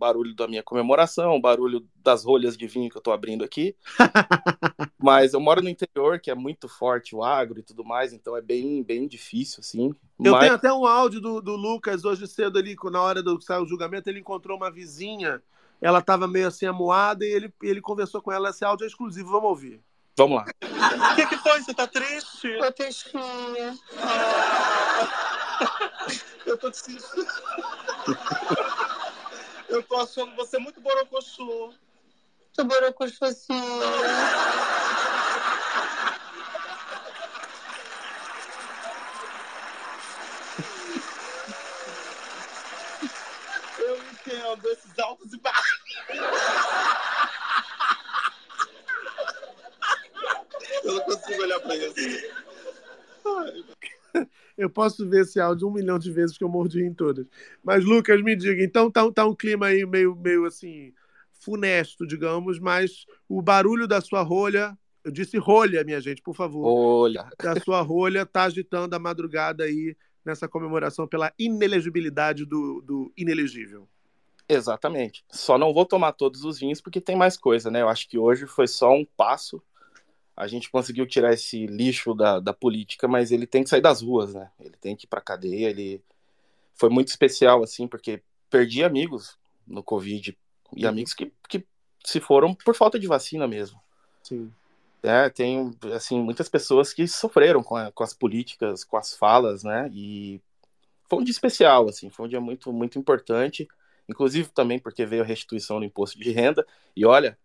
[0.00, 3.76] barulho da minha comemoração, o barulho das rolhas de vinho que eu tô abrindo aqui.
[4.98, 8.34] Mas eu moro no interior, que é muito forte o agro e tudo mais, então
[8.34, 9.94] é bem, bem difícil, assim.
[10.18, 13.38] Eu Mas tenho até um áudio do, do Lucas hoje cedo ali, na hora do
[13.40, 15.42] sair o julgamento, ele encontrou uma vizinha,
[15.80, 18.50] ela estava meio assim amuada e ele, ele conversou com ela.
[18.50, 19.82] Esse áudio é exclusivo, vamos ouvir.
[20.16, 20.46] vamos lá.
[21.12, 21.60] O que, que foi?
[21.62, 22.58] Você tá triste?
[22.58, 23.78] Tô tristinha.
[26.46, 26.80] Eu tô te
[29.70, 31.72] Eu tô achando você muito borocochô.
[32.54, 33.62] Tô borocochosinha.
[43.78, 45.80] Eu entendo esses altos e baixos.
[50.82, 51.94] Eu não consigo olhar pra isso.
[54.60, 57.26] Eu posso ver esse áudio um milhão de vezes que eu mordi em todas.
[57.64, 60.92] Mas, Lucas, me diga, então tá, tá um clima aí meio, meio assim,
[61.32, 66.66] funesto, digamos, mas o barulho da sua rolha, eu disse rolha, minha gente, por favor.
[66.66, 67.30] Olha.
[67.42, 73.88] Da sua rolha tá agitando a madrugada aí nessa comemoração pela inelegibilidade do, do inelegível.
[74.46, 75.24] Exatamente.
[75.30, 77.80] Só não vou tomar todos os vinhos porque tem mais coisa, né?
[77.80, 79.62] Eu acho que hoje foi só um passo.
[80.40, 84.00] A gente conseguiu tirar esse lixo da, da política, mas ele tem que sair das
[84.00, 84.50] ruas, né?
[84.58, 85.68] Ele tem que ir pra cadeia.
[85.68, 86.02] Ele
[86.74, 90.36] foi muito especial, assim, porque perdi amigos no Covid
[90.74, 91.62] e amigos que, que
[92.06, 93.78] se foram por falta de vacina mesmo.
[94.22, 94.50] Sim.
[95.02, 99.62] É, tem, assim, muitas pessoas que sofreram com, a- com as políticas, com as falas,
[99.62, 99.90] né?
[99.92, 100.40] E
[101.06, 103.68] foi um dia especial, assim, foi um dia muito, muito importante.
[104.08, 106.66] Inclusive também porque veio a restituição do imposto de renda.
[106.96, 107.38] E olha,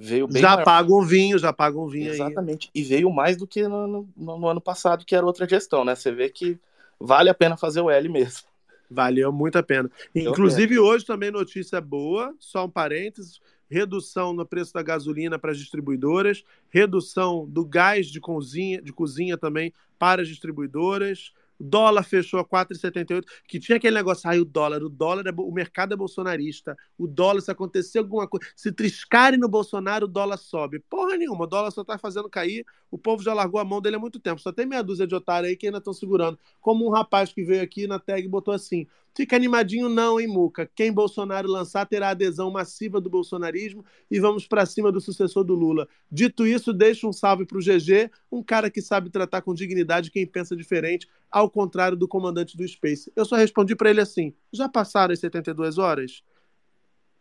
[0.00, 0.64] veio bem Já maior.
[0.64, 2.16] paga um vinho, já paga um vinho aí.
[2.16, 2.70] Exatamente.
[2.74, 4.08] E veio mais do que no, no-
[4.38, 5.94] no ano passado, que era outra gestão, né?
[5.94, 6.58] Você vê que
[6.98, 8.48] vale a pena fazer o L mesmo.
[8.90, 9.88] Valeu muito a pena.
[10.14, 15.58] Inclusive, hoje também notícia boa, só um parênteses: redução no preço da gasolina para as
[15.58, 21.32] distribuidoras, redução do gás de cozinha, de cozinha também para as distribuidoras.
[21.60, 25.52] Dólar fechou a 4,78, que tinha aquele negócio, aí o dólar, o dólar, é, o
[25.52, 30.38] mercado é bolsonarista, o dólar, se acontecer alguma coisa, se triscarem no Bolsonaro, o dólar
[30.38, 30.80] sobe.
[30.80, 33.96] Porra nenhuma, o dólar só tá fazendo cair, o povo já largou a mão dele
[33.96, 36.38] há muito tempo, só tem meia dúzia de otários aí que ainda estão segurando.
[36.60, 40.26] Como um rapaz que veio aqui na tag e botou assim, fica animadinho não, hein,
[40.26, 45.44] Muca, quem Bolsonaro lançar terá adesão massiva do bolsonarismo e vamos pra cima do sucessor
[45.44, 45.88] do Lula.
[46.10, 50.26] Dito isso, deixa um salve pro GG, um cara que sabe tratar com dignidade quem
[50.26, 53.12] pensa diferente, ao contrário do comandante do Space.
[53.14, 56.22] Eu só respondi pra ele assim: já passaram as 72 horas?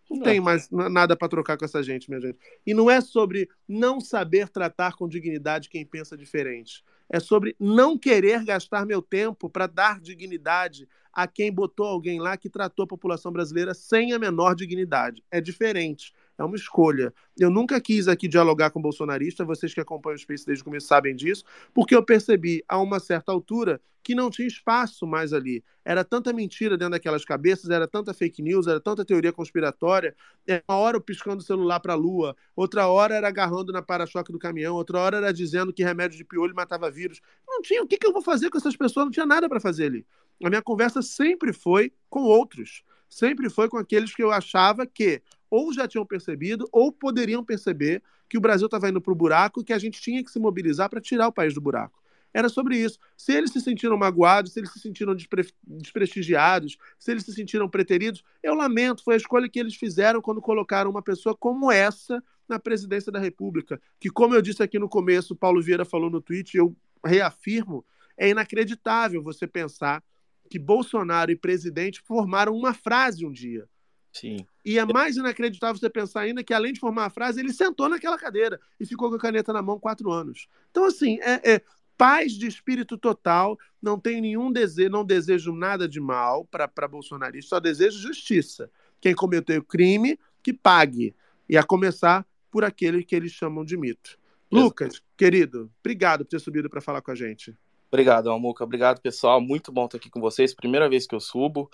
[0.10, 2.40] Não tem mais nada pra trocar com essa gente, minha gente.
[2.66, 6.84] E não é sobre não saber tratar com dignidade quem pensa diferente.
[7.10, 12.38] É sobre não querer gastar meu tempo para dar dignidade a quem botou alguém lá
[12.38, 15.24] que tratou a população brasileira sem a menor dignidade.
[15.32, 16.14] É diferente.
[16.40, 17.14] É uma escolha.
[17.38, 20.88] Eu nunca quis aqui dialogar com bolsonarista, vocês que acompanham o Space desde o começo
[20.88, 21.44] sabem disso,
[21.74, 25.62] porque eu percebi a uma certa altura que não tinha espaço mais ali.
[25.84, 30.16] Era tanta mentira dentro daquelas cabeças, era tanta fake news, era tanta teoria conspiratória.
[30.48, 34.32] É, uma hora piscando o celular para a lua, outra hora era agarrando na para-choque
[34.32, 37.20] do caminhão, outra hora era dizendo que remédio de piolho matava vírus.
[37.46, 37.84] Não tinha.
[37.84, 39.08] O que, que eu vou fazer com essas pessoas?
[39.08, 40.06] Não tinha nada para fazer ali.
[40.42, 42.82] A minha conversa sempre foi com outros.
[43.10, 48.04] Sempre foi com aqueles que eu achava que ou já tinham percebido ou poderiam perceber
[48.30, 50.40] que o Brasil estava indo para o buraco e que a gente tinha que se
[50.40, 52.00] mobilizar para tirar o país do buraco.
[52.32, 53.00] Era sobre isso.
[53.18, 57.68] Se eles se sentiram magoados, se eles se sentiram despre desprestigiados, se eles se sentiram
[57.68, 62.24] preteridos, eu lamento, foi a escolha que eles fizeram quando colocaram uma pessoa como essa
[62.48, 63.82] na presidência da República.
[64.00, 67.84] Que, como eu disse aqui no começo, Paulo Vieira falou no tweet, eu reafirmo,
[68.16, 70.04] é inacreditável você pensar
[70.50, 73.68] que Bolsonaro e presidente formaram uma frase um dia.
[74.12, 74.46] Sim.
[74.66, 77.88] E é mais inacreditável você pensar ainda que, além de formar a frase, ele sentou
[77.88, 80.48] naquela cadeira e ficou com a caneta na mão quatro anos.
[80.72, 81.62] Então, assim, é, é
[81.98, 87.50] paz de espírito total, não tenho nenhum desejo, não desejo nada de mal para bolsonarista,
[87.50, 88.72] só desejo justiça.
[89.00, 91.16] Quem cometeu crime, que pague.
[91.48, 94.18] E a começar por aquele que eles chamam de mito.
[94.52, 97.56] Lucas, querido, obrigado por ter subido para falar com a gente.
[97.92, 98.64] Obrigado, Almuca.
[98.64, 99.42] Obrigado, pessoal.
[99.42, 100.54] Muito bom estar aqui com vocês.
[100.54, 101.70] Primeira vez que eu subo.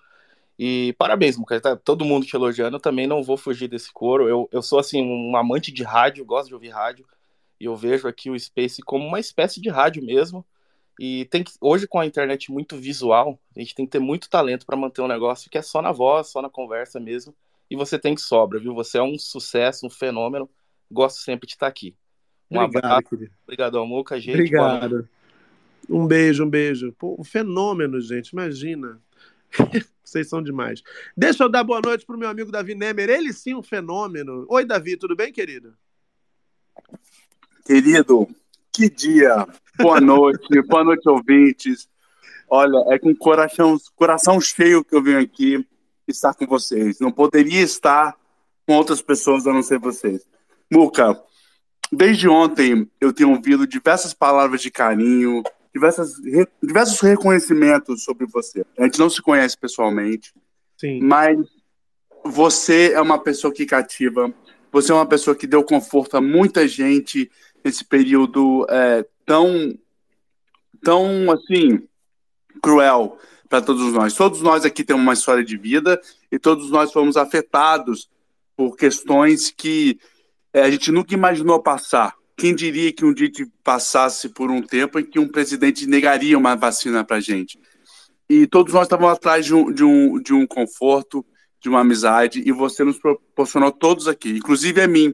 [0.57, 1.59] E parabéns, Muca.
[1.59, 2.77] Tá todo mundo te elogiando.
[2.77, 4.27] Eu também não vou fugir desse coro.
[4.27, 7.05] Eu, eu sou, assim, um amante de rádio, gosto de ouvir rádio.
[7.59, 10.45] E eu vejo aqui o Space como uma espécie de rádio mesmo.
[10.97, 14.29] E tem que, hoje, com a internet muito visual, a gente tem que ter muito
[14.29, 17.35] talento para manter um negócio que é só na voz, só na conversa mesmo.
[17.69, 18.73] E você tem que sobra, viu?
[18.73, 20.49] Você é um sucesso, um fenômeno.
[20.89, 21.93] Gosto sempre de estar aqui.
[22.49, 23.09] Um Obrigado, abraço.
[23.09, 23.33] querido.
[23.43, 24.19] Obrigado, Muca.
[24.19, 24.35] Gente.
[24.35, 25.09] Obrigado.
[25.89, 26.93] Um beijo, um beijo.
[26.93, 28.29] Pô, um fenômeno, gente.
[28.29, 28.99] Imagina.
[30.03, 30.83] Vocês são demais.
[31.17, 33.09] Deixa eu dar boa noite pro meu amigo Davi Nemer.
[33.09, 34.45] Ele sim, um fenômeno.
[34.49, 35.73] Oi, Davi, tudo bem, querido?
[37.65, 38.27] Querido,
[38.71, 39.47] que dia.
[39.79, 41.89] Boa noite, boa noite, ouvintes.
[42.47, 45.65] Olha, é com coração, coração cheio que eu venho aqui
[46.07, 46.99] estar com vocês.
[46.99, 48.15] Não poderia estar
[48.67, 50.27] com outras pessoas a não ser vocês.
[50.71, 51.19] Muca,
[51.91, 55.43] desde ontem eu tenho ouvido diversas palavras de carinho,
[55.75, 58.65] diversas, re- diversos reconhecimentos sobre você.
[58.79, 60.33] A gente não se conhece pessoalmente,
[60.77, 61.01] Sim.
[61.01, 61.37] mas
[62.23, 64.33] você é uma pessoa que cativa,
[64.71, 67.29] você é uma pessoa que deu conforto a muita gente
[67.61, 69.77] nesse período é, tão,
[70.81, 71.85] tão assim,
[72.61, 73.17] cruel
[73.49, 74.13] para todos nós.
[74.13, 78.09] Todos nós aqui temos uma história de vida e todos nós fomos afetados
[78.55, 79.99] por questões que
[80.53, 82.15] é, a gente nunca imaginou passar.
[82.37, 83.29] Quem diria que um dia
[83.63, 87.59] passasse por um tempo em que um presidente negaria uma vacina para gente?
[88.29, 91.25] E todos nós estávamos atrás de um, de, um, de um conforto,
[91.61, 95.13] de uma amizade, e você nos proporcionou todos aqui, inclusive a mim.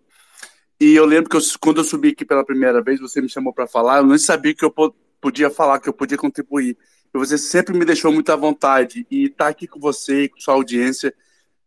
[0.80, 3.53] E eu lembro que eu, quando eu subi aqui pela primeira vez, você me chamou
[3.53, 6.76] para falar, eu nem sabia que eu po- podia falar, que eu podia contribuir.
[7.14, 9.06] E você sempre me deixou muito à vontade.
[9.11, 11.14] E estar aqui com você com sua audiência,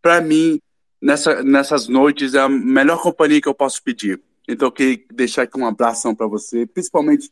[0.03, 0.61] para mim,
[1.01, 4.21] nessa, nessas noites, é a melhor companhia que eu posso pedir.
[4.49, 7.31] Então, eu queria deixar aqui um abração para você, principalmente.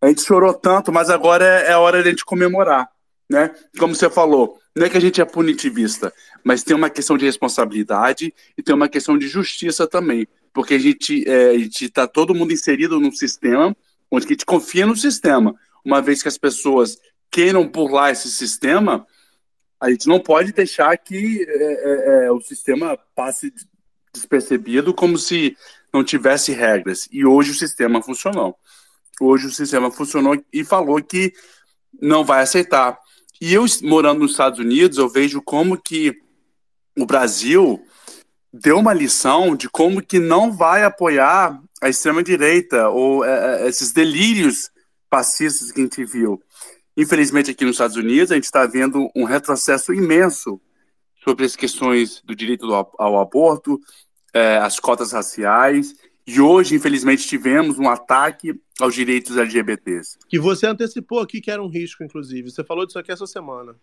[0.00, 2.90] A gente chorou tanto, mas agora é, é a hora de a gente comemorar,
[3.30, 3.54] né?
[3.78, 6.12] Como você falou, não é que a gente é punitivista,
[6.42, 10.78] mas tem uma questão de responsabilidade e tem uma questão de justiça também, porque a
[10.78, 13.76] gente é, está todo mundo inserido num sistema
[14.10, 15.54] onde a gente confia no sistema.
[15.84, 16.98] Uma vez que as pessoas
[17.30, 19.06] queiram burlar esse sistema,
[19.80, 23.52] a gente não pode deixar que é, é, é, o sistema passe
[24.12, 25.56] despercebido como se
[25.92, 27.08] não tivesse regras.
[27.10, 28.56] E hoje o sistema funcionou.
[29.20, 31.32] Hoje o sistema funcionou e falou que
[32.00, 32.98] não vai aceitar.
[33.40, 36.16] E eu, morando nos Estados Unidos, eu vejo como que
[36.96, 37.84] o Brasil
[38.52, 43.92] deu uma lição de como que não vai apoiar a extrema-direita ou é, é, esses
[43.92, 44.70] delírios
[45.10, 46.40] fascistas que a gente viu.
[46.96, 50.60] Infelizmente, aqui nos Estados Unidos, a gente está vendo um retrocesso imenso
[51.24, 53.80] sobre as questões do direito ao, ao aborto,
[54.32, 55.94] é, as cotas raciais,
[56.26, 60.18] e hoje, infelizmente, tivemos um ataque aos direitos LGBTs.
[60.28, 62.50] Que você antecipou aqui que era um risco, inclusive.
[62.50, 63.74] Você falou disso aqui essa semana.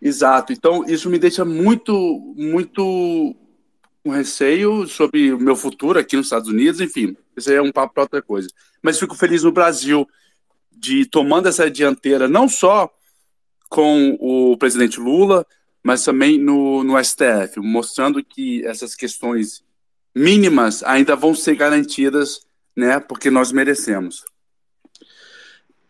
[0.00, 0.52] Exato.
[0.52, 3.36] Então, isso me deixa muito, muito
[4.02, 6.80] com receio sobre o meu futuro aqui nos Estados Unidos.
[6.80, 8.48] Enfim, isso aí é um papo para outra coisa.
[8.82, 10.08] Mas fico feliz no Brasil
[10.72, 12.92] de tomando essa dianteira, não só
[13.68, 15.46] com o presidente Lula,
[15.82, 19.64] mas também no, no STF, mostrando que essas questões
[20.14, 22.46] mínimas ainda vão ser garantidas,
[22.76, 23.00] né?
[23.00, 24.24] Porque nós merecemos.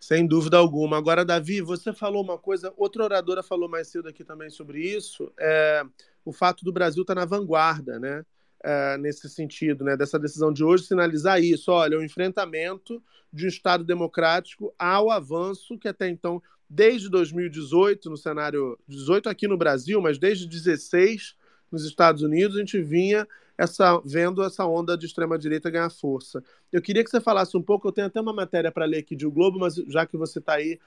[0.00, 0.96] Sem dúvida alguma.
[0.98, 5.32] Agora, Davi, você falou uma coisa, outra oradora falou mais cedo aqui também sobre isso,
[5.38, 5.84] é,
[6.24, 8.24] o fato do Brasil estar na vanguarda, né?
[8.62, 11.70] é, nesse sentido, né, dessa decisão de hoje, sinalizar isso.
[11.70, 13.02] Olha, o enfrentamento
[13.32, 16.42] de um Estado democrático ao avanço que até então,
[16.74, 21.36] desde 2018, no cenário 18 aqui no Brasil, mas desde 16
[21.70, 23.28] nos Estados Unidos, a gente vinha
[23.58, 26.42] essa, vendo essa onda de extrema-direita ganhar força.
[26.72, 29.14] Eu queria que você falasse um pouco, eu tenho até uma matéria para ler aqui
[29.14, 30.80] de O Globo, mas já que você está aí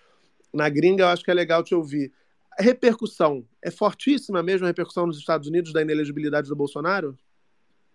[0.51, 2.11] na gringa, eu acho que é legal te ouvir.
[2.57, 7.15] A repercussão é fortíssima mesmo a repercussão nos Estados Unidos da inelegibilidade do Bolsonaro?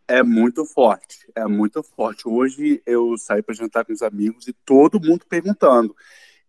[0.06, 2.28] É muito forte, é muito forte.
[2.28, 5.94] Hoje eu saí para jantar com os amigos e todo mundo perguntando.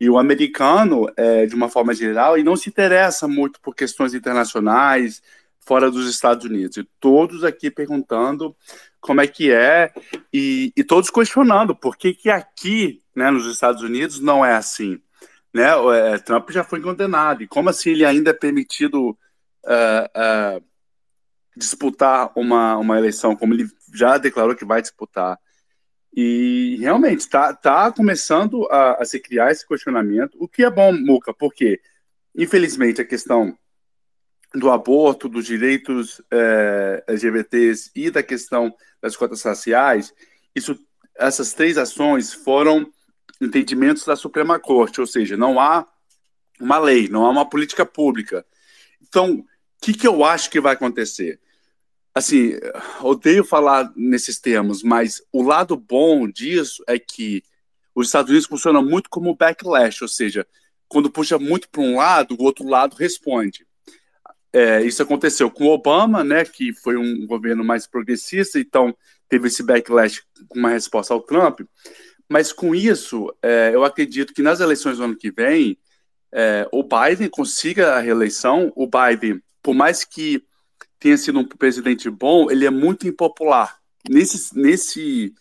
[0.02, 4.16] E o americano, é, de uma forma geral, e não se interessa muito por questões
[4.16, 5.22] internacionais,
[5.60, 6.78] fora dos Estados Unidos.
[6.78, 8.56] E todos aqui perguntando
[9.00, 9.94] como é que é,
[10.34, 15.00] e, e todos questionando por que, que aqui, né, nos Estados Unidos, não é assim.
[15.54, 15.68] Né?
[15.96, 20.64] É, Trump já foi condenado, e como assim ele ainda é permitido uh, uh,
[21.56, 25.38] disputar uma, uma eleição, como ele já declarou que vai disputar?
[26.14, 30.92] E realmente está tá começando a, a se criar esse questionamento, o que é bom,
[30.92, 31.80] Muca, porque
[32.36, 33.58] infelizmente a questão
[34.54, 40.14] do aborto, dos direitos é, LGBTs e da questão das cotas raciais,
[40.54, 40.78] isso,
[41.16, 42.92] essas três ações foram
[43.40, 45.88] entendimentos da Suprema Corte, ou seja, não há
[46.60, 48.46] uma lei, não há uma política pública.
[49.02, 49.46] Então, o
[49.82, 51.40] que, que eu acho que vai acontecer?
[52.14, 52.54] Assim,
[53.02, 57.42] odeio falar nesses termos, mas o lado bom disso é que
[57.96, 60.46] os Estados Unidos funcionam muito como backlash, ou seja,
[60.88, 63.66] quando puxa muito para um lado, o outro lado responde.
[64.52, 68.94] É, isso aconteceu com Obama, né, que foi um governo mais progressista, então
[69.30, 71.62] teve esse backlash com uma resposta ao Trump.
[72.30, 75.78] Mas com isso, é, eu acredito que nas eleições do ano que vem,
[76.34, 78.72] é, o Biden consiga a reeleição.
[78.76, 80.44] O Biden, por mais que
[81.02, 83.82] tenha sido um presidente bom, ele é muito impopular.
[84.10, 85.34] Nesse, nesse,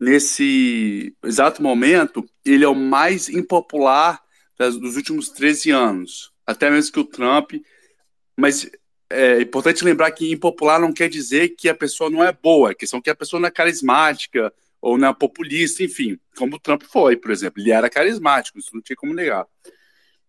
[0.00, 4.20] nesse exato momento, ele é o mais impopular
[4.58, 6.32] das, dos últimos 13 anos.
[6.44, 7.52] Até mesmo que o Trump
[8.36, 8.70] mas
[9.08, 12.86] é importante lembrar que impopular não quer dizer que a pessoa não é boa, que
[12.86, 16.82] são que a pessoa não é carismática ou não é populista, enfim, como o Trump
[16.82, 19.46] foi, por exemplo, ele era carismático, isso não tinha como negar.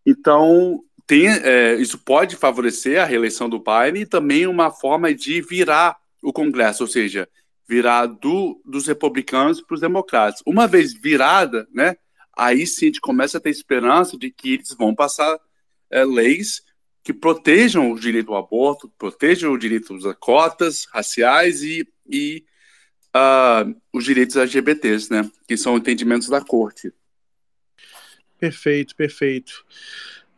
[0.06, 5.42] Então, tem, é, isso pode favorecer a reeleição do Biden e também uma forma de
[5.42, 7.28] virar o Congresso, ou seja,
[7.68, 10.44] virar do, dos republicanos para os democratas.
[10.46, 11.96] Uma vez virada, né,
[12.38, 15.40] aí sim a gente começa a ter esperança de que eles vão passar
[15.90, 16.62] é, leis
[17.08, 22.44] que protejam o direito ao aborto, protejam o direito às cotas raciais e, e
[23.16, 25.32] uh, os direitos LGBTs, né?
[25.48, 26.92] Que são entendimentos da corte.
[28.38, 29.66] Perfeito, perfeito.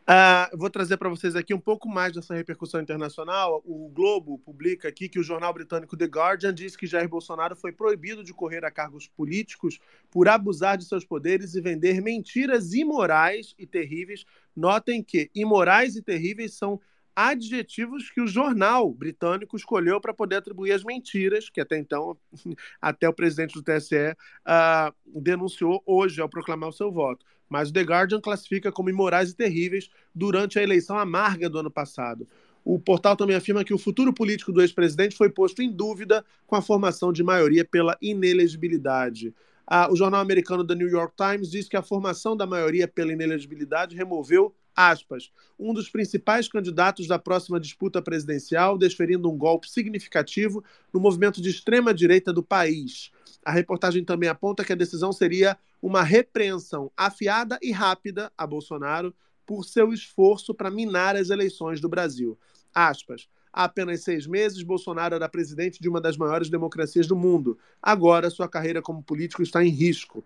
[0.09, 3.61] Uh, vou trazer para vocês aqui um pouco mais dessa repercussão internacional.
[3.63, 7.71] O Globo publica aqui que o jornal britânico The Guardian diz que Jair Bolsonaro foi
[7.71, 9.77] proibido de correr a cargos políticos
[10.09, 14.25] por abusar de seus poderes e vender mentiras imorais e terríveis.
[14.55, 16.81] Notem que imorais e terríveis são
[17.15, 22.17] adjetivos que o jornal britânico escolheu para poder atribuir as mentiras, que até então,
[22.81, 27.69] até o presidente do TSE uh, ah, denunciou hoje ao proclamar o seu voto mas
[27.69, 32.27] o The Guardian classifica como imorais e terríveis durante a eleição amarga do ano passado.
[32.63, 36.55] O portal também afirma que o futuro político do ex-presidente foi posto em dúvida com
[36.55, 39.33] a formação de maioria pela inelegibilidade.
[39.65, 43.13] Ah, o jornal americano The New York Times diz que a formação da maioria pela
[43.13, 50.63] inelegibilidade removeu, aspas, um dos principais candidatos da próxima disputa presidencial, desferindo um golpe significativo
[50.93, 53.11] no movimento de extrema-direita do país.
[53.43, 59.13] A reportagem também aponta que a decisão seria uma repreensão afiada e rápida a Bolsonaro
[59.45, 62.37] por seu esforço para minar as eleições do Brasil.
[62.73, 63.27] Aspas.
[63.51, 67.57] Há apenas seis meses, Bolsonaro era presidente de uma das maiores democracias do mundo.
[67.81, 70.23] Agora, sua carreira como político está em risco.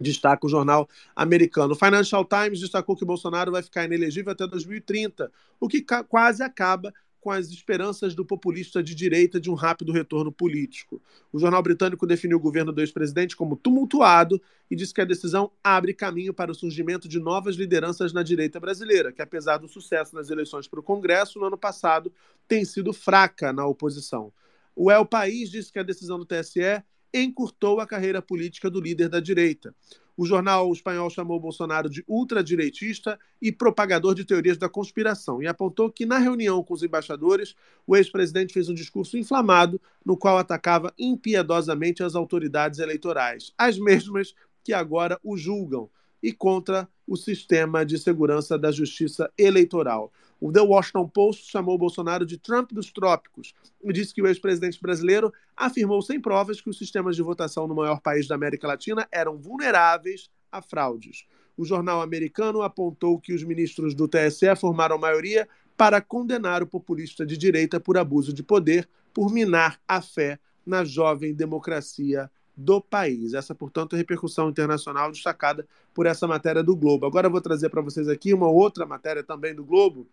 [0.00, 1.74] Destaca o jornal americano.
[1.74, 5.30] O Financial Times destacou que Bolsonaro vai ficar inelegível até 2030,
[5.60, 6.92] o que quase acaba
[7.22, 11.00] com as esperanças do populista de direita de um rápido retorno político.
[11.32, 15.52] O jornal britânico definiu o governo do ex-presidente como tumultuado e disse que a decisão
[15.62, 20.16] abre caminho para o surgimento de novas lideranças na direita brasileira, que apesar do sucesso
[20.16, 22.12] nas eleições para o Congresso no ano passado,
[22.48, 24.32] tem sido fraca na oposição.
[24.74, 26.82] O El País disse que a decisão do TSE
[27.14, 29.72] encurtou a carreira política do líder da direita.
[30.16, 35.90] O jornal espanhol chamou Bolsonaro de ultradireitista e propagador de teorias da conspiração e apontou
[35.90, 37.54] que, na reunião com os embaixadores,
[37.86, 44.34] o ex-presidente fez um discurso inflamado no qual atacava impiedosamente as autoridades eleitorais, as mesmas
[44.62, 45.88] que agora o julgam,
[46.22, 50.12] e contra o sistema de segurança da justiça eleitoral.
[50.44, 54.82] O The Washington Post chamou Bolsonaro de Trump dos trópicos e disse que o ex-presidente
[54.82, 59.06] brasileiro afirmou sem provas que os sistemas de votação no maior país da América Latina
[59.12, 61.28] eram vulneráveis a fraudes.
[61.56, 67.24] O jornal americano apontou que os ministros do TSE formaram maioria para condenar o populista
[67.24, 73.32] de direita por abuso de poder, por minar a fé na jovem democracia do país.
[73.32, 75.64] Essa, portanto, é a repercussão internacional destacada
[75.94, 77.06] por essa matéria do Globo.
[77.06, 80.08] Agora eu vou trazer para vocês aqui uma outra matéria também do Globo,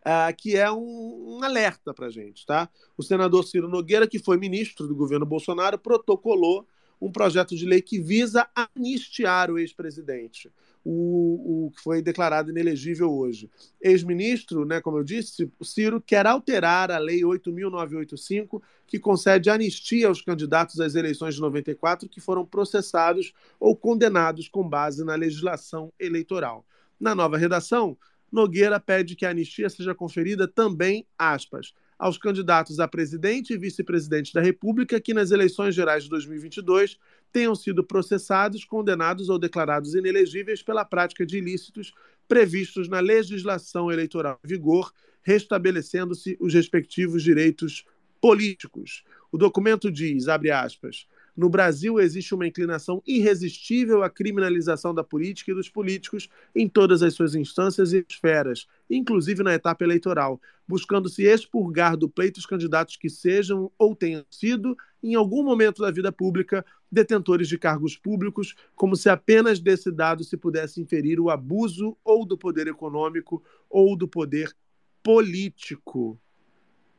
[0.00, 2.46] uh, que é um, um alerta para a gente.
[2.46, 2.68] Tá?
[2.96, 6.66] O senador Ciro Nogueira, que foi ministro do governo Bolsonaro, protocolou
[7.00, 10.50] um projeto de lei que visa anistiar o ex-presidente
[10.84, 13.50] o, que foi declarado inelegível hoje.
[13.80, 20.22] Ex-ministro, né, como eu disse, Ciro quer alterar a Lei 8.985, que concede anistia aos
[20.22, 26.64] candidatos às eleições de 94 que foram processados ou condenados com base na legislação eleitoral.
[26.98, 27.96] Na nova redação,
[28.30, 34.32] Nogueira pede que a anistia seja conferida também, aspas, aos candidatos a presidente e vice-presidente
[34.32, 36.98] da República que nas eleições gerais de 2022
[37.32, 41.92] tenham sido processados, condenados ou declarados inelegíveis pela prática de ilícitos
[42.26, 44.92] previstos na legislação eleitoral em vigor,
[45.22, 47.84] restabelecendo-se os respectivos direitos
[48.20, 49.04] políticos.
[49.30, 51.06] O documento diz, abre aspas,
[51.40, 57.02] no Brasil existe uma inclinação irresistível à criminalização da política e dos políticos em todas
[57.02, 60.38] as suas instâncias e esferas, inclusive na etapa eleitoral,
[60.68, 65.80] buscando se expurgar do pleito os candidatos que sejam ou tenham sido, em algum momento
[65.80, 66.62] da vida pública,
[66.92, 72.26] detentores de cargos públicos, como se apenas desse dado se pudesse inferir o abuso ou
[72.26, 74.54] do poder econômico ou do poder
[75.02, 76.20] político.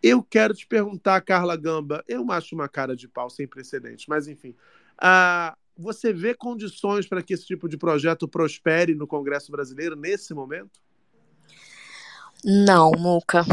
[0.01, 4.27] Eu quero te perguntar, Carla Gamba, eu acho uma cara de pau sem precedentes, mas
[4.27, 4.55] enfim.
[4.99, 10.33] Uh, você vê condições para que esse tipo de projeto prospere no Congresso brasileiro nesse
[10.33, 10.79] momento?
[12.43, 13.45] Não, Muca.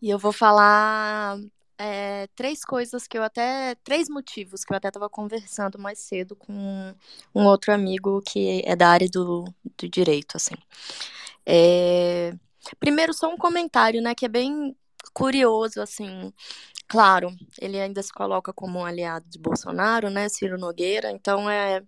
[0.00, 1.38] E eu vou falar
[1.78, 3.74] é, três coisas que eu até.
[3.76, 6.94] Três motivos que eu até estava conversando mais cedo com
[7.34, 9.44] um outro amigo que é da área do,
[9.76, 10.54] do direito, assim.
[11.46, 12.32] É,
[12.78, 14.74] primeiro, só um comentário, né, que é bem
[15.14, 16.32] curioso, assim.
[16.88, 21.82] Claro, ele ainda se coloca como um aliado de Bolsonaro, né, Ciro Nogueira, então é,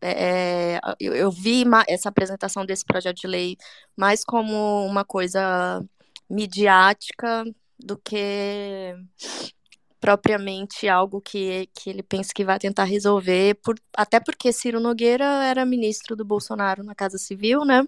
[0.00, 3.56] é, eu, eu, vi essa apresentação desse projeto de lei
[3.96, 5.82] mais como uma coisa
[6.30, 7.44] midiática
[7.78, 8.94] do que
[10.00, 15.24] propriamente algo que, que ele pensa que vai tentar resolver, por, até porque Ciro Nogueira
[15.44, 17.86] era ministro do Bolsonaro na Casa Civil, né?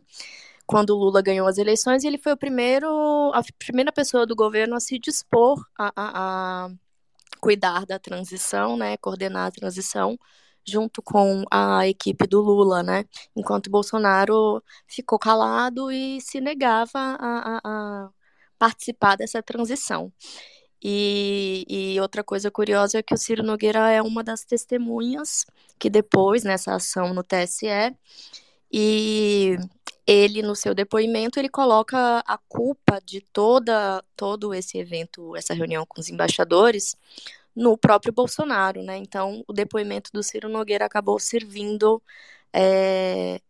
[0.70, 2.86] Quando o Lula ganhou as eleições, ele foi o primeiro,
[3.34, 6.70] a primeira pessoa do governo a se dispor a, a, a
[7.40, 10.16] cuidar da transição, né, coordenar a transição
[10.64, 13.04] junto com a equipe do Lula, né?
[13.34, 18.10] Enquanto Bolsonaro ficou calado e se negava a, a, a
[18.56, 20.12] participar dessa transição.
[20.82, 25.44] E, e, outra coisa curiosa é que o Ciro Nogueira é uma das testemunhas
[25.80, 27.66] que depois, nessa ação no TSE,
[28.72, 29.56] e
[30.06, 35.86] ele no seu depoimento ele coloca a culpa de toda todo esse evento, essa reunião
[35.86, 36.96] com os embaixadores
[37.54, 38.96] no próprio Bolsonaro, né?
[38.98, 42.02] Então o depoimento do Ciro Nogueira acabou servindo
[42.52, 43.40] é,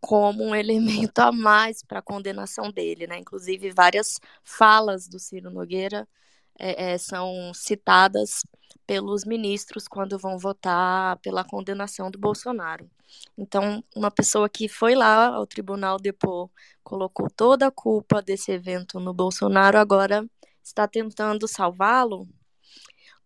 [0.00, 3.18] como um elemento a mais para a condenação dele, né?
[3.18, 6.08] Inclusive várias falas do Ciro Nogueira
[6.58, 8.42] é, é, são citadas
[8.86, 12.88] pelos ministros quando vão votar pela condenação do Bolsonaro.
[13.36, 16.50] Então, uma pessoa que foi lá ao tribunal depor,
[16.82, 20.28] colocou toda a culpa desse evento no Bolsonaro, agora
[20.62, 22.28] está tentando salvá-lo.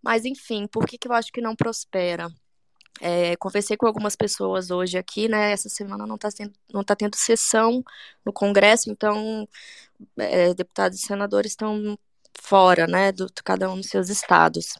[0.03, 2.29] Mas, enfim, por que, que eu acho que não prospera?
[3.01, 5.53] É, conversei com algumas pessoas hoje aqui, né?
[5.53, 6.29] Essa semana não está
[6.73, 7.83] não tá tendo sessão
[8.25, 9.49] no Congresso, então
[10.19, 11.99] é, deputados e senadores estão
[12.39, 14.79] fora, né, do cada um dos seus estados.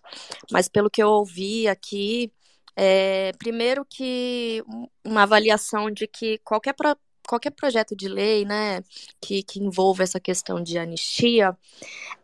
[0.51, 2.33] Mas pelo que eu ouvi aqui,
[2.77, 4.63] é, primeiro que
[5.05, 6.97] uma avaliação de que qualquer, pro,
[7.29, 8.83] qualquer projeto de lei, né,
[9.21, 11.57] que, que envolva essa questão de anistia,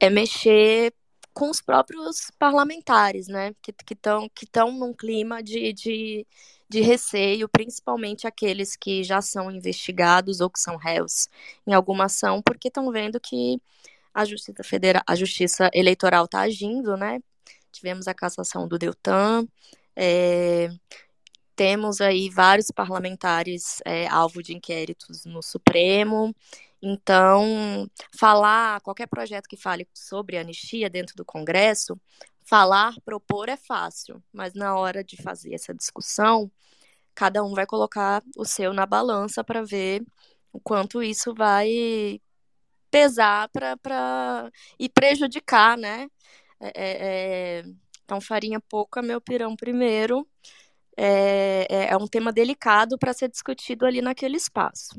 [0.00, 0.92] é mexer
[1.34, 6.26] com os próprios parlamentares, né, que estão que que num clima de, de,
[6.68, 11.28] de receio, principalmente aqueles que já são investigados ou que são réus
[11.66, 13.60] em alguma ação, porque estão vendo que
[14.16, 17.20] a Justiça Federal, a Justiça Eleitoral está agindo, né?
[17.70, 19.46] Tivemos a cassação do Deltan,
[19.94, 20.70] é,
[21.54, 26.34] temos aí vários parlamentares é, alvo de inquéritos no Supremo.
[26.80, 32.00] Então, falar qualquer projeto que fale sobre anistia dentro do Congresso,
[32.42, 36.50] falar, propor é fácil, mas na hora de fazer essa discussão,
[37.14, 40.02] cada um vai colocar o seu na balança para ver
[40.52, 42.18] o quanto isso vai
[42.96, 46.08] pesar para e prejudicar, né?
[46.58, 47.64] É, é, é,
[48.02, 50.26] então, farinha pouca, meu pirão primeiro.
[50.96, 54.98] É, é, é um tema delicado para ser discutido ali naquele espaço.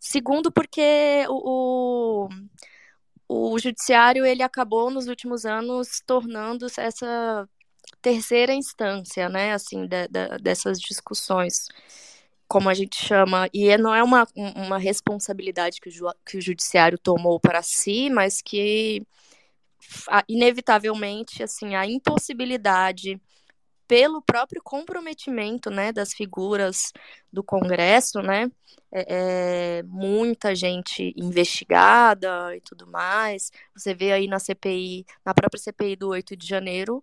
[0.00, 2.28] Segundo, porque o,
[3.28, 7.46] o, o judiciário ele acabou nos últimos anos tornando essa
[8.00, 11.68] terceira instância, né, assim, de, de, dessas discussões,
[12.48, 16.40] como a gente chama, e é, não é uma, uma responsabilidade que o, que o
[16.40, 19.02] judiciário tomou para si, mas que
[20.28, 23.20] inevitavelmente, assim, a impossibilidade
[23.86, 26.92] pelo próprio comprometimento, né, das figuras
[27.32, 28.50] do Congresso, né,
[28.92, 33.50] é, é, muita gente investigada e tudo mais.
[33.76, 37.02] Você vê aí na CPI, na própria CPI do 8 de janeiro,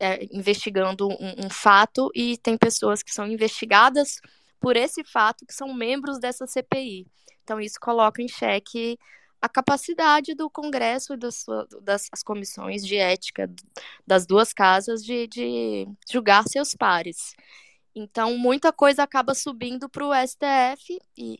[0.00, 4.20] é, investigando um, um fato e tem pessoas que são investigadas
[4.60, 7.06] por esse fato que são membros dessa CPI.
[7.42, 8.98] Então isso coloca em xeque
[9.40, 11.44] a capacidade do Congresso e das,
[11.82, 13.48] das comissões de ética
[14.06, 17.34] das duas casas de, de julgar seus pares.
[17.94, 21.38] Então, muita coisa acaba subindo para o STF e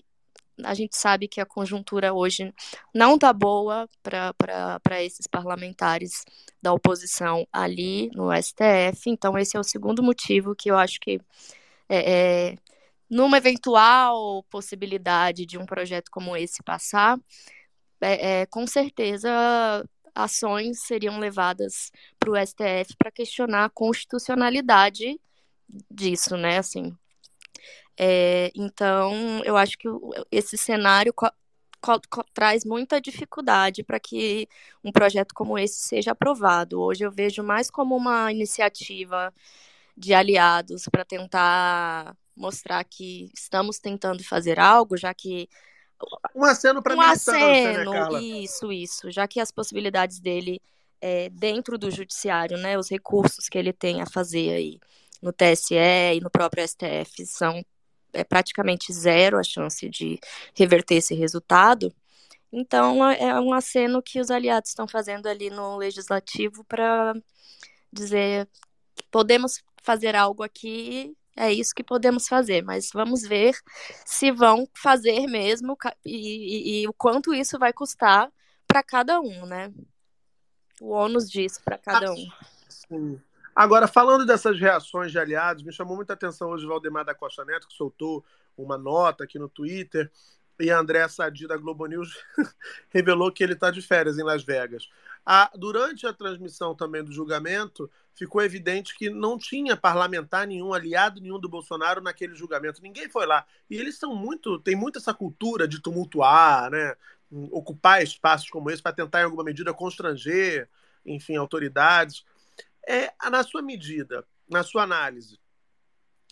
[0.64, 2.52] a gente sabe que a conjuntura hoje
[2.92, 6.24] não está boa para esses parlamentares
[6.60, 9.08] da oposição ali no STF.
[9.08, 11.20] Então, esse é o segundo motivo que eu acho que,
[11.88, 12.12] é,
[12.50, 12.56] é,
[13.10, 17.18] numa eventual possibilidade de um projeto como esse passar,
[18.00, 19.30] é, é, com certeza
[20.14, 25.18] ações seriam levadas para o STF para questionar a constitucionalidade
[25.90, 26.58] disso, né?
[26.58, 26.96] Assim,
[27.98, 29.88] é, então, eu acho que
[30.30, 31.12] esse cenário
[32.34, 34.48] traz muita dificuldade para que
[34.84, 36.80] um projeto como esse seja aprovado.
[36.80, 39.32] Hoje eu vejo mais como uma iniciativa
[39.96, 45.48] de aliados para tentar mostrar que estamos tentando fazer algo, já que
[46.34, 50.60] um aceno para um militância, aceno, né, isso, isso, já que as possibilidades dele
[51.00, 54.80] é, dentro do judiciário, né, os recursos que ele tem a fazer aí
[55.20, 57.64] no TSE e no próprio STF são
[58.12, 60.18] é praticamente zero a chance de
[60.54, 61.92] reverter esse resultado.
[62.50, 67.14] Então, é, é um aceno que os aliados estão fazendo ali no legislativo para
[67.92, 68.48] dizer:
[69.10, 73.54] podemos fazer algo aqui, é isso que podemos fazer, mas vamos ver
[74.04, 78.28] se vão fazer mesmo e, e, e o quanto isso vai custar
[78.66, 79.72] para cada um, né?
[80.80, 82.26] O ônus disso para cada um.
[82.68, 83.20] Sim.
[83.54, 87.44] Agora, falando dessas reações de aliados, me chamou muita atenção hoje o Valdemar da Costa
[87.44, 88.24] Neto, que soltou
[88.56, 90.10] uma nota aqui no Twitter,
[90.60, 92.16] e a André Sadi da Globo News
[92.90, 94.88] revelou que ele está de férias em Las Vegas.
[95.24, 101.20] A, durante a transmissão também do julgamento, ficou evidente que não tinha parlamentar nenhum, aliado
[101.20, 102.82] nenhum do Bolsonaro naquele julgamento.
[102.82, 103.46] Ninguém foi lá.
[103.70, 106.96] E eles são muito, tem muito essa cultura de tumultuar, né?
[107.50, 110.68] ocupar espaços como esse para tentar, em alguma medida, constranger,
[111.06, 112.24] enfim, autoridades.
[112.86, 115.38] É, na sua medida, na sua análise,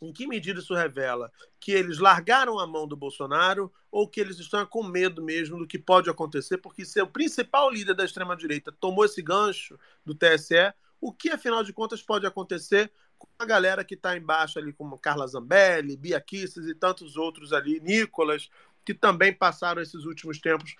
[0.02, 1.30] em que medida isso revela
[1.60, 5.66] que eles largaram a mão do Bolsonaro ou que eles estão com medo mesmo do
[5.66, 10.72] que pode acontecer, porque se o principal líder da extrema-direita tomou esse gancho do TSE,
[11.01, 14.98] o que, afinal de contas, pode acontecer com a galera que está embaixo ali, como
[14.98, 18.48] Carla Zambelli, Bia Kisses e tantos outros ali, Nicolas,
[18.85, 20.77] que também passaram esses últimos tempos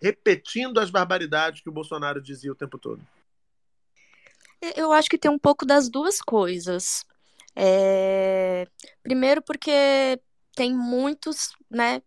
[0.00, 3.06] repetindo as barbaridades que o Bolsonaro dizia o tempo todo?
[4.74, 7.04] Eu acho que tem um pouco das duas coisas.
[7.54, 8.66] É...
[9.02, 10.20] Primeiro, porque
[10.54, 12.02] tem muitos, né?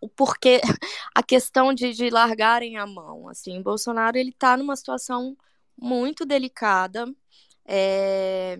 [0.00, 0.60] O porquê,
[1.14, 3.28] a questão de, de largarem a mão.
[3.28, 5.36] Assim, Bolsonaro ele está numa situação
[5.78, 7.06] muito delicada.
[7.64, 8.58] É...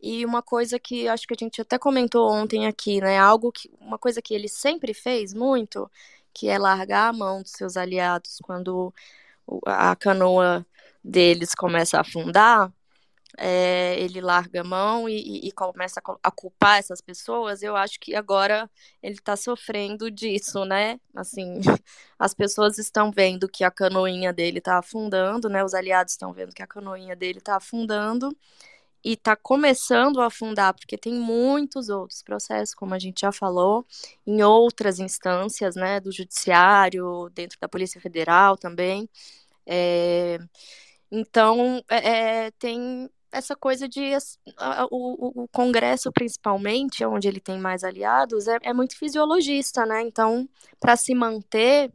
[0.00, 3.18] E uma coisa que acho que a gente até comentou ontem aqui, né?
[3.18, 5.90] Algo que uma coisa que ele sempre fez muito,
[6.34, 8.92] que é largar a mão dos seus aliados quando
[9.66, 10.66] a canoa
[11.02, 12.72] deles começa a afundar,
[13.38, 18.14] é, ele larga a mão e, e, começa a culpar essas pessoas, eu acho que
[18.14, 18.70] agora
[19.02, 20.98] ele está sofrendo disso, né?
[21.14, 21.60] Assim,
[22.18, 25.64] as pessoas estão vendo que a canoinha dele está afundando, né?
[25.64, 28.36] Os aliados estão vendo que a canoinha dele está afundando
[29.04, 33.86] e está começando a afundar, porque tem muitos outros processos, como a gente já falou,
[34.26, 36.00] em outras instâncias, né?
[36.00, 39.08] Do judiciário, dentro da Polícia Federal também.
[39.66, 40.38] É,
[41.10, 44.00] então, é, é, tem essa coisa de
[44.90, 50.02] o, o, Congresso, principalmente, onde ele tem mais aliados, é, é muito fisiologista, né?
[50.02, 50.48] Então,
[50.80, 51.92] para se manter,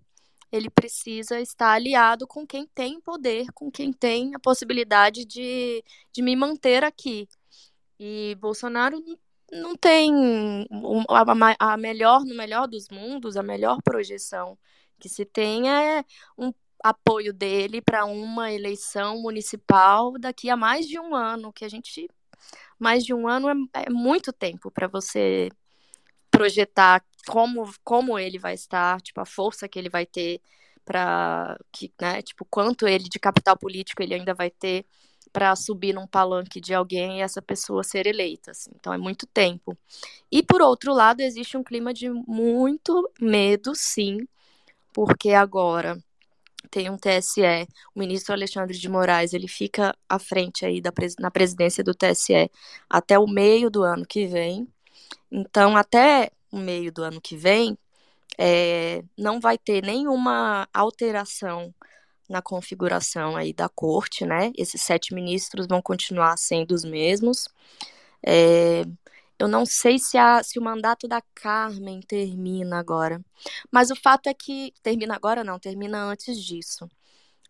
[0.51, 6.21] ele precisa estar aliado com quem tem poder, com quem tem a possibilidade de, de
[6.21, 7.27] me manter aqui.
[7.99, 9.01] E Bolsonaro
[9.51, 10.67] não tem
[11.09, 14.57] a, a melhor, no melhor dos mundos, a melhor projeção
[14.99, 16.05] que se tem é
[16.37, 16.53] um
[16.83, 22.09] apoio dele para uma eleição municipal daqui a mais de um ano, que a gente
[22.79, 25.49] mais de um ano é, é muito tempo para você
[26.31, 30.41] projetar como, como ele vai estar, tipo, a força que ele vai ter
[30.83, 34.85] para que, né, tipo, quanto ele de capital político ele ainda vai ter
[35.31, 38.51] para subir num palanque de alguém e essa pessoa ser eleita.
[38.51, 38.71] Assim.
[38.75, 39.77] Então é muito tempo.
[40.31, 44.27] E por outro lado, existe um clima de muito medo, sim,
[44.93, 45.97] porque agora
[46.69, 51.31] tem um TSE, o ministro Alexandre de Moraes, ele fica à frente aí da, na
[51.31, 52.49] presidência do TSE
[52.89, 54.67] até o meio do ano que vem.
[55.31, 57.77] Então, até o meio do ano que vem,
[58.37, 61.73] é, não vai ter nenhuma alteração
[62.29, 64.51] na configuração aí da corte, né?
[64.57, 67.47] Esses sete ministros vão continuar sendo os mesmos.
[68.25, 68.83] É,
[69.41, 73.23] eu não sei se, a, se o mandato da Carmen termina agora,
[73.71, 76.87] mas o fato é que termina agora não, termina antes disso.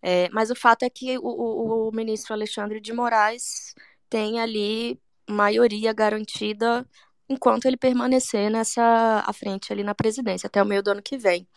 [0.01, 3.75] É, mas o fato é que o, o, o ministro Alexandre de Moraes
[4.09, 4.99] tem ali
[5.29, 6.87] maioria garantida
[7.29, 11.17] enquanto ele permanecer nessa à frente ali na presidência até o meio do ano que
[11.17, 11.47] vem.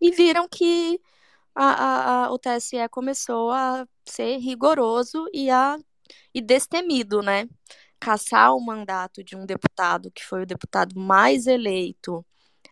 [0.00, 1.00] E viram que
[1.54, 5.78] a, a, a, o TSE começou a ser rigoroso e a
[6.34, 7.48] e destemido, né?
[7.98, 12.24] Caçar o mandato de um deputado que foi o deputado mais eleito,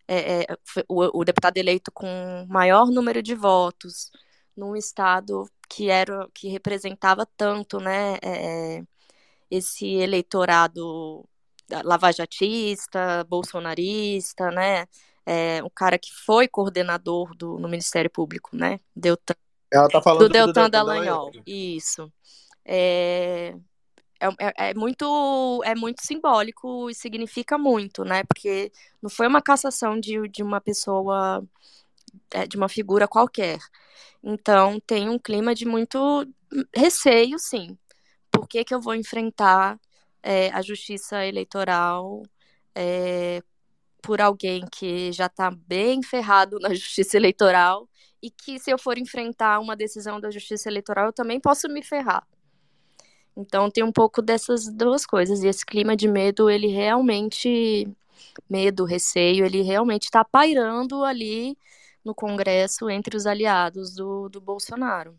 [0.06, 0.46] é, é,
[0.88, 4.10] o, o, deputado eleito com maior número de votos
[4.56, 8.18] num estado que era que representava tanto, né?
[8.22, 8.82] É,
[9.50, 11.26] esse eleitorado
[11.84, 14.86] lavajatista, bolsonarista, né?
[15.26, 18.78] É, um cara que foi coordenador do, no Ministério Público, né?
[18.94, 19.34] Deltan,
[19.72, 21.30] Ela tá falando do do Deltan Deltan Dallagnol.
[21.30, 21.42] Dallagnol.
[21.46, 22.12] Isso.
[22.64, 23.54] É,
[24.20, 24.26] é,
[24.66, 28.24] é, é muito é muito simbólico e significa muito, né?
[28.24, 28.72] Porque
[29.02, 31.44] não foi uma cassação de, de uma pessoa,
[32.32, 33.58] é, de uma figura qualquer.
[34.22, 36.26] Então tem um clima de muito
[36.74, 37.78] receio, sim.
[38.30, 39.78] Por que, que eu vou enfrentar
[40.22, 42.22] é, a justiça eleitoral
[42.74, 43.42] é,
[44.02, 47.88] por alguém que já está bem ferrado na justiça eleitoral
[48.22, 51.82] e que se eu for enfrentar uma decisão da justiça eleitoral eu também posso me
[51.82, 52.26] ferrar.
[53.36, 57.88] Então tem um pouco dessas duas coisas e esse clima de medo ele realmente
[58.48, 61.56] medo, receio, ele realmente está pairando ali
[62.04, 65.18] no Congresso entre os aliados do, do Bolsonaro.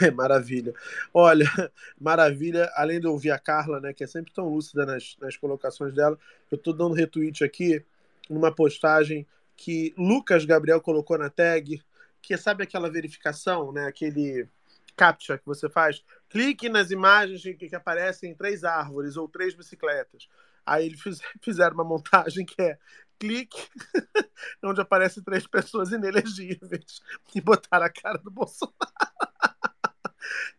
[0.00, 0.74] É, maravilha.
[1.12, 1.46] Olha,
[2.00, 2.70] maravilha.
[2.74, 6.18] Além de ouvir a Carla, né, que é sempre tão lúcida nas, nas colocações dela,
[6.50, 7.84] eu estou dando retweet aqui
[8.28, 9.26] numa postagem
[9.56, 11.80] que Lucas Gabriel colocou na tag,
[12.20, 14.48] que é, sabe aquela verificação, né, aquele
[14.96, 16.02] captcha que você faz?
[16.28, 20.28] Clique nas imagens que, que aparecem três árvores ou três bicicletas.
[20.64, 22.78] Aí eles fiz, fizeram uma montagem que é
[23.18, 23.68] clique
[24.62, 27.00] onde aparecem três pessoas inelegíveis
[27.34, 28.74] e botaram a cara do Bolsonaro.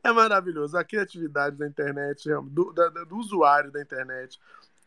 [0.03, 0.77] É maravilhoso.
[0.77, 4.39] A criatividade da internet, do, da, do usuário da internet,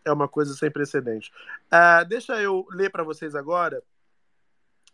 [0.04, 1.32] é uma coisa sem precedente.
[1.66, 3.82] Uh, deixa eu ler para vocês agora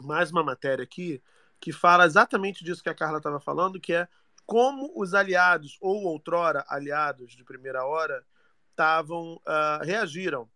[0.01, 1.23] mais uma matéria aqui
[1.61, 4.09] que fala exatamente disso que a Carla estava falando, que é
[4.47, 8.25] como os aliados, ou outrora aliados de primeira hora,
[8.71, 10.49] estavam uh, reagiram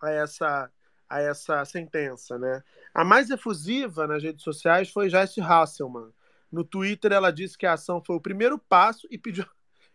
[0.00, 0.70] a essa,
[1.08, 2.38] a essa sentença.
[2.38, 2.62] Né?
[2.94, 6.12] A mais efusiva nas redes sociais foi Joyce Hasselman,
[6.54, 9.44] no Twitter, ela disse que a ação foi o primeiro passo e pediu,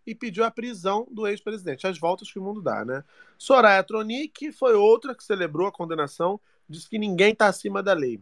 [0.05, 1.87] e pediu a prisão do ex-presidente.
[1.87, 3.03] As voltas que o mundo dá, né?
[3.37, 8.21] Soraya Tronic foi outra que celebrou a condenação, disse que ninguém está acima da lei.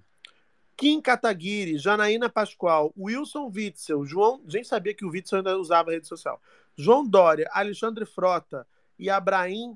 [0.78, 4.44] Kim Kataguiri, Janaína Pascoal, Wilson Witzel, João.
[4.48, 6.40] Gente sabia que o Witzel ainda usava rede social.
[6.76, 8.66] João Dória, Alexandre Frota
[9.00, 9.76] e Abraham,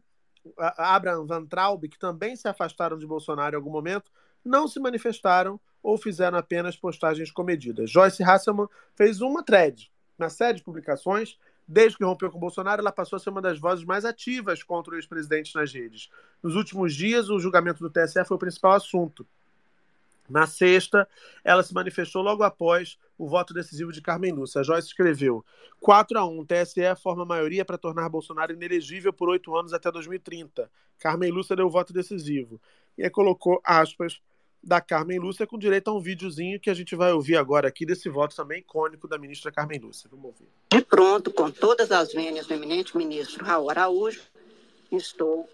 [0.77, 4.11] Abraham Van Traub, que também se afastaram de Bolsonaro em algum momento,
[4.45, 7.89] não se manifestaram ou fizeram apenas postagens comedidas.
[7.89, 11.39] Joyce Hasselman fez uma thread na série de publicações.
[11.67, 14.93] Desde que rompeu com Bolsonaro, ela passou a ser uma das vozes mais ativas contra
[14.93, 16.09] o ex-presidente nas redes.
[16.43, 19.25] Nos últimos dias, o julgamento do TSE foi o principal assunto.
[20.31, 21.07] Na sexta,
[21.43, 24.61] ela se manifestou logo após o voto decisivo de Carmen Lúcia.
[24.61, 25.45] A Joyce escreveu:
[25.79, 30.71] 4 a 1, TSE forma maioria para tornar Bolsonaro inelegível por oito anos até 2030.
[30.97, 32.59] Carmen Lúcia deu o voto decisivo.
[32.97, 34.21] E aí colocou aspas
[34.63, 37.85] da Carmen Lúcia, com direito a um videozinho que a gente vai ouvir agora aqui
[37.85, 40.07] desse voto também icônico da ministra Carmen Lúcia.
[40.09, 40.47] Vamos ouvir.
[40.71, 44.21] De pronto, com todas as vênias do eminente ministro Raul Araújo,
[44.91, 45.49] estou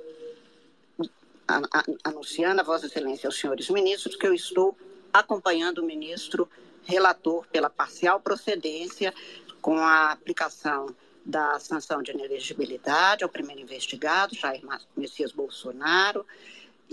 [2.03, 4.77] anunciando a Vossa Excelência aos senhores ministros que eu estou
[5.13, 6.49] acompanhando o ministro
[6.83, 9.13] relator pela parcial procedência
[9.61, 10.95] com a aplicação
[11.25, 14.61] da sanção de inelegibilidade ao primeiro investigado, Jair
[14.95, 16.25] Messias Bolsonaro,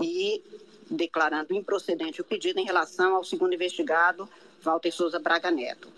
[0.01, 0.43] e
[0.91, 4.29] declarando improcedente o pedido em relação ao segundo investigado,
[4.61, 5.91] Walter Souza Braga Neto.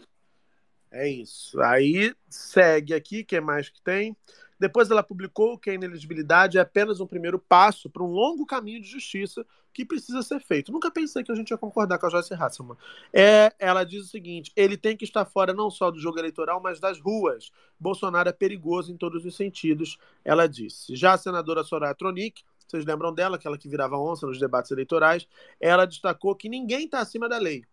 [0.92, 1.60] É isso.
[1.62, 4.16] Aí segue aqui, que é mais que tem.
[4.60, 8.82] Depois ela publicou que a ineligibilidade é apenas um primeiro passo para um longo caminho
[8.82, 10.72] de justiça que precisa ser feito.
[10.72, 12.76] Nunca pensei que a gente ia concordar com a Joyce Hasselman.
[13.14, 16.60] É, ela diz o seguinte: ele tem que estar fora não só do jogo eleitoral,
[16.60, 17.52] mas das ruas.
[17.80, 20.96] Bolsonaro é perigoso em todos os sentidos, ela disse.
[20.96, 25.28] Já a senadora Soraya Tronic, vocês lembram dela, aquela que virava onça nos debates eleitorais,
[25.62, 27.64] ela destacou que ninguém está acima da lei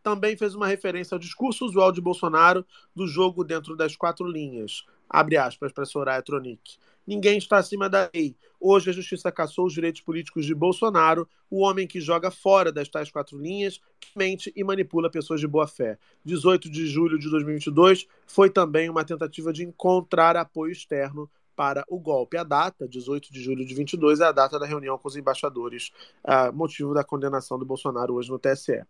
[0.00, 4.84] também fez uma referência ao discurso usual de Bolsonaro do jogo dentro das quatro linhas.
[5.08, 6.76] Abre aspas para Soraya Tronic.
[7.06, 8.36] Ninguém está acima da lei.
[8.60, 12.88] Hoje a justiça caçou os direitos políticos de Bolsonaro, o homem que joga fora das
[12.88, 15.96] tais quatro linhas, que mente e manipula pessoas de boa fé.
[16.24, 21.98] 18 de julho de 2022 foi também uma tentativa de encontrar apoio externo para o
[21.98, 22.36] golpe.
[22.36, 25.90] A data, 18 de julho de 22, é a data da reunião com os embaixadores,
[26.24, 28.82] uh, motivo da condenação do Bolsonaro hoje no TSE.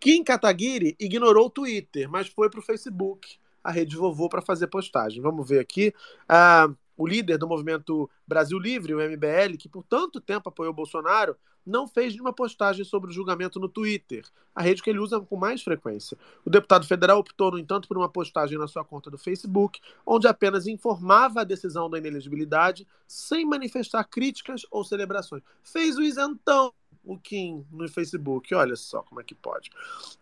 [0.00, 4.66] Kim Kataguiri ignorou o Twitter, mas foi para o Facebook, a rede vovô, para fazer
[4.66, 5.20] postagem.
[5.22, 5.92] Vamos ver aqui.
[6.28, 11.34] Uh, o líder do movimento Brasil Livre, o MBL, que por tanto tempo apoiou Bolsonaro,
[11.64, 14.24] não fez nenhuma postagem sobre o julgamento no Twitter,
[14.54, 16.18] a rede que ele usa com mais frequência.
[16.44, 20.26] O deputado federal optou, no entanto, por uma postagem na sua conta do Facebook, onde
[20.26, 25.42] apenas informava a decisão da inelegibilidade sem manifestar críticas ou celebrações.
[25.62, 26.72] Fez o isentão
[27.04, 28.54] o Kim no Facebook.
[28.54, 29.70] Olha só como é que pode.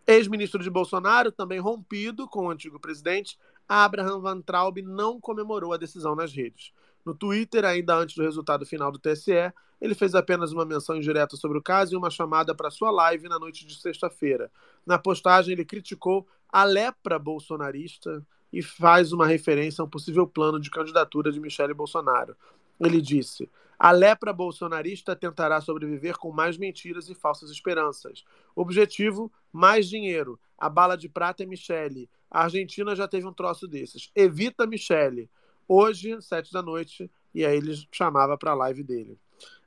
[0.06, 3.38] Ex-ministro de Bolsonaro, também rompido com o antigo presidente,
[3.68, 6.72] Abraham Van Traub não comemorou a decisão nas redes.
[7.04, 11.36] No Twitter, ainda antes do resultado final do TSE, ele fez apenas uma menção indireta
[11.36, 14.50] sobre o caso e uma chamada para sua live na noite de sexta-feira.
[14.84, 20.58] Na postagem, ele criticou a lepra bolsonarista e faz uma referência a um possível plano
[20.58, 22.34] de candidatura de Michele Bolsonaro.
[22.80, 23.48] Ele disse:
[23.78, 28.24] a lepra bolsonarista tentará sobreviver com mais mentiras e falsas esperanças.
[28.56, 30.38] Objetivo: mais dinheiro.
[30.58, 32.10] A bala de prata é Michele.
[32.28, 34.10] A Argentina já teve um troço desses.
[34.14, 35.30] Evita Michele.
[35.68, 39.18] Hoje, sete da noite, e aí ele chamava para a live dele.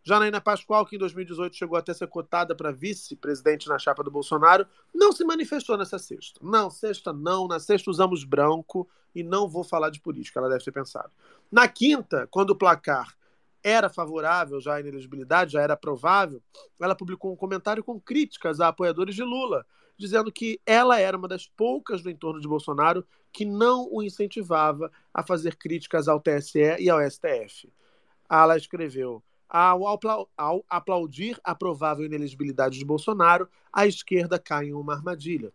[0.03, 4.65] Janaína Pascoal, que em 2018 chegou até ser cotada para vice-presidente na chapa do Bolsonaro,
[4.93, 6.39] não se manifestou nessa sexta.
[6.43, 7.47] Não, sexta não.
[7.47, 11.11] Na sexta usamos branco e não vou falar de política, ela deve ter pensado.
[11.51, 13.15] Na quinta, quando o placar
[13.63, 16.41] era favorável já à inelegibilidade, já era provável,
[16.79, 19.65] ela publicou um comentário com críticas a apoiadores de Lula,
[19.97, 24.91] dizendo que ela era uma das poucas do entorno de Bolsonaro que não o incentivava
[25.13, 27.71] a fazer críticas ao TSE e ao STF.
[28.29, 29.81] Ela escreveu: ao,
[30.37, 35.53] ao aplaudir a provável inelegibilidade de Bolsonaro, a esquerda cai em uma armadilha.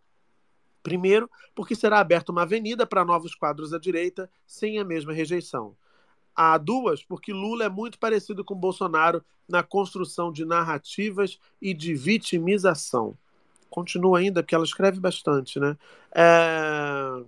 [0.81, 5.75] Primeiro, porque será aberta uma avenida para novos quadros à direita sem a mesma rejeição.
[6.37, 11.95] Há duas, porque Lula é muito parecido com Bolsonaro na construção de narrativas e de
[11.95, 13.17] vitimização.
[13.69, 15.75] Continua ainda, porque ela escreve bastante, né?
[16.13, 17.23] É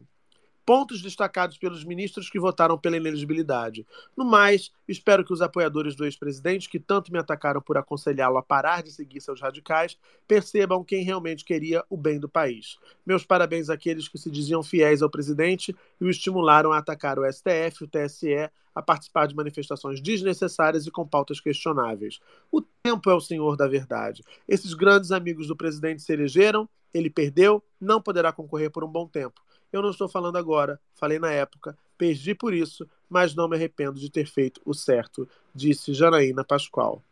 [0.70, 3.88] pontos destacados pelos ministros que votaram pela inelegibilidade.
[4.16, 8.44] No mais, espero que os apoiadores do ex-presidente, que tanto me atacaram por aconselhá-lo a
[8.44, 9.98] parar de seguir seus radicais,
[10.28, 12.78] percebam quem realmente queria o bem do país.
[13.04, 17.26] Meus parabéns àqueles que se diziam fiéis ao presidente e o estimularam a atacar o
[17.26, 22.20] STF, o TSE, a participar de manifestações desnecessárias e com pautas questionáveis.
[22.52, 24.24] O tempo é o senhor da verdade.
[24.48, 29.08] Esses grandes amigos do presidente se elegeram, ele perdeu, não poderá concorrer por um bom
[29.08, 29.42] tempo.
[29.72, 34.00] Eu não estou falando agora, falei na época, perdi por isso, mas não me arrependo
[34.00, 37.04] de ter feito o certo, disse Janaína Pascoal.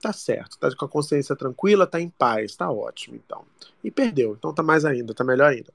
[0.00, 3.44] Tá certo, tá com a consciência tranquila, tá em paz, tá ótimo então.
[3.84, 5.72] E perdeu, então tá mais ainda, tá melhor ainda.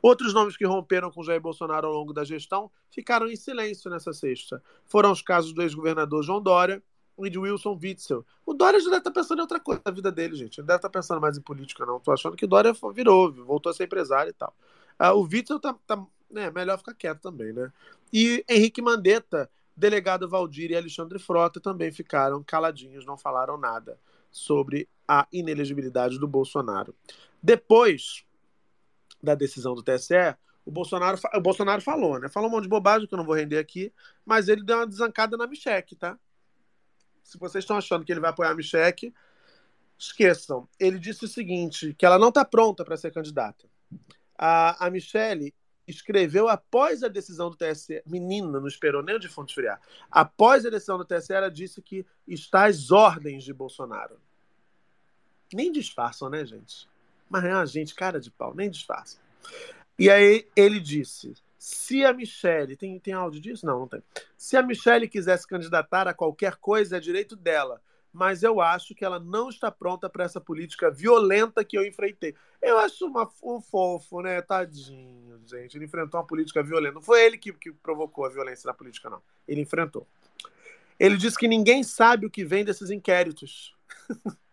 [0.00, 4.12] Outros nomes que romperam com Jair Bolsonaro ao longo da gestão ficaram em silêncio nessa
[4.12, 4.62] sexta.
[4.86, 6.82] Foram os casos do ex-governador João Dória
[7.18, 8.24] e de Wilson Witzel.
[8.46, 10.58] O Dória já deve estar tá pensando em outra coisa na vida dele, gente.
[10.60, 12.00] Ele deve estar tá pensando mais em política, não.
[12.00, 14.54] Tô achando que Dória virou, voltou a ser empresário e tal.
[14.98, 17.72] Ah, o Witzel tá, tá né, melhor ficar quieto também, né?
[18.12, 23.98] E Henrique Mandetta, delegado Valdir e Alexandre Frota também ficaram caladinhos, não falaram nada
[24.30, 26.94] sobre a inelegibilidade do Bolsonaro.
[27.42, 28.24] Depois
[29.22, 32.28] da decisão do TSE, o Bolsonaro, o Bolsonaro falou, né?
[32.28, 33.92] Falou um monte de bobagem que eu não vou render aqui,
[34.24, 36.18] mas ele deu uma desancada na Micheque, tá?
[37.22, 39.12] Se vocês estão achando que ele vai apoiar a Micheque,
[39.98, 40.68] esqueçam.
[40.78, 43.68] Ele disse o seguinte, que ela não está pronta para ser candidata.
[44.36, 45.54] A, a Michelle
[45.86, 48.02] escreveu após a decisão do TSE.
[48.06, 49.80] Menina, não esperou nem o defunto esfriar.
[50.10, 54.18] Após a decisão do TSE, ela disse que está às ordens de Bolsonaro.
[55.52, 56.88] Nem disfarçam, né, gente?
[57.28, 59.20] Mas é uma gente, cara de pau, nem disfarçam.
[59.98, 61.34] E aí ele disse:
[61.64, 62.76] se a Michelle.
[62.76, 63.64] Tem, tem áudio disso?
[63.64, 64.02] Não, não tem.
[64.36, 67.80] Se a Michelle quisesse candidatar a qualquer coisa, é direito dela.
[68.14, 72.32] Mas eu acho que ela não está pronta para essa política violenta que eu enfrentei.
[72.62, 74.40] Eu acho uma, um fofo, né?
[74.40, 75.76] Tadinho, gente.
[75.76, 76.94] Ele enfrentou uma política violenta.
[76.94, 79.20] Não foi ele que, que provocou a violência na política, não.
[79.48, 80.06] Ele enfrentou.
[80.96, 83.74] Ele disse que ninguém sabe o que vem desses inquéritos.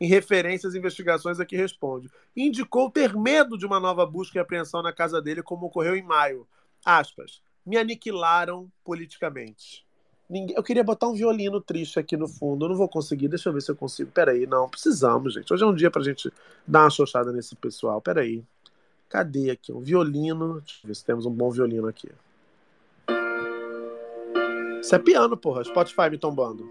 [0.00, 2.08] em referência às investigações a que responde.
[2.36, 6.02] Indicou ter medo de uma nova busca e apreensão na casa dele, como ocorreu em
[6.02, 6.46] maio.
[6.84, 7.42] Aspas.
[7.66, 9.87] Me aniquilaram politicamente.
[10.28, 10.56] Ninguém...
[10.56, 12.64] Eu queria botar um violino triste aqui no fundo.
[12.64, 13.28] Eu não vou conseguir.
[13.28, 14.10] Deixa eu ver se eu consigo.
[14.10, 14.68] Peraí, não.
[14.68, 15.52] Precisamos, gente.
[15.52, 16.30] Hoje é um dia pra gente
[16.66, 18.00] dar uma xoxada nesse pessoal.
[18.00, 18.44] Peraí.
[19.08, 19.72] Cadê aqui?
[19.72, 20.60] Um violino.
[20.60, 22.10] Deixa eu ver se temos um bom violino aqui.
[24.80, 25.64] Isso é piano, porra.
[25.64, 26.68] Spotify me tombando.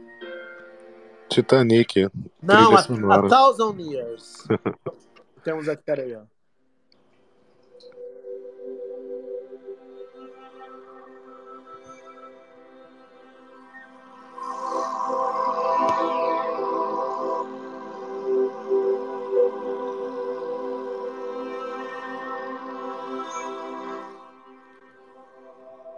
[1.29, 2.09] Titanic.
[2.41, 4.47] Não, a, a Thousand Years.
[5.43, 6.21] Temos aqui, peraí, ó.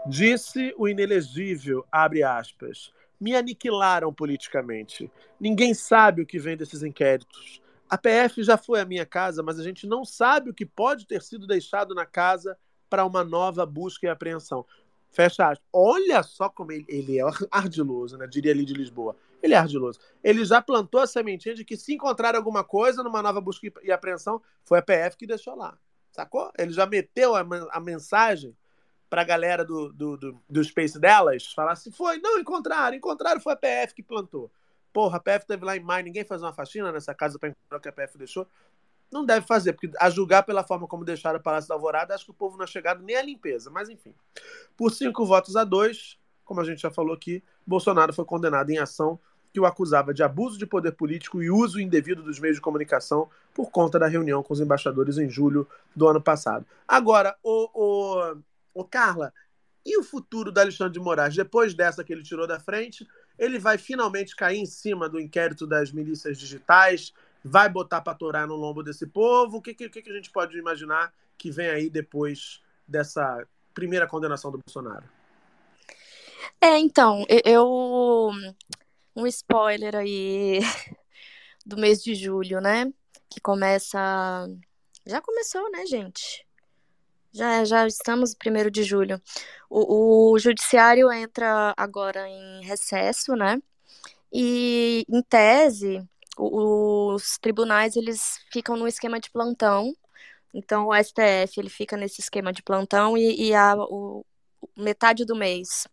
[0.10, 2.92] Disse o inelegível, abre aspas,
[3.22, 5.12] me aniquilaram politicamente.
[5.40, 7.62] Ninguém sabe o que vem desses inquéritos.
[7.88, 11.06] A PF já foi à minha casa, mas a gente não sabe o que pode
[11.06, 12.58] ter sido deixado na casa
[12.90, 14.66] para uma nova busca e apreensão.
[15.12, 15.68] Fecha aspas.
[15.72, 18.26] Olha só como ele, ele é ardiloso, né?
[18.26, 19.16] Diria ali de Lisboa.
[19.44, 20.00] Ele é ardiloso.
[20.24, 23.92] Ele já plantou a sementinha de que se encontrar alguma coisa numa nova busca e
[23.92, 25.78] apreensão, foi a PF que deixou lá.
[26.12, 26.52] Sacou?
[26.58, 28.58] Ele já meteu a, a mensagem
[29.10, 33.42] para a galera do, do, do, do Space delas, falar assim, foi, não, encontraram, encontraram,
[33.42, 34.52] foi a PF que plantou.
[34.94, 37.78] Porra, a PF teve lá em maio, ninguém faz uma faxina nessa casa para encontrar
[37.78, 38.48] o que a PF deixou.
[39.12, 42.26] Não deve fazer, porque a julgar pela forma como deixaram o Palácio da Alvorada, acho
[42.26, 43.72] que o povo não é chegado nem à limpeza.
[43.72, 44.14] Mas enfim.
[44.78, 48.78] Por cinco votos a dois, como a gente já falou aqui, Bolsonaro foi condenado em
[48.78, 49.20] ação
[49.52, 53.30] que o acusava de abuso de poder político e uso indevido dos meios de comunicação
[53.54, 56.66] por conta da reunião com os embaixadores em julho do ano passado.
[56.88, 58.38] Agora, o, o,
[58.74, 59.34] o Carla,
[59.86, 61.36] e o futuro do Alexandre de Moraes?
[61.36, 65.66] Depois dessa que ele tirou da frente, ele vai finalmente cair em cima do inquérito
[65.66, 67.14] das milícias digitais,
[67.44, 69.58] vai botar para torar no lombo desse povo?
[69.58, 74.52] O que, que, que a gente pode imaginar que vem aí depois dessa primeira condenação
[74.52, 75.06] do Bolsonaro?
[76.62, 78.32] É, então, eu.
[79.16, 80.60] Um spoiler aí
[81.66, 82.92] do mês de julho, né?
[83.30, 84.48] Que começa.
[85.06, 86.46] Já começou, né, gente?
[87.32, 89.22] Já, já estamos no primeiro de julho.
[89.70, 93.62] O, o judiciário entra agora em recesso, né?
[94.34, 96.04] E, em tese,
[96.38, 99.94] o- os tribunais eles ficam no esquema de plantão.
[100.54, 104.26] Então, o STF ele fica nesse esquema de plantão e, e a, o,
[104.78, 105.88] metade do mês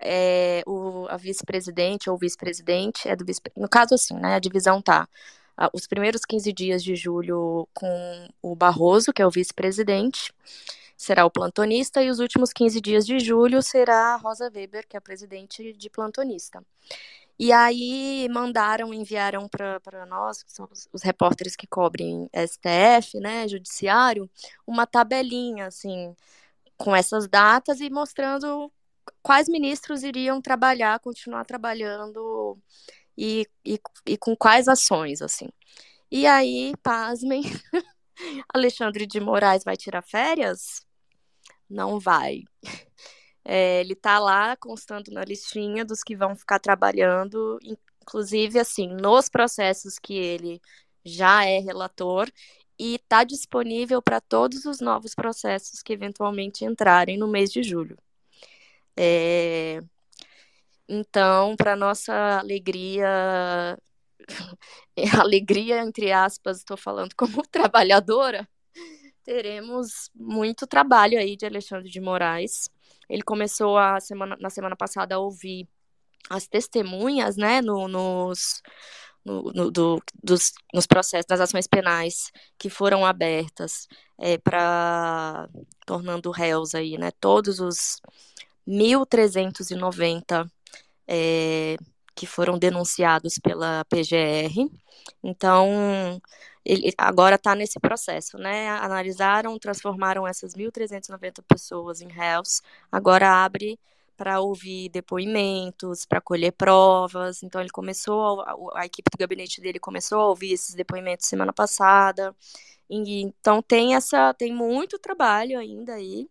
[0.00, 4.82] é o, a vice-presidente ou vice-presidente é do vice no caso assim, né, a divisão
[4.82, 5.08] tá
[5.56, 10.32] ah, os primeiros 15 dias de julho com o Barroso, que é o vice-presidente,
[11.02, 14.96] será o plantonista, e os últimos 15 dias de julho será a Rosa Weber, que
[14.96, 16.64] é a presidente de plantonista.
[17.38, 23.48] E aí mandaram, enviaram para nós, que são os, os repórteres que cobrem STF, né,
[23.48, 24.30] judiciário,
[24.66, 26.14] uma tabelinha, assim,
[26.76, 28.70] com essas datas e mostrando
[29.22, 32.58] quais ministros iriam trabalhar, continuar trabalhando
[33.16, 35.48] e, e, e com quais ações, assim.
[36.10, 37.42] E aí, pasmem,
[38.54, 40.86] Alexandre de Moraes vai tirar férias?
[41.72, 42.44] Não vai.
[43.44, 47.58] É, ele tá lá constando na listinha dos que vão ficar trabalhando,
[48.02, 50.60] inclusive, assim, nos processos que ele
[51.04, 52.30] já é relator
[52.78, 57.96] e está disponível para todos os novos processos que eventualmente entrarem no mês de julho.
[58.96, 59.82] É,
[60.88, 63.78] então, para nossa alegria,
[65.20, 68.48] alegria entre aspas, estou falando como trabalhadora,
[69.24, 72.68] teremos muito trabalho aí de Alexandre de Moraes.
[73.08, 75.68] Ele começou a semana, na semana passada a ouvir
[76.30, 78.62] as testemunhas, né, no, nos,
[79.24, 83.88] no, no, do, dos, nos processos, das ações penais que foram abertas
[84.18, 85.48] é, para
[85.86, 88.00] tornando réus aí, né, todos os
[88.66, 90.48] 1.390
[91.08, 91.76] é,
[92.14, 94.70] que foram denunciados pela PGR.
[95.22, 96.20] Então,
[96.64, 98.68] ele agora está nesse processo, né?
[98.70, 103.78] Analisaram, transformaram essas 1.390 pessoas em réus, agora abre
[104.16, 107.42] para ouvir depoimentos, para colher provas.
[107.42, 111.52] Então, ele começou, a, a equipe do gabinete dele começou a ouvir esses depoimentos semana
[111.52, 112.34] passada.
[112.88, 116.28] E, então, tem essa, tem muito trabalho ainda aí.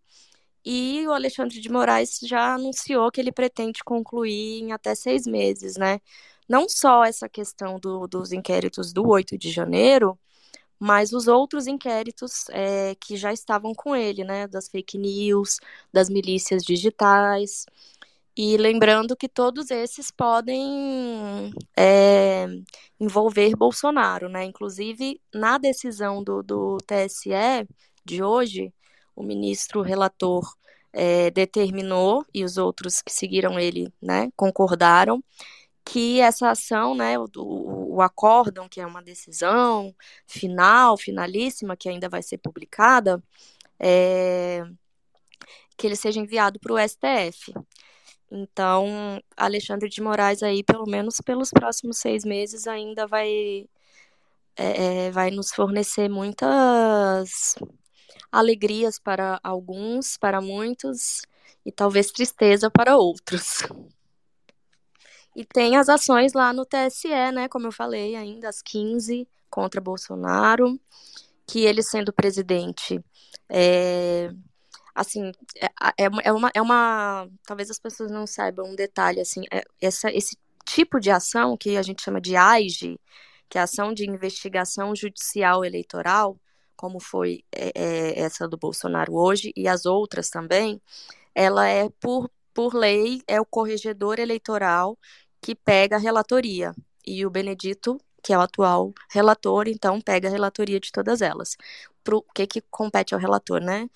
[0.65, 5.75] E o Alexandre de Moraes já anunciou que ele pretende concluir em até seis meses,
[5.77, 5.99] né?
[6.51, 10.19] não só essa questão do, dos inquéritos do 8 de janeiro,
[10.79, 15.59] mas os outros inquéritos é, que já estavam com ele, né, das fake news,
[15.93, 17.65] das milícias digitais,
[18.35, 22.47] e lembrando que todos esses podem é,
[22.99, 24.45] envolver Bolsonaro, né?
[24.45, 27.67] Inclusive, na decisão do, do TSE
[28.05, 28.73] de hoje,
[29.15, 30.43] o ministro relator
[30.93, 35.23] é, determinou, e os outros que seguiram ele, né, concordaram,
[35.85, 39.95] que essa ação, né, o, o acórdão, que é uma decisão
[40.27, 43.23] final, finalíssima, que ainda vai ser publicada,
[43.79, 44.63] é,
[45.77, 47.53] que ele seja enviado para o STF.
[48.31, 53.67] Então, Alexandre de Moraes aí, pelo menos pelos próximos seis meses, ainda vai,
[54.55, 57.55] é, é, vai nos fornecer muitas
[58.31, 61.21] alegrias para alguns, para muitos,
[61.65, 63.59] e talvez tristeza para outros.
[65.33, 67.47] E tem as ações lá no TSE, né?
[67.47, 70.77] Como eu falei, ainda às 15 contra Bolsonaro,
[71.47, 73.01] que ele sendo presidente
[73.49, 74.31] é,
[74.95, 75.65] assim, é,
[76.05, 77.27] é, é, uma, é uma.
[77.45, 81.77] Talvez as pessoas não saibam um detalhe, assim, é, essa, esse tipo de ação que
[81.77, 82.99] a gente chama de AIGE,
[83.49, 86.37] que é a ação de investigação judicial eleitoral,
[86.81, 90.81] como foi é, essa do Bolsonaro hoje, e as outras também,
[91.35, 94.97] ela é, por, por lei, é o corregedor eleitoral
[95.39, 96.73] que pega a relatoria.
[97.05, 101.55] E o Benedito, que é o atual relator, então pega a relatoria de todas elas.
[102.11, 103.87] O que, que compete ao relator, né?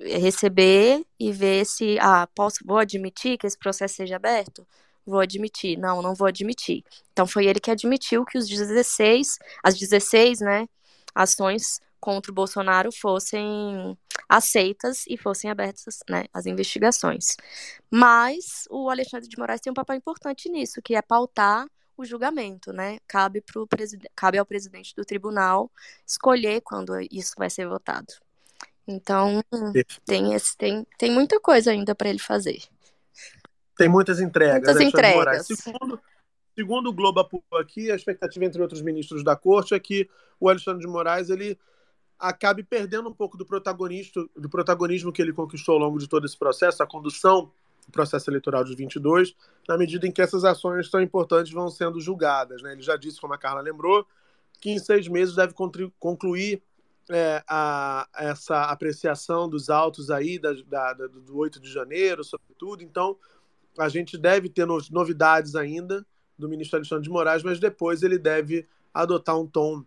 [0.00, 4.64] receber e ver se, ah, posso, vou admitir que esse processo seja aberto?
[5.04, 5.76] Vou admitir.
[5.76, 6.84] Não, não vou admitir.
[7.12, 10.68] Então foi ele que admitiu que os 16, as 16, né,
[11.12, 13.96] ações contra o Bolsonaro fossem
[14.28, 17.36] aceitas e fossem abertas, né, as investigações.
[17.90, 21.66] Mas o Alexandre de Moraes tem um papel importante nisso, que é pautar
[21.96, 22.98] o julgamento, né?
[23.08, 23.68] Cabe, pro
[24.14, 25.70] cabe ao presidente do tribunal
[26.06, 28.14] escolher quando isso vai ser votado.
[28.86, 29.42] Então,
[30.06, 32.62] tem, esse, tem, tem muita coisa ainda para ele fazer.
[33.76, 34.74] Tem muitas entregas.
[34.74, 35.46] Muitas entregas.
[35.46, 36.00] Segundo,
[36.54, 40.08] segundo o Globo aqui, a expectativa entre outros ministros da corte é que
[40.40, 41.58] o Alexandre de Moraes ele
[42.18, 46.26] acabe perdendo um pouco do protagonista, do protagonismo que ele conquistou ao longo de todo
[46.26, 47.50] esse processo, a condução
[47.86, 49.34] do processo eleitoral de 22,
[49.68, 52.60] na medida em que essas ações tão importantes vão sendo julgadas.
[52.62, 52.72] Né?
[52.72, 54.06] Ele já disse, como a Carla lembrou,
[54.60, 55.54] que em seis meses deve
[55.98, 56.62] concluir
[57.08, 62.82] é, a, essa apreciação dos autos aí da, da, do 8 de janeiro, sobretudo.
[62.82, 63.16] Então,
[63.78, 66.04] a gente deve ter novidades ainda
[66.38, 69.84] do ministro Alexandre de Moraes, mas depois ele deve adotar um tom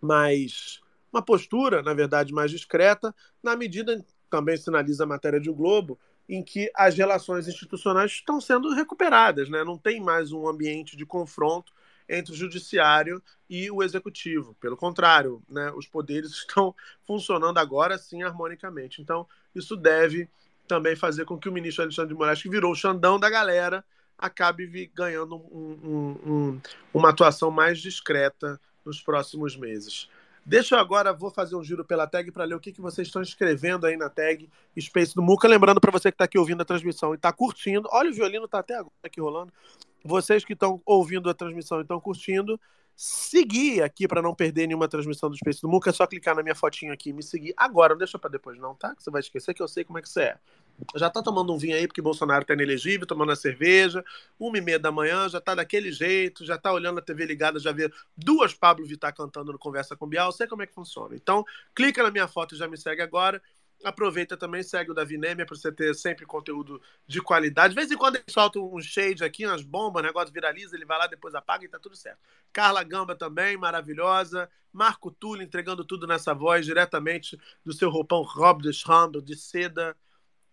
[0.00, 0.80] mais.
[1.12, 5.98] Uma postura, na verdade, mais discreta, na medida, também sinaliza a matéria de o Globo,
[6.28, 9.64] em que as relações institucionais estão sendo recuperadas, né?
[9.64, 11.72] não tem mais um ambiente de confronto
[12.08, 14.54] entre o judiciário e o executivo.
[14.60, 16.74] Pelo contrário, né, os poderes estão
[17.06, 19.02] funcionando agora sim harmonicamente.
[19.02, 20.28] Então, isso deve
[20.66, 23.84] também fazer com que o ministro Alexandre de Moraes, que virou o xandão da galera,
[24.18, 26.60] acabe ganhando um, um, um,
[26.92, 30.08] uma atuação mais discreta nos próximos meses.
[30.48, 33.06] Deixa eu agora, vou fazer um giro pela tag para ler o que, que vocês
[33.06, 34.48] estão escrevendo aí na tag
[34.80, 35.46] Space do Muca.
[35.46, 38.46] Lembrando para você que está aqui ouvindo a transmissão e está curtindo, olha o violino,
[38.46, 39.52] está até agora aqui rolando.
[40.02, 42.58] Vocês que estão ouvindo a transmissão e estão curtindo,
[42.96, 46.42] seguir aqui para não perder nenhuma transmissão do Space do Muca, é só clicar na
[46.42, 48.94] minha fotinho aqui e me seguir agora, não deixa para depois não, tá?
[48.96, 50.38] Que você vai esquecer que eu sei como é que você é.
[50.96, 54.04] Já tá tomando um vinho aí porque Bolsonaro tá inelegível, tomando a cerveja,
[54.38, 57.58] uma e meia da manhã, já tá daquele jeito, já tá olhando a TV ligada,
[57.58, 61.14] já vê duas Pablo Vittar cantando no Conversa com Bial, sei como é que funciona.
[61.14, 61.44] Então,
[61.74, 63.42] clica na minha foto e já me segue agora.
[63.84, 67.74] Aproveita também, segue o Davi Nemer para você ter sempre conteúdo de qualidade.
[67.74, 70.84] De vez em quando ele solta um shade aqui, umas bombas, o negócio viraliza, ele
[70.84, 72.18] vai lá, depois apaga e tá tudo certo.
[72.52, 74.48] Carla Gamba também, maravilhosa.
[74.72, 78.70] Marco Túlio entregando tudo nessa voz, diretamente do seu roupão Rob de
[79.22, 79.96] de seda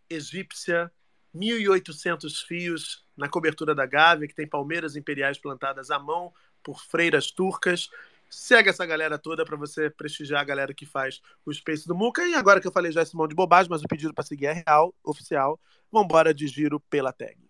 [0.10, 0.92] egípcia,
[1.36, 6.34] 1.800 fios na cobertura da Gávea, que tem palmeiras imperiais plantadas à mão
[6.64, 7.90] por freiras turcas.
[8.30, 12.26] Segue essa galera toda para você prestigiar a galera que faz o Space do Muca.
[12.26, 14.48] E agora que eu falei já esse monte de bobagem, mas o pedido para seguir
[14.48, 15.60] é real, oficial.
[15.92, 17.45] Vambora de giro pela tag.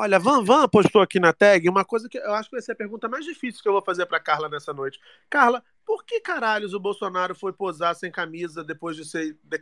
[0.00, 2.70] Olha, Van Van postou aqui na tag uma coisa que eu acho que vai ser
[2.70, 5.00] a pergunta mais difícil que eu vou fazer para Carla nessa noite.
[5.28, 9.60] Carla, por que caralhos o Bolsonaro foi posar sem camisa depois de ser de-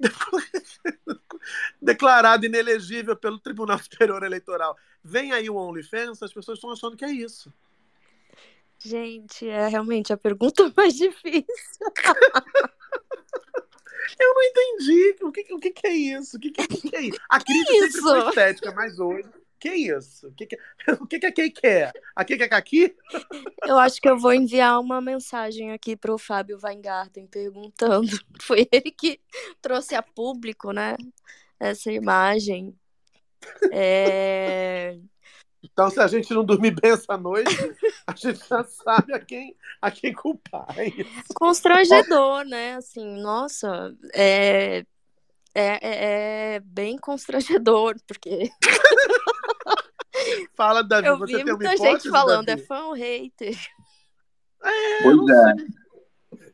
[1.80, 4.76] declarado inelegível pelo Tribunal Superior Eleitoral?
[5.04, 7.54] Vem aí o OnlyFans, as pessoas estão achando que é isso.
[8.80, 11.46] Gente, é realmente a pergunta mais difícil.
[14.18, 15.16] Eu não entendi.
[15.22, 16.36] O que, o que, que é isso?
[16.36, 17.18] O que, que, que é isso?
[17.28, 18.02] A crítica sempre isso?
[18.02, 19.28] foi estética, mas hoje.
[19.64, 20.28] Que isso?
[20.28, 20.58] O que, que,
[21.00, 21.92] o que, que a Kay quer?
[22.14, 22.94] A Kay quer caqui?
[23.62, 28.08] Eu acho que eu vou enviar uma mensagem aqui para o Fábio Weingarten perguntando.
[28.42, 29.18] Foi ele que
[29.62, 30.96] trouxe a público, né?
[31.58, 32.78] Essa imagem.
[33.72, 34.98] É...
[35.74, 37.50] Então, se a gente não dormir bem essa noite,
[38.06, 40.66] a gente já sabe a quem, a quem culpar.
[40.78, 41.10] É isso.
[41.34, 42.76] Constrangedor, né?
[42.76, 44.84] Assim, nossa, é,
[45.52, 48.48] é, é- é bem constrangedor, porque
[50.56, 52.62] Fala, Davi, eu você vi tem uma muita hipótese, gente falando, Davi?
[52.62, 53.58] é fã ou hater?
[55.02, 55.54] Pois é.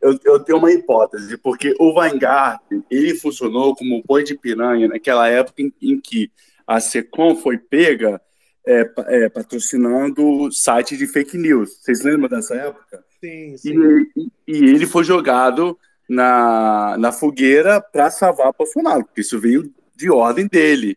[0.01, 5.29] Eu, eu tenho uma hipótese, porque o Weingarten, ele funcionou como boi de piranha naquela
[5.29, 6.33] época em, em que
[6.67, 8.19] a Secom foi pega
[8.67, 11.79] é, é, patrocinando sites de fake news.
[11.81, 13.05] Vocês lembram dessa época?
[13.21, 13.75] Sim, sim.
[14.17, 15.79] e- e ele foi jogado
[16.09, 20.97] na, na fogueira para salvar Bolsonaro, porque isso veio de ordem dele.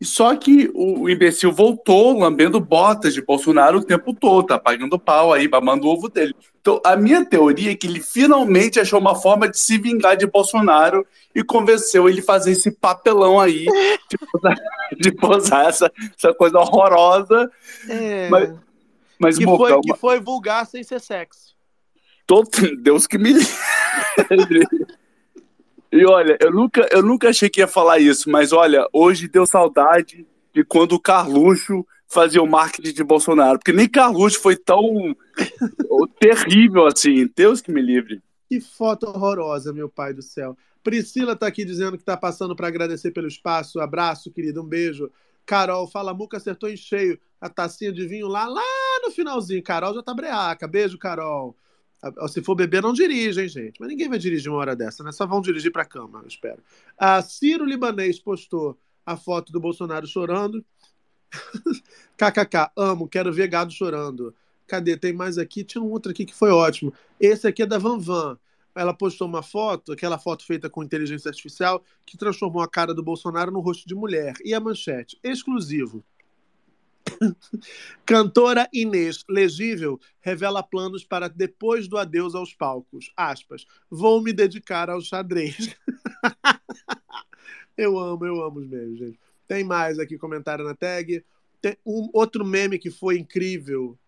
[0.00, 4.58] E só que o, o imbecil voltou lambendo botas de Bolsonaro o tempo todo, tá
[4.58, 6.34] pagando pau aí, babando o ovo dele.
[6.64, 10.26] Então, a minha teoria é que ele finalmente achou uma forma de se vingar de
[10.26, 13.66] Bolsonaro e convenceu ele a fazer esse papelão aí
[14.08, 14.56] de posar,
[14.98, 17.52] de posar essa, essa coisa horrorosa.
[17.86, 18.30] É.
[18.30, 18.54] Mas,
[19.18, 21.54] mas que, foi, que foi vulgar sem ser sexo.
[22.26, 22.48] Todo,
[22.80, 24.66] Deus que me livre.
[25.92, 29.46] E olha, eu nunca, eu nunca achei que ia falar isso, mas olha, hoje deu
[29.46, 35.14] saudade de quando o Carluxo fazia o marketing de Bolsonaro, porque nem Carluxo foi tão
[36.20, 37.28] terrível assim.
[37.36, 38.22] Deus que me livre.
[38.48, 40.56] Que foto horrorosa, meu pai do céu.
[40.82, 43.80] Priscila tá aqui dizendo que tá passando para agradecer pelo espaço.
[43.80, 45.10] Abraço, querida, um beijo.
[45.46, 48.62] Carol, fala, Muca acertou em cheio a tacinha de vinho lá, lá
[49.02, 49.62] no finalzinho.
[49.62, 50.68] Carol já tá breaca.
[50.68, 51.56] Beijo, Carol.
[52.02, 53.80] Ah, Se for beber, não dirige, hein, gente?
[53.80, 55.10] Mas ninguém vai dirigir uma hora dessa, né?
[55.10, 56.62] Só vão dirigir pra cama, eu espero.
[56.98, 60.64] A Ciro Libanês postou a foto do Bolsonaro chorando.
[62.16, 64.34] KKK, amo, quero ver gado chorando.
[64.66, 64.96] Cadê?
[64.96, 65.62] Tem mais aqui?
[65.64, 66.92] Tinha um outro aqui que foi ótimo.
[67.20, 68.38] Esse aqui é da Van Van.
[68.74, 73.02] Ela postou uma foto, aquela foto feita com inteligência artificial, que transformou a cara do
[73.02, 74.34] Bolsonaro no rosto de mulher.
[74.44, 75.18] E a manchete?
[75.22, 76.04] Exclusivo.
[78.04, 83.12] Cantora Inês Legível revela planos para depois do adeus aos palcos.
[83.16, 83.66] Aspas.
[83.88, 85.76] Vou me dedicar ao xadrez.
[87.76, 89.20] eu amo, eu amo os memes, gente.
[89.46, 91.24] Tem mais aqui comentário na tag.
[91.60, 93.98] Tem um outro meme que foi incrível.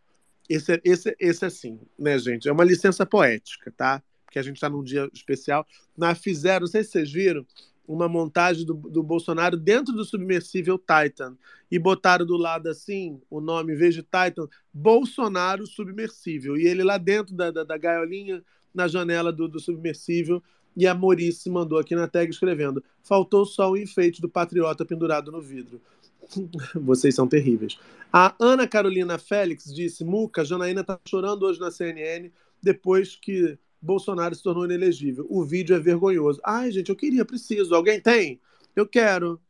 [0.48, 2.48] Esse, é- esse, esse é assim, né, gente?
[2.48, 4.02] É uma licença poética, tá?
[4.24, 5.66] Porque a gente está num dia especial.
[5.96, 7.46] Mas fizeram, não sei se vocês viram,
[7.86, 11.36] uma montagem do, do Bolsonaro dentro do submersível Titan.
[11.70, 16.56] E botaram do lado assim, o nome, em vez de Titan, Bolsonaro Submersível.
[16.56, 18.42] E ele lá dentro da, da, da gaiolinha,
[18.74, 20.42] na janela do, do submersível.
[20.76, 25.32] E a Morice mandou aqui na tag escrevendo: faltou só o enfeite do patriota pendurado
[25.32, 25.80] no vidro.
[26.74, 27.78] Vocês são terríveis.
[28.12, 32.30] A Ana Carolina Félix disse: Muca, Janaína tá chorando hoje na CNN
[32.62, 35.26] depois que Bolsonaro se tornou inelegível.
[35.30, 36.40] O vídeo é vergonhoso.
[36.44, 37.74] Ai, gente, eu queria, preciso.
[37.74, 38.40] Alguém tem?
[38.74, 39.40] Eu quero.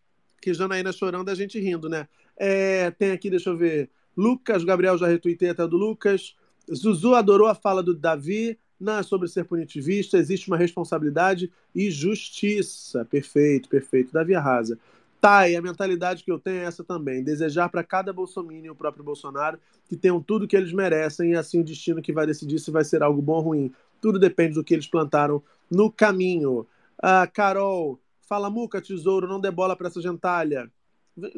[0.40, 2.06] Que Janaína chorando, a gente rindo, né?
[2.36, 3.90] É, tem aqui, deixa eu ver.
[4.16, 6.36] Lucas, Gabriel já retuitei até do Lucas.
[6.72, 8.58] Zuzu adorou a fala do Davi.
[8.78, 13.04] Não é sobre ser punitivista, existe uma responsabilidade e justiça.
[13.04, 14.12] Perfeito, perfeito.
[14.12, 14.78] Davi arrasa.
[15.20, 18.70] Tá, e a mentalidade que eu tenho é essa também: desejar para cada bolsominion e
[18.70, 19.58] o próprio Bolsonaro
[19.88, 22.84] que tenham tudo que eles merecem e assim o destino que vai decidir se vai
[22.84, 23.72] ser algo bom ou ruim.
[24.00, 26.66] Tudo depende do que eles plantaram no caminho.
[27.02, 30.70] Ah, Carol, fala Muca, tesouro, não dê bola para essa gentalha.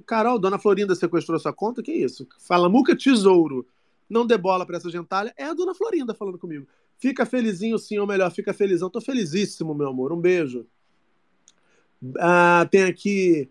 [0.06, 1.82] Carol, Dona Florinda sequestrou sua conta?
[1.82, 2.26] Que isso?
[2.40, 3.64] Fala Muca, tesouro,
[4.10, 5.32] não dê bola para essa gentalha.
[5.36, 6.66] É a Dona Florinda falando comigo.
[6.98, 8.90] Fica felizinho sim, ou melhor, fica felizão.
[8.90, 10.12] Tô felizíssimo, meu amor.
[10.12, 10.66] Um beijo.
[12.18, 13.50] Ah, tem aqui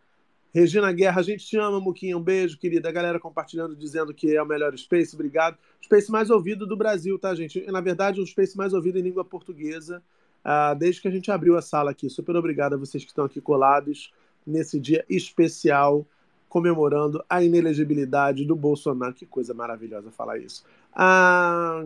[0.53, 2.17] Regina Guerra, a gente te ama, Muquinha.
[2.17, 2.89] Um beijo, querida.
[2.89, 5.57] A galera compartilhando, dizendo que é o melhor Space, obrigado.
[5.81, 7.65] Space mais ouvido do Brasil, tá, gente?
[7.71, 10.01] Na verdade, o Space mais ouvido em língua portuguesa,
[10.43, 12.09] ah, desde que a gente abriu a sala aqui.
[12.09, 14.11] Super obrigado a vocês que estão aqui colados
[14.45, 16.05] nesse dia especial,
[16.49, 19.13] comemorando a inelegibilidade do Bolsonaro.
[19.13, 20.65] Que coisa maravilhosa falar isso.
[20.91, 21.85] Ah,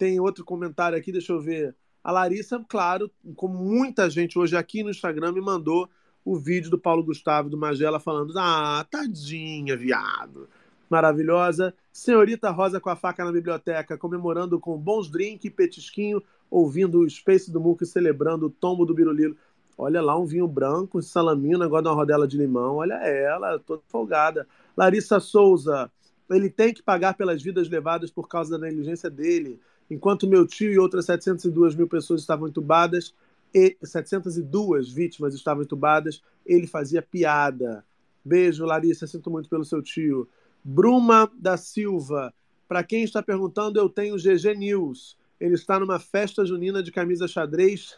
[0.00, 1.76] tem outro comentário aqui, deixa eu ver.
[2.02, 5.90] A Larissa, claro, como muita gente hoje aqui no Instagram, me mandou
[6.24, 10.48] o vídeo do Paulo Gustavo do Magela falando: Ah, tadinha, viado.
[10.88, 11.74] Maravilhosa.
[11.92, 17.10] Senhorita Rosa com a faca na biblioteca, comemorando com bons drinks e petisquinho, ouvindo o
[17.10, 19.36] Space do Muco e celebrando o tombo do Birulilo.
[19.76, 22.76] Olha lá, um vinho branco, um salaminho, um uma rodela de limão.
[22.76, 24.48] Olha ela, toda folgada.
[24.74, 25.92] Larissa Souza,
[26.30, 29.60] ele tem que pagar pelas vidas levadas por causa da negligência dele.
[29.90, 33.14] Enquanto meu tio e outras 702 mil pessoas estavam entubadas,
[33.52, 37.84] e 702 vítimas estavam entubadas, ele fazia piada.
[38.24, 40.28] Beijo, Larissa, sinto muito pelo seu tio.
[40.62, 42.32] Bruma da Silva,
[42.68, 45.18] para quem está perguntando, eu tenho GG News.
[45.40, 47.96] Ele está numa festa junina de camisa xadrez.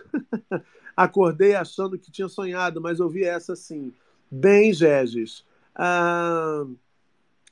[0.96, 3.92] Acordei achando que tinha sonhado, mas ouvi essa sim.
[4.30, 5.44] Bem, Geges.
[5.74, 6.64] Ah,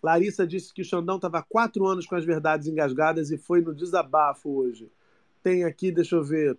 [0.03, 3.61] Larissa disse que o Xandão estava há quatro anos com as verdades engasgadas e foi
[3.61, 4.91] no desabafo hoje.
[5.43, 6.59] Tem aqui, deixa eu ver.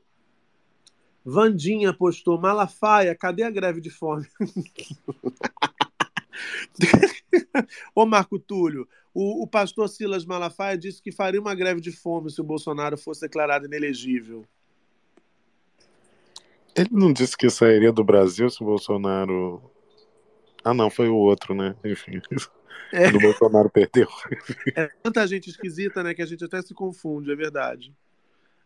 [1.23, 4.25] Vandinha postou: Malafaia, cadê a greve de fome?
[7.93, 12.31] Ô Marco Túlio, o, o, pastor Silas Malafaia disse que faria uma greve de fome
[12.31, 14.45] se o Bolsonaro fosse declarado inelegível.
[16.75, 19.61] Ele não disse que sairia do Brasil se o Bolsonaro.
[20.63, 21.75] Ah, não, foi o outro, né?
[21.83, 22.21] Enfim.
[22.91, 23.07] É.
[23.07, 24.07] O Bolsonaro perdeu.
[24.75, 26.13] É tanta gente esquisita, né?
[26.13, 27.93] Que a gente até se confunde, é verdade.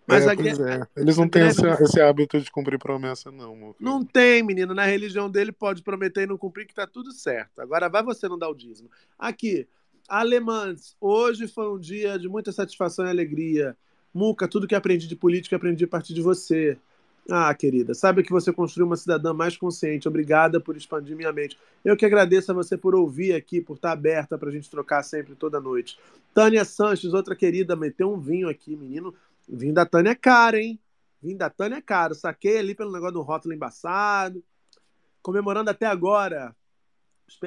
[0.08, 0.34] Mas é, a...
[0.34, 0.88] é.
[0.96, 3.76] Eles não têm esse, esse, hábito de cumprir promessa, não.
[3.80, 4.74] Não tem, menino.
[4.74, 7.60] Na religião dele pode prometer e não cumprir, que tá tudo certo.
[7.60, 8.90] Agora vai você não dar o dízimo.
[9.18, 9.68] Aqui,
[10.08, 13.76] alemães, hoje foi um dia de muita satisfação e alegria.
[14.14, 16.78] Muca, tudo que aprendi de política, aprendi a partir de você.
[17.30, 20.08] Ah, querida, sabe que você construiu uma cidadã mais consciente.
[20.08, 21.58] Obrigada por expandir minha mente.
[21.84, 25.02] Eu que agradeço a você por ouvir aqui, por estar aberta para a gente trocar
[25.02, 25.98] sempre, toda noite.
[26.36, 29.14] Tânia Sanches, outra querida, meteu um vinho aqui, menino.
[29.50, 30.80] Vinho da Tânia é caro, hein?
[31.22, 32.14] Vinho da Tânia é caro.
[32.14, 34.44] Saquei ali pelo negócio do rótulo embaçado.
[35.24, 36.56] Comemorando até agora.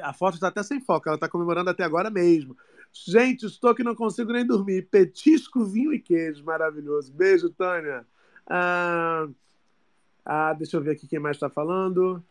[0.02, 2.56] A foto está até sem foco, ela está comemorando até agora mesmo.
[2.92, 4.88] Gente, estou que não consigo nem dormir.
[4.90, 6.42] Petisco, vinho e queijo.
[6.44, 7.12] Maravilhoso.
[7.12, 8.04] Beijo, Tânia.
[8.44, 9.28] Ah.
[10.30, 12.22] Ah, deixa eu ver aqui quem mais está falando.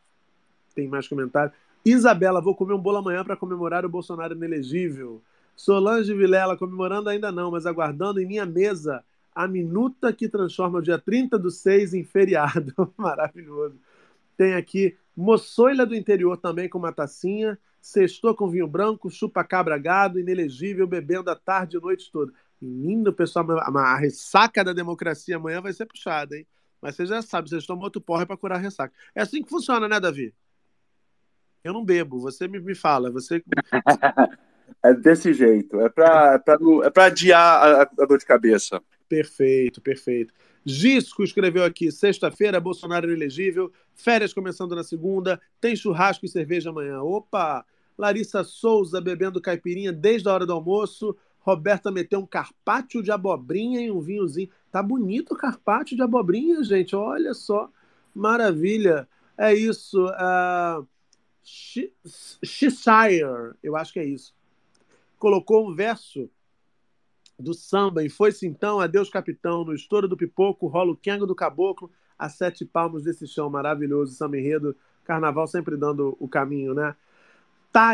[0.76, 1.52] Tem mais comentário.
[1.84, 5.20] Isabela, vou comer um bolo amanhã para comemorar o Bolsonaro inelegível.
[5.56, 9.04] Solange Vilela, comemorando ainda não, mas aguardando em minha mesa
[9.34, 12.72] a minuta que transforma o dia 30 do 6 em feriado.
[12.96, 13.80] Maravilhoso.
[14.38, 17.58] Tem aqui Moçoila do interior também com uma tacinha.
[17.82, 22.32] Sextou com vinho branco, chupa cabra gado, inelegível, bebendo a tarde e noite toda.
[22.62, 26.46] Menino, pessoal, a ressaca da democracia amanhã vai ser puxada, hein?
[26.82, 28.94] Mas você já sabe, vocês tomam outro porre para curar ressaca.
[29.16, 30.34] É assim que funciona, né, Davi?
[31.64, 33.12] Eu não bebo, você me, me fala.
[33.12, 33.44] Você...
[34.84, 35.80] é desse jeito.
[35.82, 36.42] É para
[36.84, 38.82] é pra adiar a, a dor de cabeça.
[39.10, 40.34] Perfeito, perfeito.
[40.66, 47.02] Gisco escreveu aqui: sexta-feira, Bolsonaro inelegível, férias começando na segunda, tem churrasco e cerveja amanhã.
[47.02, 47.66] Opa!
[47.98, 51.18] Larissa Souza bebendo caipirinha desde a hora do almoço.
[51.48, 54.50] Roberta meteu um carpaccio de abobrinha e um vinhozinho.
[54.70, 56.94] Tá bonito o carpaccio de abobrinha, gente.
[56.94, 57.72] Olha só.
[58.14, 59.08] Maravilha.
[59.38, 60.08] É isso.
[60.08, 60.86] Uh,
[63.64, 64.36] eu acho que é isso.
[65.18, 66.30] Colocou um verso
[67.40, 71.34] do samba e foi-se então, adeus capitão, no estouro do pipoco, rola o quengo do
[71.34, 74.76] caboclo, a sete palmos desse chão maravilhoso, samba enredo,
[75.06, 76.94] carnaval sempre dando o caminho, né?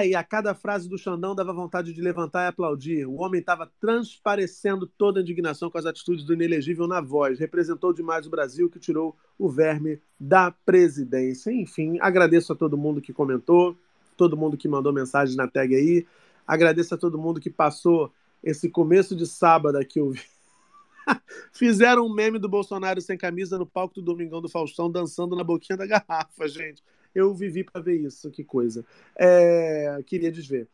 [0.05, 3.05] E a cada frase do Xandão dava vontade de levantar e aplaudir.
[3.05, 7.37] O homem estava transparecendo toda a indignação com as atitudes do inelegível na voz.
[7.37, 11.51] Representou demais o Brasil que tirou o verme da presidência.
[11.51, 13.77] Enfim, agradeço a todo mundo que comentou,
[14.15, 16.07] todo mundo que mandou mensagem na tag aí.
[16.47, 18.09] Agradeço a todo mundo que passou
[18.41, 19.99] esse começo de sábado aqui.
[21.51, 25.43] Fizeram um meme do Bolsonaro sem camisa no palco do Domingão do Faustão, dançando na
[25.43, 26.81] boquinha da garrafa, gente.
[27.13, 28.85] Eu vivi para ver isso, que coisa.
[29.15, 30.67] É, queria desver.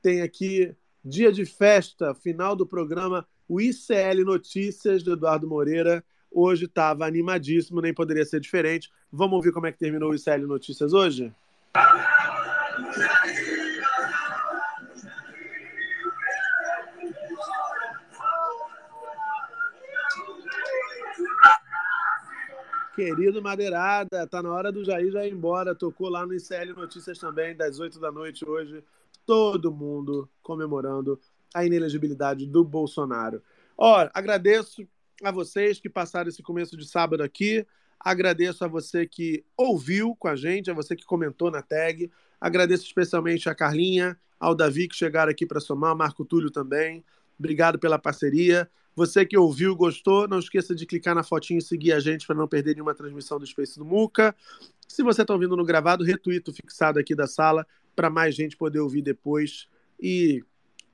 [0.00, 0.74] Tem aqui
[1.04, 6.04] dia de festa, final do programa, o ICL Notícias do Eduardo Moreira.
[6.30, 8.90] Hoje estava animadíssimo, nem poderia ser diferente.
[9.10, 11.32] Vamos ouvir como é que terminou o ICL Notícias hoje?
[22.94, 25.74] Querido Madeirada, tá na hora do Jair já ir embora.
[25.74, 28.84] Tocou lá no ICL Notícias também, das 8 da noite hoje.
[29.24, 31.18] Todo mundo comemorando
[31.54, 33.42] a inelegibilidade do Bolsonaro.
[33.78, 34.86] Ora, agradeço
[35.22, 37.66] a vocês que passaram esse começo de sábado aqui.
[37.98, 42.10] Agradeço a você que ouviu com a gente, a você que comentou na tag.
[42.38, 47.02] Agradeço especialmente a Carlinha, ao Davi que chegaram aqui para somar, Marco Túlio também.
[47.38, 48.68] Obrigado pela parceria.
[48.94, 52.36] Você que ouviu, gostou, não esqueça de clicar na fotinho e seguir a gente para
[52.36, 54.34] não perder nenhuma transmissão do Space do Muca.
[54.86, 57.66] Se você está ouvindo no gravado, retuito fixado aqui da sala
[57.96, 59.66] para mais gente poder ouvir depois
[59.98, 60.44] e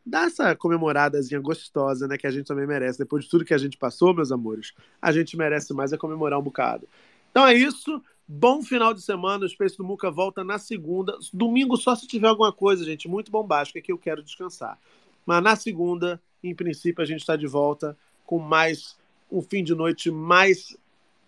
[0.06, 2.98] dar essa comemoradazinha gostosa, né, que a gente também merece.
[2.98, 4.72] Depois de tudo que a gente passou, meus amores,
[5.02, 6.88] a gente merece mais é comemorar um bocado.
[7.30, 8.02] Então é isso.
[8.26, 9.44] Bom final de semana.
[9.44, 11.16] O Space do Muca volta na segunda.
[11.32, 14.78] Domingo só se tiver alguma coisa, gente, muito bombástica que eu quero descansar.
[15.26, 17.96] Mas na segunda, em princípio, a gente está de volta
[18.26, 18.96] com mais
[19.30, 20.76] um fim de noite mais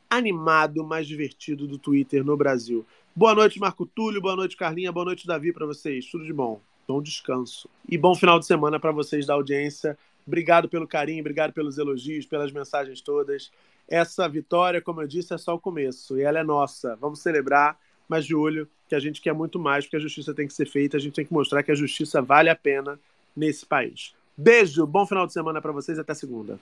[0.08, 2.84] animado, mais divertido do Twitter no Brasil.
[3.14, 4.20] Boa noite, Marco Túlio.
[4.20, 4.92] Boa noite, Carlinha.
[4.92, 6.06] Boa noite, Davi, para vocês.
[6.06, 6.60] Tudo de bom.
[6.86, 7.68] Bom descanso.
[7.88, 9.96] E bom final de semana para vocês da audiência.
[10.26, 13.50] Obrigado pelo carinho, obrigado pelos elogios, pelas mensagens todas.
[13.88, 16.96] Essa vitória, como eu disse, é só o começo e ela é nossa.
[16.96, 17.78] Vamos celebrar,
[18.08, 20.66] mas de olho que a gente quer muito mais, porque a justiça tem que ser
[20.66, 22.98] feita, a gente tem que mostrar que a justiça vale a pena
[23.36, 24.14] nesse país.
[24.42, 26.58] Beijo, bom final de semana para vocês até segunda.